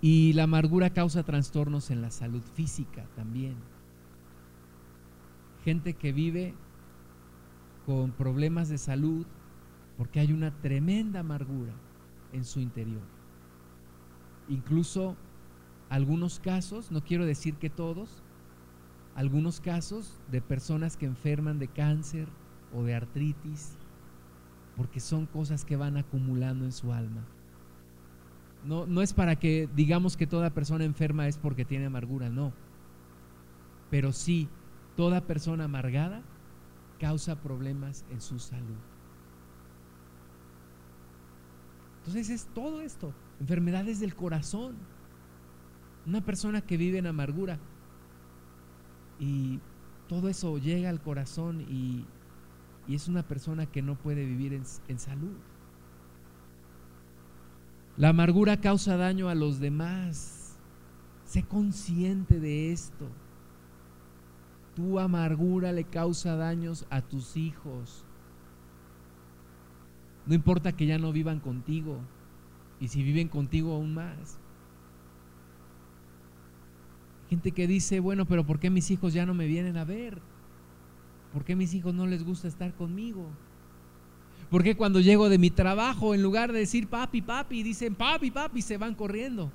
Y 0.00 0.34
la 0.34 0.44
amargura 0.44 0.90
causa 0.90 1.24
trastornos 1.24 1.90
en 1.90 2.00
la 2.00 2.10
salud 2.10 2.42
física 2.54 3.06
también. 3.16 3.56
Gente 5.64 5.94
que 5.94 6.12
vive 6.12 6.54
con 7.86 8.12
problemas 8.12 8.68
de 8.68 8.78
salud 8.78 9.26
porque 9.96 10.20
hay 10.20 10.32
una 10.32 10.52
tremenda 10.60 11.20
amargura 11.20 11.72
en 12.32 12.44
su 12.44 12.60
interior. 12.60 13.02
Incluso 14.48 15.16
algunos 15.88 16.38
casos, 16.38 16.90
no 16.90 17.02
quiero 17.02 17.24
decir 17.24 17.54
que 17.56 17.70
todos, 17.70 18.22
algunos 19.16 19.60
casos 19.60 20.20
de 20.30 20.40
personas 20.40 20.96
que 20.96 21.06
enferman 21.06 21.58
de 21.58 21.68
cáncer, 21.68 22.28
o 22.72 22.82
de 22.82 22.94
artritis, 22.94 23.76
porque 24.76 25.00
son 25.00 25.26
cosas 25.26 25.64
que 25.64 25.76
van 25.76 25.96
acumulando 25.96 26.64
en 26.64 26.72
su 26.72 26.92
alma. 26.92 27.24
No, 28.64 28.86
no 28.86 29.00
es 29.00 29.14
para 29.14 29.36
que 29.36 29.68
digamos 29.74 30.16
que 30.16 30.26
toda 30.26 30.50
persona 30.50 30.84
enferma 30.84 31.28
es 31.28 31.38
porque 31.38 31.64
tiene 31.64 31.86
amargura, 31.86 32.28
no. 32.28 32.52
Pero 33.90 34.12
sí, 34.12 34.48
toda 34.96 35.22
persona 35.22 35.64
amargada 35.64 36.22
causa 36.98 37.40
problemas 37.40 38.04
en 38.10 38.20
su 38.20 38.38
salud. 38.38 38.76
Entonces 41.98 42.28
es 42.28 42.46
todo 42.54 42.82
esto, 42.82 43.14
enfermedades 43.40 44.00
del 44.00 44.14
corazón. 44.14 44.76
Una 46.06 46.24
persona 46.24 46.60
que 46.60 46.76
vive 46.76 46.98
en 46.98 47.06
amargura 47.06 47.58
y 49.18 49.60
todo 50.08 50.28
eso 50.28 50.58
llega 50.58 50.88
al 50.90 51.00
corazón 51.00 51.62
y 51.62 52.04
y 52.88 52.94
es 52.94 53.08
una 53.08 53.22
persona 53.22 53.66
que 53.66 53.82
no 53.82 53.96
puede 53.96 54.24
vivir 54.24 54.52
en, 54.52 54.62
en 54.88 54.98
salud. 54.98 55.36
La 57.96 58.10
amargura 58.10 58.60
causa 58.60 58.96
daño 58.96 59.28
a 59.28 59.34
los 59.34 59.58
demás. 59.58 60.56
Sé 61.24 61.42
consciente 61.42 62.38
de 62.38 62.72
esto. 62.72 63.08
Tu 64.76 65.00
amargura 65.00 65.72
le 65.72 65.84
causa 65.84 66.36
daños 66.36 66.86
a 66.90 67.00
tus 67.00 67.36
hijos. 67.36 68.04
No 70.26 70.34
importa 70.34 70.72
que 70.72 70.86
ya 70.86 70.98
no 70.98 71.12
vivan 71.12 71.40
contigo. 71.40 71.98
Y 72.78 72.88
si 72.88 73.02
viven 73.02 73.28
contigo 73.28 73.74
aún 73.74 73.94
más. 73.94 74.38
Gente 77.28 77.52
que 77.52 77.66
dice, 77.66 78.00
bueno, 78.00 78.26
pero 78.26 78.44
¿por 78.44 78.58
qué 78.58 78.70
mis 78.70 78.90
hijos 78.90 79.12
ya 79.12 79.26
no 79.26 79.34
me 79.34 79.46
vienen 79.46 79.76
a 79.76 79.84
ver? 79.84 80.20
¿Por 81.32 81.44
qué 81.44 81.56
mis 81.56 81.74
hijos 81.74 81.92
no 81.94 82.06
les 82.06 82.24
gusta 82.24 82.48
estar 82.48 82.72
conmigo? 82.74 83.28
¿Por 84.50 84.62
qué 84.62 84.76
cuando 84.76 85.00
llego 85.00 85.28
de 85.28 85.38
mi 85.38 85.50
trabajo, 85.50 86.14
en 86.14 86.22
lugar 86.22 86.52
de 86.52 86.60
decir 86.60 86.88
papi, 86.88 87.20
papi, 87.20 87.62
dicen 87.62 87.94
papi, 87.94 88.30
papi, 88.30 88.62
se 88.62 88.78
van 88.78 88.94
corriendo? 88.94 89.50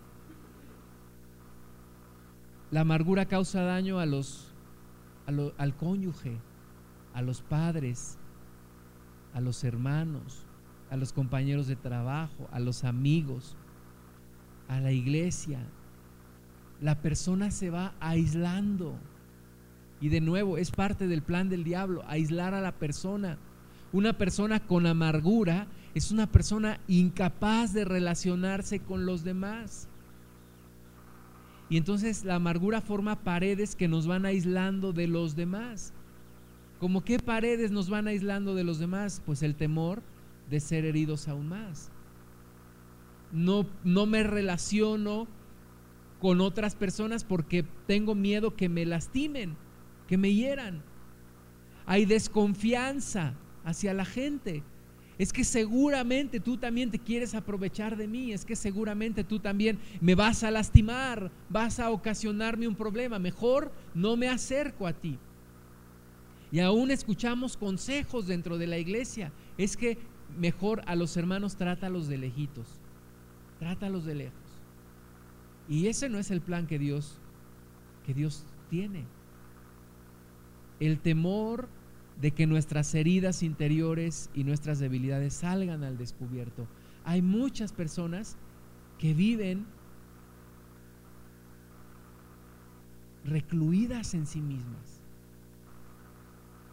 La 2.71 2.81
amargura 2.81 3.25
causa 3.25 3.61
daño 3.63 3.99
a 3.99 4.05
los, 4.05 4.53
al 5.25 5.75
cónyuge, 5.75 6.37
a 7.13 7.21
los 7.21 7.41
padres, 7.41 8.17
a 9.33 9.39
los 9.39 9.63
hermanos, 9.63 10.45
a 10.89 10.97
los 10.97 11.13
compañeros 11.13 11.67
de 11.67 11.77
trabajo, 11.77 12.49
a 12.51 12.59
los 12.59 12.83
amigos, 12.83 13.55
a 14.67 14.79
la 14.81 14.91
iglesia. 14.91 15.59
La 16.81 17.01
persona 17.01 17.51
se 17.51 17.69
va 17.69 17.93
aislando. 17.99 18.97
Y 20.01 20.09
de 20.09 20.19
nuevo, 20.19 20.57
es 20.57 20.71
parte 20.71 21.07
del 21.07 21.21
plan 21.21 21.47
del 21.47 21.63
diablo, 21.63 22.03
aislar 22.07 22.53
a 22.53 22.61
la 22.61 22.73
persona. 22.73 23.37
Una 23.93 24.17
persona 24.17 24.59
con 24.59 24.87
amargura 24.87 25.67
es 25.93 26.11
una 26.11 26.27
persona 26.27 26.79
incapaz 26.87 27.73
de 27.73 27.85
relacionarse 27.85 28.79
con 28.79 29.05
los 29.05 29.23
demás. 29.23 29.87
Y 31.69 31.77
entonces 31.77 32.25
la 32.25 32.35
amargura 32.35 32.81
forma 32.81 33.23
paredes 33.23 33.75
que 33.75 33.87
nos 33.87 34.07
van 34.07 34.25
aislando 34.25 34.91
de 34.91 35.07
los 35.07 35.35
demás. 35.35 35.93
¿Cómo 36.79 37.03
qué 37.03 37.19
paredes 37.19 37.71
nos 37.71 37.89
van 37.89 38.07
aislando 38.07 38.55
de 38.55 38.63
los 38.63 38.79
demás? 38.79 39.21
Pues 39.25 39.43
el 39.43 39.55
temor 39.55 40.01
de 40.49 40.59
ser 40.59 40.83
heridos 40.83 41.27
aún 41.27 41.47
más. 41.47 41.91
No, 43.31 43.65
no 43.83 44.05
me 44.05 44.23
relaciono 44.23 45.27
con 46.21 46.39
otras 46.39 46.75
personas 46.75 47.23
porque 47.23 47.65
tengo 47.87 48.13
miedo 48.13 48.55
que 48.55 48.69
me 48.69 48.85
lastimen, 48.85 49.57
que 50.07 50.17
me 50.17 50.31
hieran. 50.31 50.83
Hay 51.87 52.05
desconfianza 52.05 53.33
hacia 53.65 53.95
la 53.95 54.05
gente. 54.05 54.63
Es 55.17 55.33
que 55.33 55.43
seguramente 55.43 56.39
tú 56.39 56.57
también 56.57 56.91
te 56.91 56.99
quieres 56.99 57.33
aprovechar 57.33 57.97
de 57.97 58.07
mí, 58.07 58.33
es 58.33 58.45
que 58.45 58.55
seguramente 58.55 59.23
tú 59.23 59.39
también 59.39 59.79
me 59.99 60.13
vas 60.13 60.43
a 60.43 60.51
lastimar, 60.51 61.31
vas 61.49 61.79
a 61.79 61.89
ocasionarme 61.89 62.67
un 62.67 62.75
problema. 62.75 63.17
Mejor 63.17 63.71
no 63.95 64.15
me 64.15 64.29
acerco 64.29 64.85
a 64.85 64.93
ti. 64.93 65.17
Y 66.51 66.59
aún 66.59 66.91
escuchamos 66.91 67.57
consejos 67.57 68.27
dentro 68.27 68.59
de 68.59 68.67
la 68.67 68.77
iglesia. 68.77 69.31
Es 69.57 69.75
que 69.75 69.97
mejor 70.37 70.83
a 70.85 70.95
los 70.95 71.17
hermanos 71.17 71.55
trátalos 71.55 72.07
de 72.07 72.19
lejitos, 72.19 72.67
trátalos 73.57 74.05
de 74.05 74.15
lejos. 74.15 74.40
Y 75.69 75.87
ese 75.87 76.09
no 76.09 76.19
es 76.19 76.31
el 76.31 76.41
plan 76.41 76.67
que 76.67 76.79
Dios 76.79 77.21
que 78.05 78.13
Dios 78.13 78.45
tiene. 78.69 79.05
El 80.79 80.99
temor 80.99 81.69
de 82.19 82.31
que 82.31 82.47
nuestras 82.47 82.93
heridas 82.93 83.43
interiores 83.43 84.29
y 84.33 84.43
nuestras 84.43 84.79
debilidades 84.79 85.33
salgan 85.33 85.83
al 85.83 85.97
descubierto. 85.97 86.67
Hay 87.03 87.21
muchas 87.21 87.73
personas 87.73 88.37
que 88.97 89.13
viven 89.13 89.65
recluidas 93.23 94.13
en 94.13 94.25
sí 94.25 94.41
mismas. 94.41 95.01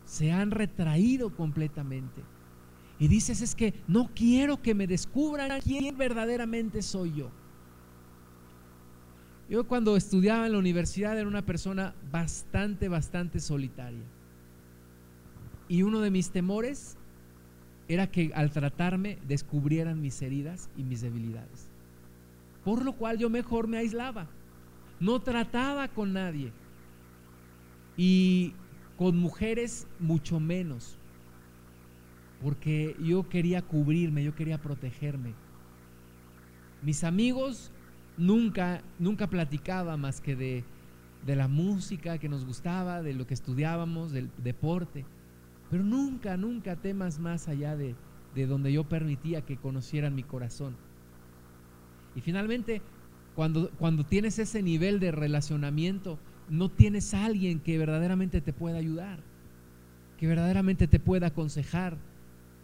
Se 0.04 0.32
han 0.32 0.50
retraído 0.50 1.34
completamente. 1.34 2.22
Y 2.98 3.08
dices, 3.08 3.42
es 3.42 3.54
que 3.54 3.74
no 3.86 4.10
quiero 4.14 4.60
que 4.60 4.74
me 4.74 4.86
descubran 4.86 5.60
quién 5.60 5.96
verdaderamente 5.96 6.82
soy 6.82 7.14
yo. 7.14 7.30
Yo 9.48 9.66
cuando 9.66 9.96
estudiaba 9.96 10.46
en 10.46 10.52
la 10.52 10.58
universidad 10.58 11.18
era 11.18 11.28
una 11.28 11.44
persona 11.46 11.94
bastante, 12.10 12.88
bastante 12.88 13.40
solitaria. 13.40 14.04
Y 15.68 15.82
uno 15.82 16.00
de 16.00 16.10
mis 16.10 16.30
temores 16.30 16.96
era 17.88 18.10
que 18.10 18.30
al 18.34 18.50
tratarme 18.50 19.18
descubrieran 19.26 20.00
mis 20.00 20.20
heridas 20.20 20.68
y 20.76 20.82
mis 20.82 21.00
debilidades. 21.00 21.70
Por 22.64 22.84
lo 22.84 22.92
cual 22.92 23.18
yo 23.18 23.30
mejor 23.30 23.68
me 23.68 23.78
aislaba. 23.78 24.26
No 25.00 25.20
trataba 25.20 25.88
con 25.88 26.12
nadie. 26.12 26.52
Y 27.96 28.52
con 28.96 29.16
mujeres 29.16 29.86
mucho 29.98 30.40
menos 30.40 30.98
porque 32.42 32.96
yo 33.00 33.28
quería 33.28 33.62
cubrirme, 33.62 34.24
yo 34.24 34.34
quería 34.34 34.58
protegerme. 34.58 35.34
Mis 36.82 37.02
amigos 37.02 37.72
nunca, 38.18 38.82
nunca 38.98 39.28
platicaba 39.28 39.96
más 39.96 40.20
que 40.20 40.36
de, 40.36 40.64
de 41.24 41.36
la 41.36 41.48
música 41.48 42.18
que 42.18 42.28
nos 42.28 42.44
gustaba, 42.44 43.02
de 43.02 43.14
lo 43.14 43.26
que 43.26 43.34
estudiábamos, 43.34 44.12
del 44.12 44.30
deporte, 44.42 45.04
pero 45.70 45.82
nunca, 45.82 46.36
nunca 46.36 46.76
temas 46.76 47.18
más 47.18 47.48
allá 47.48 47.76
de, 47.76 47.94
de 48.34 48.46
donde 48.46 48.72
yo 48.72 48.84
permitía 48.84 49.42
que 49.42 49.56
conocieran 49.56 50.14
mi 50.14 50.22
corazón. 50.22 50.76
Y 52.14 52.20
finalmente, 52.20 52.82
cuando, 53.34 53.70
cuando 53.78 54.04
tienes 54.04 54.38
ese 54.38 54.62
nivel 54.62 54.98
de 55.00 55.12
relacionamiento, 55.12 56.18
no 56.48 56.70
tienes 56.70 57.14
alguien 57.14 57.60
que 57.60 57.78
verdaderamente 57.78 58.40
te 58.40 58.52
pueda 58.52 58.78
ayudar, 58.78 59.20
que 60.16 60.26
verdaderamente 60.26 60.88
te 60.88 60.98
pueda 60.98 61.28
aconsejar, 61.28 61.96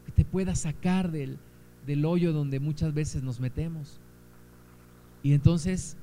que 0.07 0.13
te 0.13 0.25
pueda 0.25 0.55
sacar 0.55 1.13
del, 1.13 1.39
del 1.87 2.05
hoyo 2.05 2.33
donde 2.33 2.61
muchas 2.61 2.95
veces 2.95 3.23
nos 3.23 3.41
metemos. 3.41 4.01
Y 5.25 5.33
entonces 5.33 5.97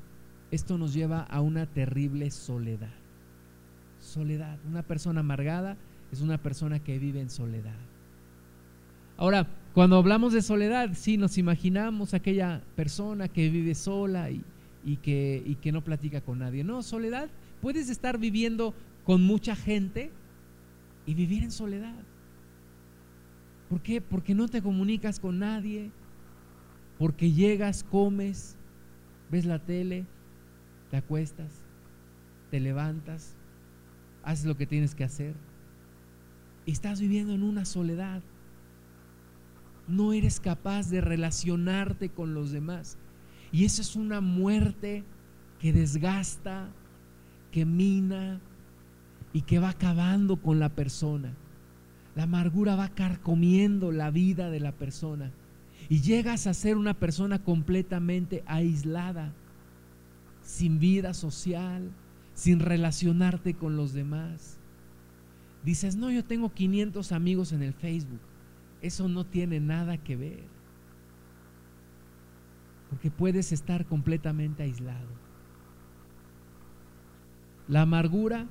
esto 0.50 0.78
nos 0.80 0.94
lleva 0.94 1.22
a 1.22 1.42
una 1.42 1.68
terrible 1.68 2.32
soledad. 2.32 2.92
Soledad. 4.00 4.58
Una 4.68 4.82
persona 4.82 5.20
amargada 5.20 5.78
es 6.12 6.22
una 6.22 6.40
persona 6.40 6.80
que 6.80 6.98
vive 6.98 7.22
en 7.22 7.30
soledad. 7.30 7.78
Ahora, 9.18 9.48
cuando 9.76 9.98
hablamos 9.98 10.34
de 10.34 10.42
soledad, 10.42 10.90
sí 10.94 11.18
nos 11.18 11.38
imaginamos 11.38 12.16
aquella 12.16 12.64
persona 12.76 13.28
que 13.28 13.50
vive 13.50 13.76
sola 13.76 14.32
y, 14.32 14.44
y, 14.84 14.98
que, 14.98 15.44
y 15.46 15.54
que 15.56 15.72
no 15.72 15.84
platica 15.84 16.22
con 16.22 16.40
nadie. 16.40 16.64
No, 16.64 16.82
soledad, 16.82 17.30
puedes 17.62 17.90
estar 17.92 18.18
viviendo 18.18 18.74
con 19.06 19.24
mucha 19.24 19.56
gente 19.56 20.10
y 21.06 21.14
vivir 21.14 21.44
en 21.44 21.52
soledad. 21.52 22.04
¿Por 23.70 23.82
qué? 23.82 24.02
Porque 24.02 24.34
no 24.34 24.48
te 24.48 24.64
comunicas 24.64 25.20
con 25.20 25.38
nadie, 25.38 25.92
porque 26.98 27.32
llegas, 27.32 27.84
comes, 27.84 28.58
ves 29.32 29.46
la 29.46 29.60
tele, 29.60 30.06
te 30.90 30.98
acuestas, 30.98 31.64
te 32.52 32.60
levantas, 32.60 33.36
haces 34.24 34.46
lo 34.46 34.58
que 34.58 34.68
tienes 34.68 34.94
que 34.94 35.06
hacer. 35.06 35.34
Y 36.66 36.72
estás 36.72 37.00
viviendo 37.00 37.34
en 37.34 37.44
una 37.44 37.66
soledad. 37.66 38.22
No 39.88 40.14
eres 40.14 40.40
capaz 40.40 40.90
de 40.90 41.02
relacionarte 41.02 42.10
con 42.10 42.34
los 42.34 42.52
demás. 42.52 42.98
Y 43.52 43.66
eso 43.66 43.82
es 43.82 43.96
una 43.96 44.22
muerte 44.22 45.04
que 45.60 45.74
desgasta, 45.74 46.70
que 47.52 47.66
mina 47.66 48.40
y 49.34 49.42
que 49.42 49.60
va 49.60 49.70
acabando 49.70 50.38
con 50.38 50.60
la 50.60 50.70
persona. 50.70 51.34
La 52.16 52.24
amargura 52.24 52.76
va 52.76 52.90
carcomiendo 52.90 53.92
la 53.92 54.12
vida 54.12 54.50
de 54.50 54.60
la 54.60 54.74
persona 54.74 55.32
y 55.92 56.00
llegas 56.00 56.48
a 56.48 56.54
ser 56.54 56.78
una 56.78 56.94
persona 56.94 57.44
completamente 57.44 58.46
aislada, 58.48 59.34
sin 60.42 60.80
vida 60.80 61.14
social, 61.14 61.92
sin 62.34 62.62
relacionarte 62.62 63.56
con 63.56 63.76
los 63.76 63.92
demás. 63.92 64.58
Dices, 65.66 65.98
no, 65.98 66.10
yo 66.10 66.24
tengo 66.24 66.54
500 66.54 67.12
amigos 67.12 67.52
en 67.52 67.62
el 67.62 67.74
Facebook. 67.74 68.22
Eso 68.82 69.10
no 69.10 69.26
tiene 69.26 69.60
nada 69.60 69.98
que 69.98 70.16
ver. 70.16 70.46
Porque 72.90 73.12
puedes 73.12 73.52
estar 73.52 73.86
completamente 73.86 74.64
aislado. 74.64 75.10
La 77.68 77.82
amargura 77.82 78.48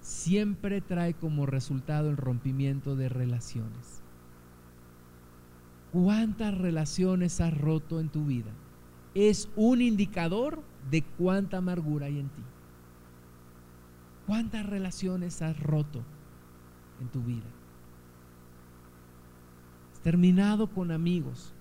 siempre 0.00 0.80
trae 0.80 1.12
como 1.12 1.44
resultado 1.44 2.08
el 2.08 2.16
rompimiento 2.16 2.96
de 2.96 3.10
relaciones. 3.10 3.97
¿Cuántas 5.92 6.56
relaciones 6.56 7.40
has 7.40 7.56
roto 7.56 8.00
en 8.00 8.08
tu 8.08 8.26
vida? 8.26 8.50
Es 9.14 9.48
un 9.56 9.80
indicador 9.80 10.62
de 10.90 11.02
cuánta 11.02 11.58
amargura 11.58 12.06
hay 12.06 12.18
en 12.18 12.28
ti. 12.28 12.42
¿Cuántas 14.26 14.66
relaciones 14.66 15.40
has 15.40 15.58
roto 15.58 16.02
en 17.00 17.08
tu 17.08 17.22
vida? 17.22 17.46
Has 19.92 20.00
terminado 20.00 20.68
con 20.68 20.90
amigos. 20.90 21.54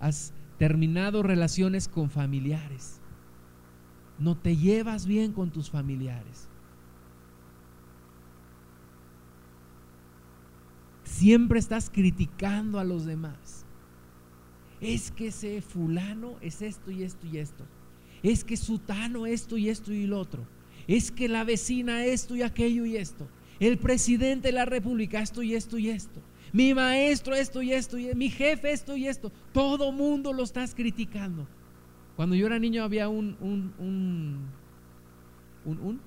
Has 0.00 0.32
terminado 0.58 1.22
relaciones 1.22 1.86
con 1.86 2.10
familiares. 2.10 3.00
No 4.18 4.36
te 4.36 4.56
llevas 4.56 5.06
bien 5.06 5.32
con 5.32 5.50
tus 5.50 5.70
familiares. 5.70 6.48
Siempre 11.18 11.58
estás 11.58 11.90
criticando 11.90 12.78
a 12.78 12.84
los 12.84 13.04
demás. 13.04 13.66
Es 14.80 15.10
que 15.10 15.26
ese 15.26 15.60
fulano 15.62 16.36
es 16.40 16.62
esto 16.62 16.92
y 16.92 17.02
esto 17.02 17.26
y 17.26 17.38
esto. 17.38 17.66
Es 18.22 18.44
que 18.44 18.56
sutano 18.56 19.26
esto 19.26 19.56
y 19.56 19.68
esto 19.68 19.92
y 19.92 20.06
lo 20.06 20.20
otro. 20.20 20.46
Es 20.86 21.10
que 21.10 21.26
la 21.26 21.42
vecina 21.42 22.04
esto 22.04 22.36
y 22.36 22.42
aquello 22.42 22.86
y 22.86 22.96
esto. 22.96 23.26
El 23.58 23.78
presidente 23.78 24.46
de 24.48 24.52
la 24.52 24.64
república 24.64 25.20
esto 25.20 25.42
y 25.42 25.56
esto 25.56 25.76
y 25.76 25.88
esto. 25.88 26.22
Mi 26.52 26.72
maestro 26.72 27.34
esto 27.34 27.62
y 27.62 27.72
esto 27.72 27.98
y 27.98 28.14
mi 28.14 28.30
jefe 28.30 28.70
esto 28.70 28.96
y 28.96 29.08
esto. 29.08 29.32
Todo 29.52 29.90
mundo 29.90 30.32
lo 30.32 30.44
estás 30.44 30.72
criticando. 30.72 31.48
Cuando 32.14 32.36
yo 32.36 32.46
era 32.46 32.60
niño 32.60 32.84
había 32.84 33.08
un 33.08 33.36
un 33.40 33.74
un 33.80 34.46
un, 35.64 35.80
un 35.80 36.00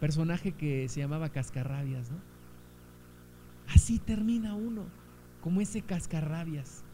personaje 0.00 0.52
que 0.52 0.86
se 0.90 1.00
llamaba 1.00 1.30
Cascarrabias, 1.30 2.10
¿no? 2.10 2.33
Así 3.68 3.98
termina 3.98 4.54
uno, 4.54 4.84
como 5.40 5.60
ese 5.60 5.82
cascarrabias, 5.82 6.84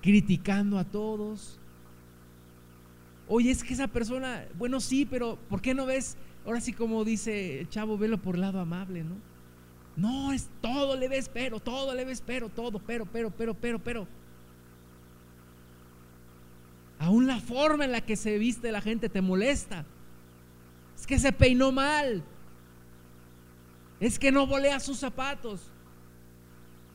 criticando 0.00 0.78
a 0.78 0.84
todos. 0.84 1.60
Oye, 3.28 3.50
es 3.50 3.62
que 3.62 3.74
esa 3.74 3.88
persona, 3.88 4.46
bueno, 4.58 4.80
sí, 4.80 5.06
pero 5.06 5.38
¿por 5.48 5.60
qué 5.60 5.74
no 5.74 5.86
ves? 5.86 6.16
Ahora 6.44 6.60
sí, 6.60 6.72
como 6.72 7.04
dice 7.04 7.60
el 7.60 7.68
chavo, 7.68 7.98
velo 7.98 8.18
por 8.18 8.38
lado 8.38 8.60
amable, 8.60 9.04
¿no? 9.04 9.16
No, 9.96 10.32
es 10.32 10.48
todo 10.60 10.96
le 10.96 11.08
ves, 11.08 11.28
pero, 11.28 11.60
todo 11.60 11.94
le 11.94 12.04
ves, 12.04 12.22
pero, 12.24 12.48
todo, 12.48 12.78
pero, 12.78 13.06
pero, 13.06 13.30
pero, 13.30 13.54
pero, 13.54 13.78
pero. 13.78 14.08
Aún 16.98 17.26
la 17.26 17.40
forma 17.40 17.84
en 17.84 17.92
la 17.92 18.00
que 18.00 18.16
se 18.16 18.38
viste 18.38 18.72
la 18.72 18.80
gente 18.80 19.08
te 19.08 19.20
molesta. 19.20 19.84
Es 20.96 21.06
que 21.06 21.18
se 21.18 21.32
peinó 21.32 21.72
mal 21.72 22.24
es 24.02 24.18
que 24.18 24.32
no 24.32 24.48
volea 24.48 24.80
sus 24.80 24.98
zapatos. 24.98 25.70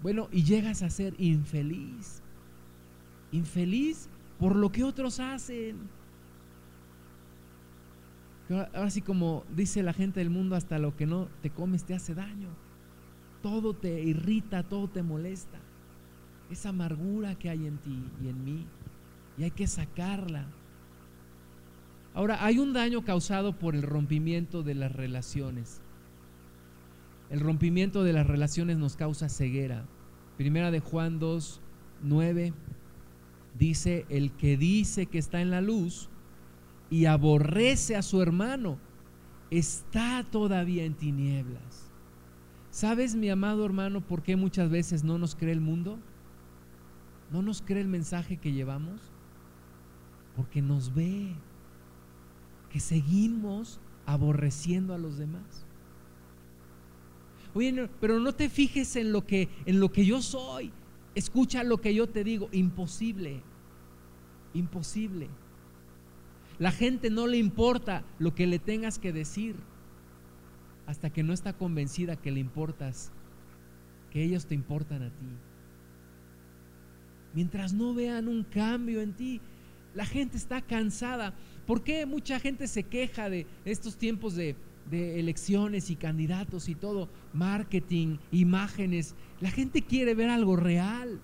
Bueno, 0.03 0.28
y 0.30 0.43
llegas 0.43 0.84
a 0.84 0.89
ser 0.89 1.16
infeliz. 1.18 2.22
Infeliz 3.32 4.10
por 4.38 4.58
lo 4.58 4.74
que 4.74 4.84
otros 4.84 5.22
hacen. 5.22 5.78
Ahora 8.49 8.89
sí 8.89 9.01
como 9.01 9.45
dice 9.55 9.84
la 9.84 9.93
gente 9.93 10.20
del 10.20 10.30
mundo, 10.30 10.58
hasta 10.58 10.80
lo 10.80 10.97
que 10.97 11.05
no 11.05 11.30
te 11.41 11.49
comes 11.49 11.86
te 11.86 11.95
hace 11.95 12.14
daño. 12.14 12.49
Todo 13.41 13.74
te 13.74 14.01
irrita, 14.01 14.64
todo 14.64 14.89
te 14.89 15.01
molesta. 15.01 15.60
Esa 16.51 16.70
amargura 16.70 17.36
que 17.36 17.49
hay 17.49 17.68
en 17.68 17.78
ti 17.78 18.03
y 18.22 18.28
en 18.28 18.43
mí. 18.43 18.66
Y 19.38 19.43
hay 19.43 19.51
que 19.51 19.68
sacarla. 19.68 20.45
Ahora, 22.14 22.43
hay 22.43 22.60
un 22.60 22.74
daño 22.74 23.05
causado 23.05 23.58
por 23.58 23.76
el 23.76 23.84
rompimiento 23.84 24.62
de 24.62 24.76
las 24.76 24.91
relaciones. 24.91 25.82
El 27.30 27.39
rompimiento 27.39 28.03
de 28.03 28.13
las 28.13 28.25
relaciones 28.25 28.78
nos 28.78 28.95
causa 28.95 29.30
ceguera. 29.30 29.86
Primera 30.38 30.71
de 30.71 30.80
Juan 30.80 31.19
2, 31.19 31.61
9 32.03 32.53
dice, 33.57 34.05
el 34.09 34.32
que 34.32 34.55
dice 34.57 35.07
que 35.07 35.17
está 35.17 35.41
en 35.41 35.51
la 35.51 35.61
luz 35.61 36.09
y 36.89 37.05
aborrece 37.05 37.95
a 37.95 38.01
su 38.01 38.21
hermano, 38.21 38.78
está 39.51 40.25
todavía 40.30 40.86
en 40.86 40.93
tinieblas. 40.93 41.91
¿Sabes, 42.69 43.15
mi 43.15 43.30
amado 43.30 43.65
hermano, 43.65 44.01
por 44.01 44.21
qué 44.21 44.36
muchas 44.36 44.69
veces 44.69 45.03
no 45.03 45.17
nos 45.17 45.36
cree 45.36 45.51
el 45.51 45.61
mundo? 45.61 45.97
¿No 47.32 47.41
nos 47.41 47.61
cree 47.61 47.82
el 47.82 47.88
mensaje 47.88 48.38
que 48.38 48.53
llevamos? 48.53 49.01
Porque 50.36 50.61
nos 50.61 50.93
ve 50.93 51.34
que 52.69 52.80
seguimos 52.80 53.80
aborreciendo 54.05 54.93
a 54.93 54.97
los 54.97 55.17
demás. 55.17 55.66
Pero 57.99 58.20
no 58.20 58.34
te 58.34 58.49
fijes 58.49 58.95
en 58.95 59.12
lo 59.12 59.26
que 59.26 59.49
en 59.66 59.80
lo 59.80 59.91
que 59.91 60.05
yo 60.05 60.22
soy. 60.22 60.72
Escucha 61.16 61.64
lo 61.64 61.80
que 61.80 61.95
yo 61.95 62.08
te 62.08 62.24
digo, 62.24 62.49
imposible. 62.51 63.41
Imposible. 64.53 65.30
La 66.60 66.72
gente 66.72 67.10
no 67.10 67.28
le 67.28 67.38
importa 67.38 68.03
lo 68.20 68.34
que 68.36 68.47
le 68.47 68.60
tengas 68.60 68.99
que 68.99 69.14
decir 69.14 69.55
hasta 70.86 71.10
que 71.10 71.24
no 71.24 71.34
está 71.34 71.53
convencida 71.53 72.16
que 72.16 72.32
le 72.32 72.39
importas, 72.39 73.12
que 74.10 74.24
ellos 74.24 74.45
te 74.45 74.55
importan 74.55 75.03
a 75.03 75.10
ti. 75.10 75.28
Mientras 77.34 77.74
no 77.74 77.93
vean 77.93 78.28
un 78.28 78.43
cambio 78.43 79.01
en 79.01 79.14
ti, 79.14 79.41
la 79.93 80.05
gente 80.05 80.38
está 80.38 80.62
cansada. 80.62 81.34
¿Por 81.66 81.84
qué 81.84 82.05
mucha 82.05 82.39
gente 82.39 82.68
se 82.68 82.84
queja 82.84 83.30
de 83.30 83.45
estos 83.66 83.97
tiempos 83.97 84.36
de, 84.36 84.55
de 84.90 85.20
elecciones 85.20 85.90
y 85.90 85.96
candidatos 85.96 86.70
y 86.70 86.76
todo, 86.76 87.10
marketing, 87.34 88.18
imágenes. 88.32 89.16
La 89.40 89.52
gente 89.52 89.82
quiere 89.82 90.14
ver 90.16 90.30
algo 90.30 90.56
real. 90.56 91.20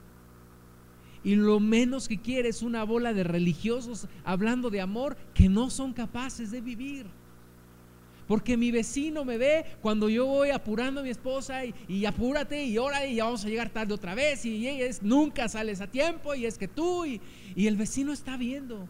Y 1.23 1.35
lo 1.35 1.59
menos 1.59 2.07
que 2.07 2.19
quiere 2.19 2.49
es 2.49 2.61
una 2.61 2.83
bola 2.83 3.13
de 3.13 3.23
religiosos 3.23 4.07
hablando 4.25 4.69
de 4.69 4.81
amor 4.81 5.15
que 5.33 5.47
no 5.47 5.69
son 5.69 5.93
capaces 5.93 6.51
de 6.51 6.59
vivir. 6.59 7.05
Porque 8.27 8.57
mi 8.57 8.71
vecino 8.71 9.25
me 9.25 9.37
ve 9.37 9.65
cuando 9.81 10.09
yo 10.09 10.25
voy 10.25 10.49
apurando 10.49 11.01
a 11.01 11.03
mi 11.03 11.09
esposa 11.09 11.61
y, 11.65 12.05
apúrate 12.05 12.65
y 12.65 12.77
ora 12.77 13.05
y 13.05 13.15
ya 13.15 13.25
vamos 13.25 13.43
a 13.45 13.49
llegar 13.49 13.69
tarde 13.69 13.93
otra 13.93 14.15
vez 14.15 14.45
y, 14.45 14.67
es, 14.67 15.01
nunca 15.01 15.49
sales 15.49 15.81
a 15.81 15.87
tiempo 15.87 16.33
y 16.33 16.45
es 16.45 16.57
que 16.57 16.67
tú 16.67 17.05
y, 17.05 17.21
y 17.55 17.67
el 17.67 17.75
vecino 17.75 18.11
está 18.13 18.37
viendo. 18.37 18.87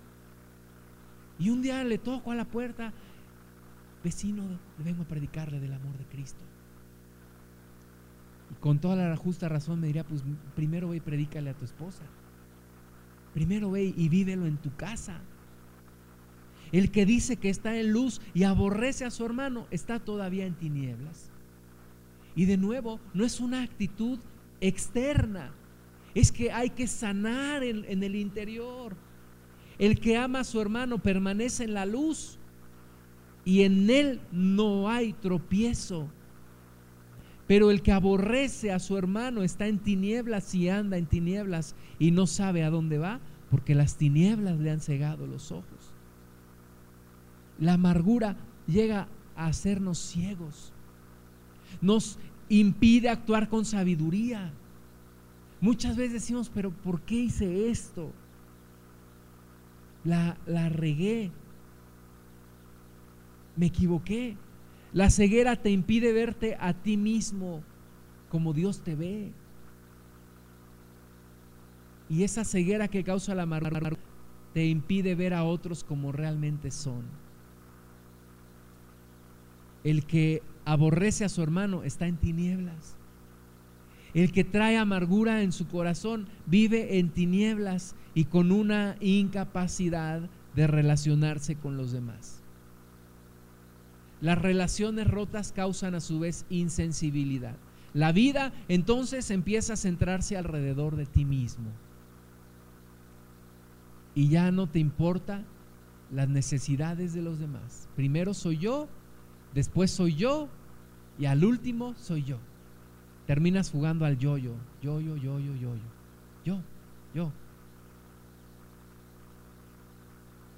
Y 1.40 1.50
un 1.50 1.62
día 1.62 1.84
le 1.84 1.98
toco 1.98 2.32
a 2.32 2.36
la 2.36 2.46
puerta 2.46 2.94
vecino, 4.04 4.44
vengo 4.78 5.04
a 5.04 5.08
predicarle 5.08 5.60
del 5.60 5.74
amor 5.74 5.98
de 5.98 6.06
Cristo. 6.06 6.44
Y 8.52 8.56
con 8.56 8.80
toda 8.80 9.08
la 9.08 9.16
justa 9.16 9.50
razón 9.50 9.80
me 9.80 9.88
diría, 9.88 10.06
pues 10.06 10.24
primero 10.56 10.90
ve 10.90 10.98
y 10.98 11.00
predícale 11.00 11.50
a 11.50 11.54
tu 11.54 11.66
esposa. 11.66 12.04
Primero 13.34 13.72
ve 13.72 13.94
y 13.96 14.10
vívelo 14.10 14.46
en 14.46 14.58
tu 14.58 14.76
casa. 14.76 15.22
El 16.72 16.92
que 16.92 17.06
dice 17.06 17.38
que 17.38 17.50
está 17.50 17.78
en 17.78 17.92
luz 17.92 18.22
y 18.34 18.44
aborrece 18.44 19.06
a 19.06 19.12
su 19.12 19.26
hermano 19.26 19.68
está 19.72 20.00
todavía 20.00 20.46
en 20.46 20.56
tinieblas. 20.56 21.32
Y 22.36 22.46
de 22.46 22.58
nuevo, 22.58 23.00
no 23.14 23.26
es 23.26 23.40
una 23.40 23.62
actitud 23.62 24.20
externa, 24.60 25.54
es 26.16 26.32
que 26.32 26.52
hay 26.52 26.72
que 26.72 26.88
sanar 26.88 27.64
en 27.64 28.04
el 28.04 28.16
interior. 28.16 28.96
El 29.78 30.00
que 30.00 30.18
ama 30.18 30.42
a 30.42 30.44
su 30.44 30.60
hermano 30.62 31.00
permanece 31.00 31.64
en 31.64 31.74
la 31.74 31.86
luz 31.86 32.40
y 33.46 33.64
en 33.64 33.90
él 33.90 34.22
no 34.32 34.90
hay 34.90 35.14
tropiezo. 35.14 36.08
Pero 37.48 37.72
el 37.72 37.82
que 37.82 37.92
aborrece 37.92 38.72
a 38.72 38.80
su 38.80 38.98
hermano 38.98 39.44
está 39.44 39.68
en 39.68 39.80
tinieblas 39.80 40.56
y 40.56 40.70
anda 40.70 40.98
en 40.98 41.06
tinieblas 41.06 41.76
y 42.00 42.12
no 42.12 42.26
sabe 42.26 42.64
a 42.64 42.70
dónde 42.70 42.98
va 42.98 43.20
porque 43.52 43.76
las 43.76 43.98
tinieblas 43.98 44.58
le 44.60 44.72
han 44.72 44.80
cegado 44.80 45.28
los 45.28 45.52
ojos. 45.52 45.94
La 47.60 47.74
amargura 47.74 48.38
llega 48.66 49.08
a 49.36 49.48
hacernos 49.48 50.00
ciegos. 50.00 50.74
Nos 51.82 52.18
impide 52.50 53.10
actuar 53.10 53.50
con 53.50 53.66
sabiduría. 53.66 54.54
Muchas 55.62 55.96
veces 55.96 56.14
decimos, 56.14 56.50
pero 56.54 56.72
¿por 56.72 57.02
qué 57.02 57.16
hice 57.16 57.70
esto? 57.70 58.12
La, 60.04 60.38
la 60.46 60.70
regué, 60.70 61.32
me 63.56 63.68
equivoqué. 63.68 64.38
La 64.94 65.10
ceguera 65.10 65.56
te 65.56 65.72
impide 65.72 66.14
verte 66.14 66.56
a 66.60 66.74
ti 66.74 66.98
mismo 66.98 67.64
como 68.30 68.54
Dios 68.54 68.82
te 68.82 68.96
ve. 68.96 69.32
Y 72.10 72.24
esa 72.24 72.44
ceguera 72.44 72.88
que 72.88 73.04
causa 73.04 73.36
la 73.36 73.44
amargura 73.44 73.92
te 74.54 74.68
impide 74.68 75.16
ver 75.16 75.34
a 75.34 75.44
otros 75.44 75.84
como 75.84 76.12
realmente 76.12 76.70
son. 76.70 77.04
El 79.84 80.06
que 80.06 80.44
aborrece 80.66 81.26
a 81.26 81.30
su 81.30 81.42
hermano 81.42 81.84
está 81.84 82.08
en 82.08 82.18
tinieblas. 82.18 82.98
El 84.14 84.32
que 84.32 84.44
trae 84.44 84.78
amargura 84.78 85.42
en 85.42 85.52
su 85.52 85.68
corazón 85.68 86.28
vive 86.46 87.00
en 87.00 87.10
tinieblas 87.10 87.96
y 88.14 88.26
con 88.26 88.52
una 88.52 88.96
incapacidad 89.00 90.30
de 90.56 90.68
relacionarse 90.68 91.56
con 91.56 91.78
los 91.78 91.92
demás. 91.92 92.43
Las 94.24 94.42
relaciones 94.42 95.06
rotas 95.06 95.52
causan 95.52 95.96
a 95.96 96.00
su 96.00 96.18
vez 96.18 96.46
insensibilidad. 96.50 97.58
La 97.94 98.14
vida 98.14 98.54
entonces 98.70 99.30
empieza 99.30 99.74
a 99.74 99.76
centrarse 99.76 100.38
alrededor 100.38 100.96
de 100.96 101.06
ti 101.06 101.26
mismo. 101.26 101.70
Y 104.16 104.30
ya 104.30 104.50
no 104.54 104.70
te 104.70 104.80
importa 104.80 105.44
las 106.10 106.30
necesidades 106.30 107.14
de 107.14 107.22
los 107.22 107.38
demás. 107.38 107.90
Primero 107.98 108.34
soy 108.34 108.60
yo, 108.60 108.88
después 109.54 109.92
soy 109.92 110.16
yo 110.16 110.48
y 111.20 111.26
al 111.26 111.44
último 111.44 111.94
soy 111.96 112.24
yo. 112.24 112.38
terminas 113.28 113.72
jugando 113.72 114.06
al 114.06 114.18
yo-yo, 114.18 114.56
yo-yo, 114.82 115.18
yo-yo, 115.18 115.54
yo-yo, 115.54 115.76
yo, 116.46 116.62
yo. 117.14 117.32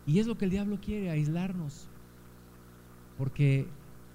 Y 0.06 0.20
es 0.20 0.28
lo 0.28 0.38
que 0.38 0.46
el 0.46 0.52
diablo 0.52 0.80
quiere, 0.80 1.10
aislarnos. 1.10 1.90
Porque 3.18 3.68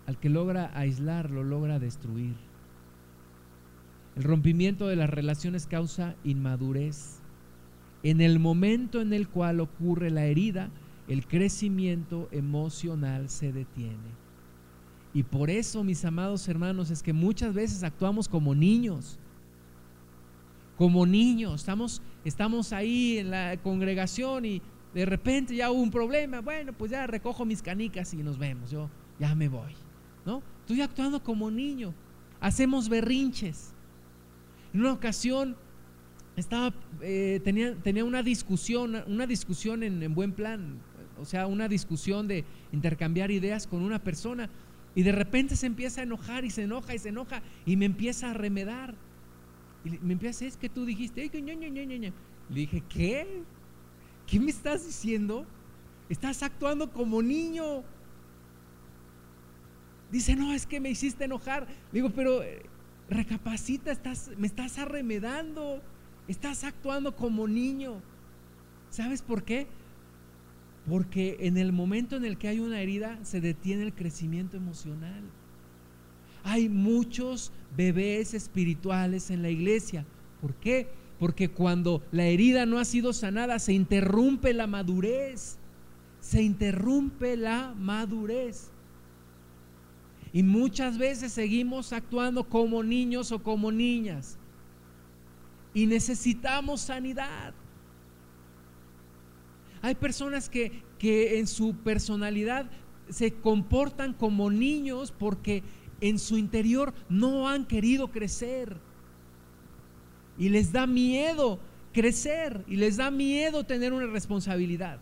al 0.07 0.19
que 0.19 0.29
logra 0.29 0.71
aislar, 0.75 1.31
lo 1.31 1.45
logra 1.45 1.79
destruir. 1.79 2.35
El 4.17 4.25
rompimiento 4.25 4.89
de 4.89 4.97
las 4.97 5.09
relaciones 5.09 5.67
causa 5.67 6.17
inmadurez. 6.25 7.21
En 8.03 8.21
el 8.21 8.39
momento 8.39 9.01
en 9.01 9.13
el 9.13 9.29
cual 9.29 9.61
ocurre 9.61 10.11
la 10.11 10.25
herida, 10.25 10.71
el 11.07 11.27
crecimiento 11.27 12.29
emocional 12.33 13.29
se 13.29 13.53
detiene. 13.53 14.21
Y 15.13 15.25
por 15.25 15.51
eso, 15.51 15.83
mis 15.83 16.05
amados 16.05 16.47
hermanos, 16.49 16.91
es 16.91 17.03
que 17.03 17.13
muchas 17.13 17.53
veces 17.53 17.83
actuamos 17.83 18.29
como 18.29 18.55
niños. 18.55 19.19
Como 20.77 21.05
niños, 21.05 21.61
estamos, 21.61 22.01
estamos 22.25 22.73
ahí 22.73 23.19
en 23.19 23.31
la 23.31 23.57
congregación 23.59 24.45
y 24.45 24.63
de 24.95 25.07
repente 25.07 25.55
ya 25.55 25.71
hubo 25.71 25.81
un 25.81 25.91
problema. 25.91 26.41
Bueno, 26.41 26.73
pues 26.73 26.91
ya 26.91 27.07
recojo 27.07 27.45
mis 27.45 27.63
canicas 27.63 28.13
y 28.15 28.19
nos 28.19 28.39
vemos. 28.39 28.71
Yo 28.71 28.91
ya 29.19 29.35
me 29.35 29.49
voy. 29.49 29.75
¿No? 30.27 30.43
Estoy 30.61 30.81
actuando 30.83 31.23
como 31.23 31.51
niño. 31.51 31.95
Hacemos 32.41 32.89
berrinches. 32.89 33.73
En 34.73 34.81
una 34.81 34.93
ocasión 34.93 35.57
estaba, 36.37 36.73
eh, 37.01 37.41
tenía, 37.45 37.75
tenía, 37.77 38.05
una 38.05 38.23
discusión, 38.23 39.03
una 39.07 39.27
discusión 39.27 39.83
en, 39.83 40.03
en 40.03 40.15
buen 40.15 40.33
plan, 40.33 40.79
o 41.21 41.25
sea, 41.25 41.47
una 41.47 41.69
discusión 41.69 42.29
de 42.29 42.45
intercambiar 42.73 43.31
ideas 43.31 43.67
con 43.67 43.83
una 43.83 43.99
persona 43.99 44.49
y 44.95 45.03
de 45.03 45.13
repente 45.13 45.57
se 45.57 45.67
empieza 45.67 46.01
a 46.01 46.05
enojar 46.05 46.45
y 46.45 46.51
se 46.51 46.63
enoja 46.63 46.95
y 46.95 46.99
se 46.99 47.11
enoja 47.11 47.43
y 47.67 47.77
me 47.77 47.85
empieza 47.85 48.31
a 48.31 48.35
remedar. 48.35 48.95
Y 49.85 49.91
me 50.05 50.13
empieza 50.15 50.45
es 50.45 50.57
que 50.57 50.69
tú 50.69 50.85
dijiste, 50.85 51.31
Le 51.33 52.61
dije, 52.61 52.83
¿qué? 52.89 53.43
¿Qué 54.31 54.39
me 54.39 54.53
estás 54.53 54.87
diciendo? 54.87 55.45
Estás 56.09 56.45
actuando 56.45 56.93
como 56.93 57.21
niño. 57.21 57.83
Dice, 60.13 60.37
no, 60.37 60.53
es 60.53 60.67
que 60.67 60.79
me 60.79 60.89
hiciste 60.89 61.25
enojar. 61.25 61.67
digo, 61.91 62.11
pero 62.11 62.41
eh, 62.45 62.63
recapacita, 63.09 63.91
estás, 63.91 64.31
me 64.39 64.47
estás 64.47 64.79
arremedando. 64.79 65.83
Estás 66.29 66.63
actuando 66.63 67.17
como 67.17 67.49
niño. 67.49 68.01
¿Sabes 68.91 69.21
por 69.21 69.43
qué? 69.43 69.67
Porque 70.89 71.39
en 71.41 71.57
el 71.57 71.73
momento 71.73 72.15
en 72.15 72.25
el 72.25 72.39
que 72.39 72.47
hay 72.47 72.61
una 72.61 72.81
herida 72.81 73.19
se 73.25 73.41
detiene 73.41 73.83
el 73.83 73.95
crecimiento 73.95 74.57
emocional. 74.57 75.25
Hay 76.45 76.69
muchos 76.69 77.51
bebés 77.77 78.35
espirituales 78.35 79.31
en 79.31 79.43
la 79.43 79.51
iglesia. 79.51 80.07
¿Por 80.41 80.55
qué? 80.55 81.00
Porque 81.21 81.51
cuando 81.51 82.03
la 82.11 82.25
herida 82.25 82.67
no 82.67 82.79
ha 82.79 82.85
sido 82.85 83.13
sanada 83.13 83.61
se 83.61 83.75
interrumpe 83.75 84.53
la 84.55 84.67
madurez. 84.67 85.59
Se 86.21 86.43
interrumpe 86.43 87.37
la 87.37 87.75
madurez. 87.79 88.73
Y 90.33 90.43
muchas 90.43 90.97
veces 90.97 91.33
seguimos 91.33 91.93
actuando 91.93 92.49
como 92.49 92.83
niños 92.83 93.33
o 93.33 93.43
como 93.43 93.71
niñas. 93.71 94.39
Y 95.75 95.87
necesitamos 95.87 96.81
sanidad. 96.81 97.53
Hay 99.83 99.95
personas 99.95 100.49
que, 100.49 100.83
en 101.01 101.47
su 101.47 101.75
personalidad 101.77 102.71
se 103.09 103.33
comportan 103.35 104.13
como 104.13 104.51
niños 104.51 105.13
porque 105.13 105.63
en 106.01 106.19
su 106.19 106.39
interior 106.39 106.95
no 107.09 107.49
han 107.49 107.67
querido 107.67 108.11
crecer. 108.11 108.77
Y 110.41 110.49
les 110.49 110.73
da 110.73 110.89
miedo 110.89 111.61
crecer 111.93 112.65
y 112.67 112.75
les 112.75 112.97
da 112.97 113.13
miedo 113.13 113.63
tener 113.63 113.93
una 113.93 114.07
responsabilidad. 114.07 114.99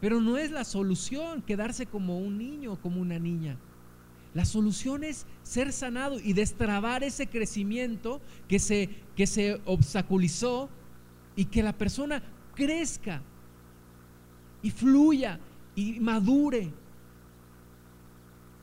Pero 0.00 0.20
no 0.20 0.38
es 0.38 0.50
la 0.50 0.64
solución 0.64 1.42
quedarse 1.42 1.84
como 1.86 2.18
un 2.18 2.38
niño 2.38 2.74
o 2.74 2.80
como 2.80 3.00
una 3.00 3.18
niña. 3.18 3.58
La 4.32 4.44
solución 4.44 5.02
es 5.02 5.26
ser 5.42 5.72
sanado 5.72 6.20
y 6.20 6.34
destrabar 6.34 7.02
ese 7.02 7.26
crecimiento 7.26 8.20
que 8.48 8.58
se, 8.58 8.90
que 9.16 9.26
se 9.26 9.60
obstaculizó 9.64 10.68
y 11.34 11.46
que 11.46 11.62
la 11.62 11.72
persona 11.72 12.22
crezca 12.54 13.22
y 14.62 14.70
fluya 14.70 15.40
y 15.74 16.00
madure. 16.00 16.70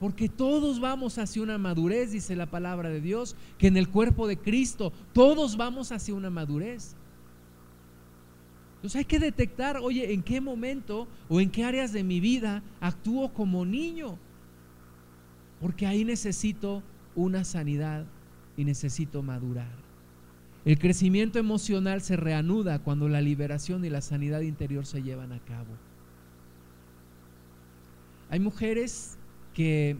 Porque 0.03 0.27
todos 0.27 0.81
vamos 0.81 1.17
hacia 1.17 1.41
una 1.41 1.57
madurez, 1.57 2.11
dice 2.11 2.35
la 2.35 2.47
palabra 2.47 2.89
de 2.89 2.99
Dios, 2.99 3.37
que 3.57 3.67
en 3.67 3.77
el 3.77 3.87
cuerpo 3.87 4.27
de 4.27 4.35
Cristo 4.35 4.91
todos 5.13 5.55
vamos 5.55 5.93
hacia 5.93 6.13
una 6.13 6.29
madurez. 6.29 6.97
Entonces 8.75 8.97
hay 8.99 9.05
que 9.05 9.17
detectar, 9.17 9.77
oye, 9.77 10.11
en 10.11 10.21
qué 10.21 10.41
momento 10.41 11.07
o 11.29 11.39
en 11.39 11.49
qué 11.49 11.63
áreas 11.63 11.93
de 11.93 12.03
mi 12.03 12.19
vida 12.19 12.61
actúo 12.81 13.33
como 13.33 13.63
niño. 13.63 14.19
Porque 15.61 15.87
ahí 15.87 16.03
necesito 16.03 16.83
una 17.15 17.45
sanidad 17.45 18.05
y 18.57 18.65
necesito 18.65 19.23
madurar. 19.23 19.71
El 20.65 20.79
crecimiento 20.79 21.39
emocional 21.39 22.01
se 22.01 22.17
reanuda 22.17 22.79
cuando 22.79 23.07
la 23.07 23.21
liberación 23.21 23.85
y 23.85 23.89
la 23.89 24.01
sanidad 24.01 24.41
interior 24.41 24.85
se 24.85 25.01
llevan 25.01 25.31
a 25.31 25.39
cabo. 25.39 25.77
Hay 28.29 28.41
mujeres 28.41 29.17
que 29.53 29.97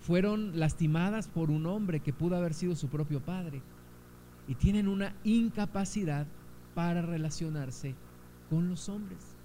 fueron 0.00 0.58
lastimadas 0.58 1.28
por 1.28 1.50
un 1.50 1.66
hombre 1.66 2.00
que 2.00 2.12
pudo 2.12 2.36
haber 2.36 2.54
sido 2.54 2.74
su 2.74 2.88
propio 2.88 3.20
padre 3.20 3.62
y 4.46 4.54
tienen 4.54 4.88
una 4.88 5.14
incapacidad 5.24 6.26
para 6.74 7.02
relacionarse 7.02 7.94
con 8.48 8.68
los 8.68 8.88
hombres, 8.88 9.36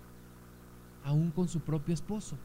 aún 1.03 1.31
con 1.31 1.47
su 1.47 1.59
propio 1.59 1.93
esposo. 1.93 2.37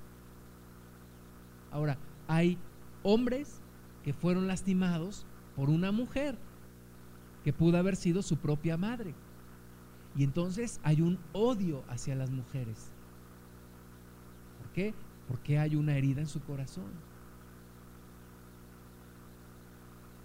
Ahora, 1.70 1.98
hay 2.26 2.58
hombres 3.02 3.60
que 4.02 4.12
fueron 4.12 4.46
lastimados 4.46 5.26
por 5.54 5.70
una 5.70 5.92
mujer 5.92 6.38
que 7.44 7.52
pudo 7.52 7.78
haber 7.78 7.96
sido 7.96 8.22
su 8.22 8.38
propia 8.38 8.76
madre. 8.76 9.14
Y 10.16 10.24
entonces 10.24 10.80
hay 10.82 11.02
un 11.02 11.18
odio 11.32 11.84
hacia 11.88 12.14
las 12.14 12.30
mujeres. 12.30 12.90
¿Por 14.58 14.72
qué? 14.72 14.94
Porque 15.28 15.58
hay 15.58 15.76
una 15.76 15.96
herida 15.96 16.20
en 16.20 16.26
su 16.26 16.40
corazón. 16.40 16.90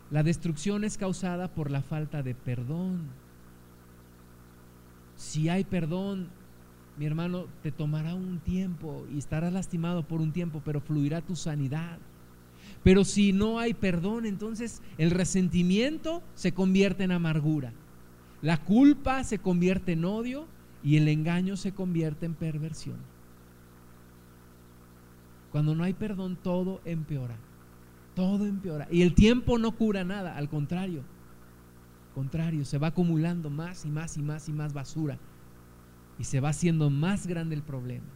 La 0.10 0.24
destrucción 0.24 0.84
es 0.84 0.98
causada 0.98 1.48
por 1.50 1.70
la 1.72 1.82
falta 1.82 2.24
de 2.24 2.36
perdón. 2.36 3.10
Si 5.16 5.50
hay 5.50 5.64
perdón, 5.64 6.30
mi 6.98 7.06
hermano, 7.06 7.48
te 7.62 7.72
tomará 7.72 8.14
un 8.14 8.40
tiempo 8.40 9.06
y 9.12 9.18
estarás 9.18 9.52
lastimado 9.52 10.08
por 10.08 10.22
un 10.22 10.32
tiempo, 10.32 10.62
pero 10.64 10.80
fluirá 10.80 11.22
tu 11.22 11.36
sanidad. 11.36 11.98
Pero 12.84 13.04
si 13.04 13.34
no 13.34 13.60
hay 13.60 13.74
perdón, 13.74 14.26
entonces 14.26 14.82
el 14.98 15.12
resentimiento 15.12 16.22
se 16.36 16.52
convierte 16.54 17.04
en 17.04 17.12
amargura. 17.12 17.74
La 18.42 18.58
culpa 18.64 19.24
se 19.24 19.40
convierte 19.40 19.94
en 19.94 20.06
odio 20.06 20.48
y 20.84 20.98
el 20.98 21.08
engaño 21.08 21.58
se 21.58 21.72
convierte 21.72 22.26
en 22.26 22.34
perversión. 22.36 23.13
Cuando 25.54 25.76
no 25.76 25.84
hay 25.84 25.94
perdón, 25.94 26.36
todo 26.42 26.82
empeora. 26.84 27.38
Todo 28.16 28.48
empeora. 28.48 28.88
Y 28.90 29.04
el 29.04 29.14
tiempo 29.14 29.60
no 29.60 29.76
cura 29.76 30.04
nada, 30.04 30.36
al 30.36 30.50
contrario. 30.50 31.04
Contrario, 32.16 32.66
se 32.66 32.80
va 32.80 32.88
acumulando 32.88 33.52
más 33.52 33.86
y 33.86 33.90
más 33.90 34.18
y 34.18 34.24
más 34.24 34.50
y 34.50 34.52
más 34.52 34.74
basura. 34.74 35.20
Y 36.18 36.24
se 36.24 36.40
va 36.40 36.50
haciendo 36.50 36.90
más 36.90 37.28
grande 37.28 37.54
el 37.54 37.62
problema. 37.62 38.08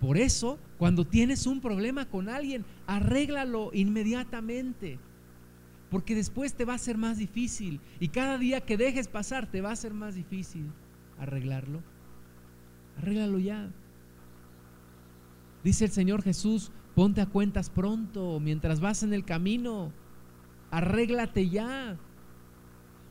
Por 0.00 0.16
eso, 0.16 0.60
cuando 0.78 1.04
tienes 1.04 1.44
un 1.48 1.60
problema 1.60 2.06
con 2.06 2.28
alguien, 2.28 2.64
arréglalo 2.86 3.70
inmediatamente. 3.74 5.00
Porque 5.90 6.14
después 6.14 6.54
te 6.54 6.64
va 6.64 6.74
a 6.74 6.78
ser 6.78 6.98
más 6.98 7.18
difícil. 7.18 7.80
Y 7.98 8.10
cada 8.10 8.38
día 8.38 8.60
que 8.60 8.76
dejes 8.76 9.08
pasar, 9.08 9.50
te 9.50 9.60
va 9.60 9.72
a 9.72 9.76
ser 9.76 9.92
más 9.92 10.14
difícil 10.14 10.70
arreglarlo. 11.18 11.82
Arréglalo 12.96 13.40
ya. 13.40 13.72
Dice 15.62 15.84
el 15.84 15.90
Señor 15.90 16.22
Jesús, 16.22 16.70
ponte 16.94 17.20
a 17.20 17.26
cuentas 17.26 17.70
pronto, 17.70 18.40
mientras 18.40 18.80
vas 18.80 19.02
en 19.02 19.12
el 19.12 19.24
camino, 19.24 19.92
arréglate 20.70 21.48
ya. 21.48 21.98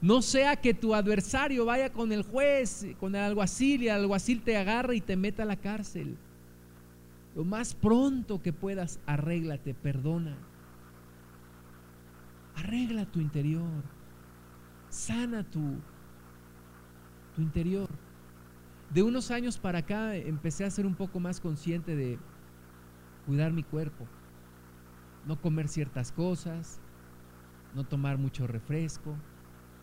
No 0.02 0.22
sea 0.22 0.56
que 0.56 0.74
tu 0.74 0.95
adversario 0.95 1.66
vaya 1.66 1.91
con 1.91 2.12
el 2.12 2.24
juez, 2.24 2.88
con 3.00 3.16
el 3.16 3.22
alguacil 3.22 3.84
y 3.84 3.89
el 3.89 3.95
alguacil 3.95 4.41
te 4.41 4.58
agarre 4.58 4.95
y 4.95 5.02
te 5.02 5.16
meta 5.16 5.43
a 5.43 5.45
la 5.45 5.58
cárcel. 5.58 6.18
Lo 7.36 7.43
más 7.43 7.76
pronto 7.76 8.41
que 8.41 8.54
puedas, 8.54 9.00
arréglate, 9.06 9.74
perdona. 9.74 10.38
Arregla 12.56 13.06
tu 13.06 13.20
interior. 13.20 13.84
Sana 14.89 15.43
tu, 15.43 15.76
tu 17.36 17.41
interior. 17.41 17.89
De 18.89 19.04
unos 19.04 19.30
años 19.30 19.60
para 19.60 19.80
acá 19.80 20.16
empecé 20.16 20.66
a 20.66 20.72
ser 20.72 20.86
un 20.86 20.95
poco 20.95 21.20
más 21.20 21.39
consciente 21.39 21.95
de, 21.95 22.18
cuidar 23.30 23.54
mi 23.54 23.62
cuerpo, 23.62 24.08
no 25.28 25.40
comer 25.40 25.68
ciertas 25.68 26.12
cosas, 26.12 26.82
no 27.76 27.84
tomar 27.84 28.18
mucho 28.18 28.48
refresco, 28.48 29.16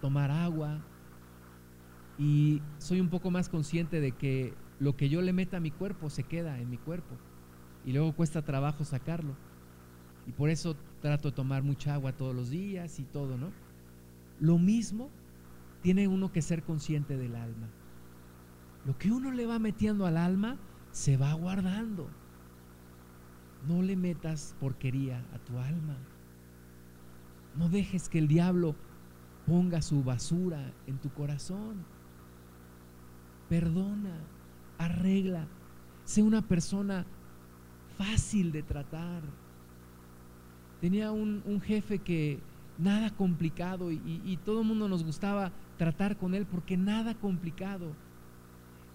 tomar 0.01 0.33
agua. 0.33 0.81
Y 2.19 2.61
soy 2.79 3.01
un 3.01 3.09
poco 3.09 3.31
más 3.31 3.49
consciente 3.49 4.01
de 4.01 4.11
que 4.11 4.53
lo 4.81 4.97
que 4.97 5.09
yo 5.09 5.23
le 5.23 5.33
meta 5.33 5.59
a 5.59 5.61
mi 5.61 5.71
cuerpo 5.71 6.11
se 6.11 6.25
queda 6.25 6.59
en 6.59 6.71
mi 6.71 6.77
cuerpo 6.77 7.15
y 7.85 7.93
luego 7.93 8.17
cuesta 8.17 8.43
trabajo 8.43 8.83
sacarlo. 8.83 9.37
Y 10.27 10.33
por 10.33 10.51
eso 10.51 10.75
trato 11.01 11.31
de 11.31 11.37
tomar 11.37 11.63
mucha 11.63 11.95
agua 11.95 12.17
todos 12.17 12.35
los 12.35 12.51
días 12.51 12.99
y 12.99 13.05
todo, 13.05 13.39
¿no? 13.39 13.53
Lo 14.41 14.59
mismo 14.59 15.09
tiene 15.83 16.09
uno 16.09 16.33
que 16.33 16.43
ser 16.43 16.65
consciente 16.65 17.17
del 17.17 17.37
alma. 17.37 17.69
Lo 18.85 18.99
que 18.99 19.13
uno 19.13 19.31
le 19.31 19.47
va 19.47 19.61
metiendo 19.61 20.05
al 20.05 20.17
alma 20.17 20.57
se 20.91 21.17
va 21.17 21.33
guardando. 21.35 22.11
No 23.67 23.83
le 23.83 23.97
metas 23.97 24.55
porquería 24.61 25.25
a 25.33 25.39
tu 25.39 25.59
alma. 25.59 25.97
No 27.57 27.69
dejes 27.69 28.09
que 28.09 28.19
el 28.19 28.29
diablo 28.29 28.77
ponga 29.47 29.81
su 29.81 30.03
basura 30.03 30.73
en 30.87 30.99
tu 30.99 31.11
corazón. 31.11 31.85
Perdona, 33.49 34.19
arregla, 34.79 35.47
sé 36.05 36.23
una 36.23 36.43
persona 36.43 37.07
fácil 37.97 38.53
de 38.53 38.63
tratar. 38.63 39.23
Tenía 40.81 41.13
un, 41.13 41.61
jefe 41.63 41.99
que 42.01 42.41
nada 42.79 43.11
complicado 43.11 43.91
y, 43.91 44.21
y 44.25 44.37
todo 44.39 44.61
el 44.61 44.67
mundo 44.67 44.89
nos 44.89 45.05
gustaba 45.05 45.53
tratar 45.79 46.17
con 46.19 46.35
él 46.35 46.47
porque 46.47 46.77
nada 46.77 47.15
complicado. 47.15 47.95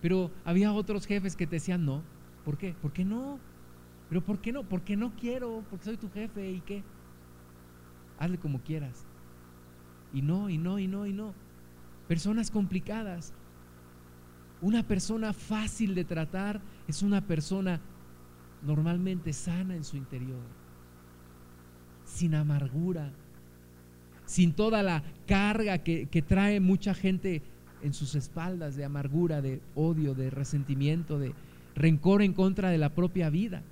Pero 0.02 0.32
había 0.46 0.74
otros 0.74 1.06
jefes 1.06 1.36
que 1.36 1.48
te 1.48 1.56
decían 1.58 1.86
no. 1.86 2.04
¿Por 2.46 2.58
qué? 2.58 2.76
¿Por 2.82 2.92
qué 2.92 3.06
no? 3.06 3.40
Pero 4.12 4.20
¿por 4.20 4.40
qué 4.40 4.52
no? 4.52 4.64
Porque 4.64 4.98
no 4.98 5.14
quiero, 5.16 5.64
porque 5.70 5.86
soy 5.86 5.96
tu 5.96 6.10
jefe 6.10 6.52
y 6.52 6.60
qué. 6.60 6.84
Hazle 8.20 8.38
como 8.38 8.60
quieras. 8.60 9.06
Y 10.14 10.22
no, 10.22 10.50
y 10.50 10.58
no, 10.58 10.80
y 10.80 10.88
no, 10.88 11.08
y 11.08 11.14
no. 11.14 11.34
Personas 12.10 12.52
complicadas. 12.52 13.34
Una 14.60 14.84
persona 14.84 15.32
fácil 15.32 15.96
de 15.96 16.04
tratar 16.04 16.60
es 16.90 17.04
una 17.04 17.22
persona 17.22 17.80
normalmente 18.64 19.32
sana 19.32 19.78
en 19.78 19.86
su 19.86 19.96
interior, 19.96 20.44
sin 22.04 22.36
amargura, 22.36 23.14
sin 24.26 24.52
toda 24.52 24.84
la 24.84 25.04
carga 25.26 25.78
que, 25.78 26.08
que 26.08 26.22
trae 26.22 26.60
mucha 26.60 26.94
gente 26.94 27.44
en 27.82 27.94
sus 27.94 28.16
espaldas 28.16 28.76
de 28.76 28.84
amargura, 28.84 29.42
de 29.42 29.62
odio, 29.74 30.16
de 30.16 30.30
resentimiento, 30.32 31.18
de 31.18 31.34
rencor 31.76 32.22
en 32.22 32.34
contra 32.34 32.72
de 32.72 32.78
la 32.78 32.94
propia 32.94 33.30
vida. 33.30 33.64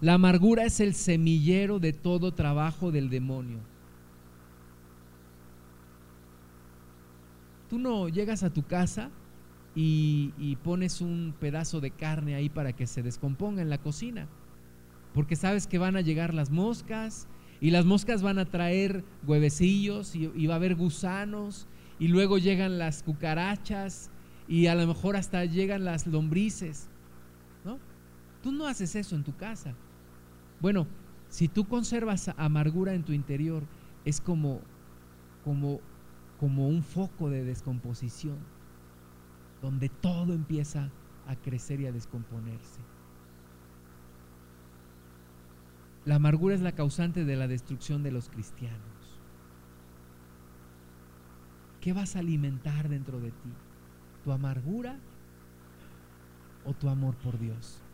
La 0.00 0.14
amargura 0.14 0.64
es 0.64 0.80
el 0.80 0.94
semillero 0.94 1.78
de 1.78 1.92
todo 1.92 2.34
trabajo 2.34 2.92
del 2.92 3.08
demonio. 3.08 3.60
Tú 7.70 7.78
no 7.78 8.08
llegas 8.08 8.42
a 8.42 8.52
tu 8.52 8.62
casa 8.62 9.10
y, 9.74 10.56
pones 10.62 11.00
un 11.00 11.34
pedazo 11.38 11.80
de 11.80 11.90
carne 11.90 12.34
ahí 12.34 12.48
para 12.48 12.72
que 12.72 12.86
se 12.86 13.02
descomponga 13.02 13.62
en 13.62 13.70
la 13.70 13.78
cocina, 13.78 14.28
porque 15.14 15.36
sabes 15.36 15.66
que 15.66 15.78
van 15.78 15.96
a 15.96 16.00
llegar 16.02 16.34
las 16.34 16.50
moscas 16.50 17.26
y 17.60 17.70
las 17.70 17.84
moscas 17.84 18.22
van 18.22 18.38
a 18.38 18.44
traer 18.44 19.04
huevecillos 19.26 20.14
y, 20.14 20.30
y 20.34 20.46
va 20.46 20.54
a 20.54 20.56
haber 20.56 20.76
gusanos 20.76 21.66
y 21.98 22.08
luego 22.08 22.38
llegan 22.38 22.78
las 22.78 23.02
cucarachas 23.02 24.10
y 24.46 24.66
a 24.66 24.74
lo 24.74 24.86
mejor 24.86 25.16
hasta 25.16 25.44
llegan 25.44 25.84
las 25.84 26.06
lombrices. 26.06 26.88
¿no? 27.64 27.78
Tú 28.42 28.52
no 28.52 28.66
haces 28.66 28.94
eso 28.94 29.16
en 29.16 29.24
tu 29.24 29.34
casa. 29.36 29.74
Bueno, 30.66 30.88
si 31.28 31.46
tú 31.46 31.68
conservas 31.68 32.28
amargura 32.36 32.92
en 32.92 33.04
tu 33.04 33.12
interior, 33.12 33.62
es 34.04 34.20
como, 34.20 34.58
como, 35.44 35.78
como 36.40 36.66
un 36.66 36.82
foco 36.82 37.30
de 37.30 37.44
descomposición, 37.44 38.36
donde 39.62 39.88
todo 39.88 40.32
empieza 40.32 40.90
a 41.28 41.36
crecer 41.36 41.78
y 41.82 41.86
a 41.86 41.92
descomponerse. 41.92 42.80
La 46.04 46.16
amargura 46.16 46.56
es 46.56 46.62
la 46.62 46.72
causante 46.72 47.24
de 47.24 47.36
la 47.36 47.46
destrucción 47.46 48.02
de 48.02 48.10
los 48.10 48.28
cristianos. 48.28 49.20
¿Qué 51.80 51.92
vas 51.92 52.16
a 52.16 52.18
alimentar 52.18 52.88
dentro 52.88 53.20
de 53.20 53.30
ti? 53.30 53.52
¿Tu 54.24 54.32
amargura 54.32 54.96
o 56.64 56.72
tu 56.72 56.88
amor 56.88 57.14
por 57.18 57.38
Dios? 57.38 57.85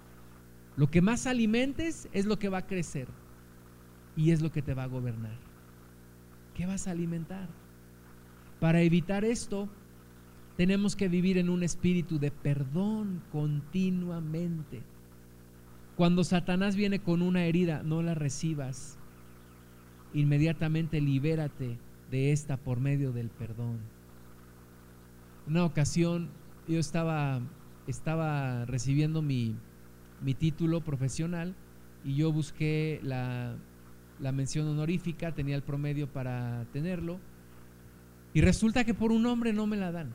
Lo 0.77 0.91
que 0.91 1.03
más 1.03 1.27
alimentes 1.27 2.09
es 2.13 2.27
lo 2.27 2.39
que 2.39 2.49
va 2.49 2.59
a 2.59 2.67
crecer 2.67 3.09
y 4.17 4.31
es 4.31 4.41
lo 4.41 4.51
que 4.51 4.63
te 4.63 4.75
va 4.75 4.85
a 4.85 4.89
gobernar. 4.89 5.37
¿Qué 6.55 6.67
vas 6.67 6.87
a 6.87 6.93
alimentar? 6.93 7.49
Para 8.61 8.83
evitar 8.83 9.25
esto, 9.25 9.69
tenemos 10.57 10.97
que 10.97 11.09
vivir 11.09 11.39
en 11.39 11.51
un 11.51 11.63
espíritu 11.63 12.19
de 12.19 12.31
perdón 12.31 13.23
continuamente. 13.33 14.83
Cuando 15.97 16.25
Satanás 16.25 16.77
viene 16.77 17.01
con 17.01 17.23
una 17.23 17.45
herida, 17.45 17.83
no 17.83 18.03
la 18.03 18.15
recibas. 18.15 18.99
Inmediatamente 20.15 21.01
libérate 21.01 21.79
de 22.11 22.33
esta 22.33 22.57
por 22.57 22.81
medio 22.81 23.13
del 23.13 23.31
perdón. 23.31 23.81
Una 25.47 25.65
ocasión 25.65 26.31
yo 26.69 26.79
estaba, 26.79 27.41
estaba 27.87 28.65
recibiendo 28.67 29.23
mi, 29.23 29.57
mi 30.23 30.35
título 30.35 30.81
profesional 30.81 31.55
y 32.05 32.17
yo 32.17 32.33
busqué 32.33 33.01
la, 33.03 33.57
la 34.21 34.33
mención 34.33 34.67
honorífica, 34.69 35.33
tenía 35.33 35.57
el 35.57 35.63
promedio 35.63 36.09
para 36.09 36.65
tenerlo 36.73 37.19
y 38.35 38.41
resulta 38.41 38.85
que 38.85 38.95
por 38.95 39.13
un 39.13 39.23
nombre 39.23 39.53
no 39.53 39.67
me 39.67 39.77
la 39.77 39.93
dan. 39.93 40.13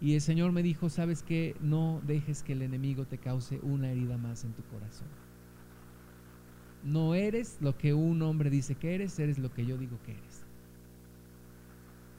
Y 0.00 0.14
el 0.14 0.20
Señor 0.20 0.50
me 0.52 0.62
dijo, 0.62 0.88
¿sabes 0.88 1.22
qué? 1.22 1.54
No 1.60 2.00
dejes 2.06 2.42
que 2.42 2.54
el 2.54 2.62
enemigo 2.62 3.04
te 3.06 3.18
cause 3.18 3.60
una 3.62 3.90
herida 3.90 4.16
más 4.18 4.44
en 4.44 4.52
tu 4.52 4.62
corazón. 4.64 5.06
No 6.82 7.14
eres 7.14 7.58
lo 7.60 7.76
que 7.76 7.94
un 7.94 8.20
hombre 8.22 8.50
dice 8.50 8.74
que 8.74 8.94
eres, 8.94 9.18
eres 9.20 9.38
lo 9.38 9.52
que 9.52 9.64
yo 9.64 9.78
digo 9.78 10.00
que 10.04 10.12
eres. 10.12 10.44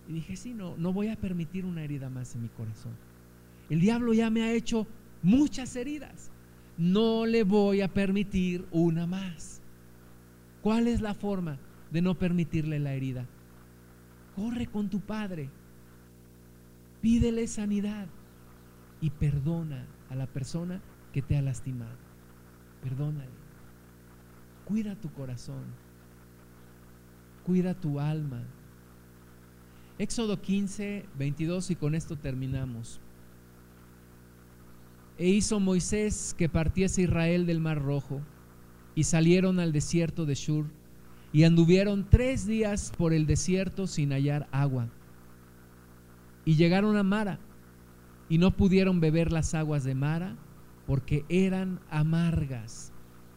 Y 0.08 0.14
dije, 0.14 0.36
sí, 0.36 0.54
no, 0.54 0.78
no 0.78 0.94
voy 0.94 1.10
a 1.10 1.18
permitir 1.18 1.66
una 1.66 1.84
herida 1.84 2.10
más 2.10 2.36
en 2.36 2.44
mi 2.44 2.50
corazón. 2.50 2.94
El 3.70 3.82
diablo 3.82 4.14
ya 4.14 4.30
me 4.30 4.44
ha 4.44 4.54
hecho 4.54 4.88
muchas 5.22 5.76
heridas. 5.76 6.32
No 6.78 7.26
le 7.26 7.44
voy 7.44 7.82
a 7.82 7.94
permitir 7.94 8.66
una 8.72 9.06
más. 9.06 9.62
¿Cuál 10.62 10.88
es 10.88 11.02
la 11.02 11.14
forma 11.14 11.58
de 11.92 12.02
no 12.02 12.18
permitirle 12.18 12.80
la 12.80 12.94
herida? 12.94 13.28
Corre 14.36 14.68
con 14.68 14.90
tu 14.90 15.00
padre, 15.02 15.50
pídele 17.02 17.46
sanidad 17.48 18.08
y 19.02 19.12
perdona 19.12 19.86
a 20.10 20.16
la 20.16 20.26
persona 20.26 20.82
que 21.12 21.22
te 21.22 21.38
ha 21.38 21.42
lastimado. 21.42 21.98
Perdónale. 22.82 23.30
Cuida 24.66 24.96
tu 24.96 25.12
corazón. 25.12 25.64
Cuida 27.46 27.74
tu 27.74 28.00
alma. 28.00 28.44
Éxodo 30.00 30.42
15, 30.42 31.06
22 31.18 31.72
y 31.72 31.76
con 31.76 31.94
esto 31.94 32.18
terminamos. 32.18 33.00
E 35.18 35.30
hizo 35.30 35.60
Moisés 35.60 36.36
que 36.38 36.50
partiese 36.50 37.04
Israel 37.04 37.46
del 37.46 37.60
mar 37.60 37.82
rojo 37.82 38.22
y 38.96 39.04
salieron 39.04 39.60
al 39.60 39.72
desierto 39.72 40.26
de 40.26 40.36
Shur 40.36 40.66
y 41.32 41.44
anduvieron 41.44 42.08
tres 42.10 42.46
días 42.46 42.92
por 42.98 43.14
el 43.14 43.26
desierto 43.26 43.88
sin 43.88 44.12
hallar 44.12 44.48
agua. 44.52 44.90
Y 46.46 46.56
llegaron 46.56 46.98
a 46.98 47.04
Mara 47.04 47.40
y 48.30 48.38
no 48.38 48.56
pudieron 48.56 49.00
beber 49.00 49.32
las 49.32 49.54
aguas 49.54 49.84
de 49.84 49.96
Mara 49.96 50.36
porque 50.86 51.26
eran 51.30 51.80
amargas. 51.90 52.92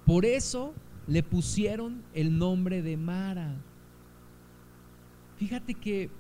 Por 0.05 0.25
eso 0.25 0.75
le 1.07 1.23
pusieron 1.23 2.03
el 2.15 2.39
nombre 2.39 2.83
de 2.83 2.97
Mara. 2.97 3.55
Fíjate 5.37 5.75
que 5.75 6.11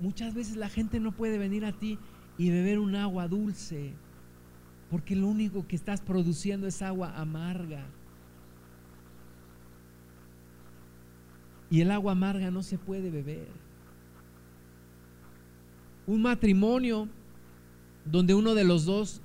Muchas 0.00 0.34
veces 0.34 0.56
la 0.56 0.68
gente 0.68 1.00
no 1.00 1.12
puede 1.12 1.38
venir 1.38 1.64
a 1.64 1.72
ti 1.72 1.98
y 2.36 2.50
beber 2.50 2.78
un 2.78 2.94
agua 2.94 3.26
dulce, 3.26 3.94
porque 4.90 5.14
lo 5.14 5.28
único 5.28 5.66
que 5.66 5.76
estás 5.76 6.00
produciendo 6.00 6.66
es 6.66 6.80
agua 6.82 7.12
amarga. 7.16 7.86
Y 11.70 11.82
el 11.82 11.90
agua 11.90 12.12
amarga 12.12 12.50
no 12.50 12.62
se 12.62 12.78
puede 12.78 13.10
beber. 13.10 13.48
Un 16.06 16.22
matrimonio 16.22 17.08
donde 18.06 18.34
uno 18.34 18.54
de 18.54 18.64
los 18.64 18.86
dos 18.86 19.20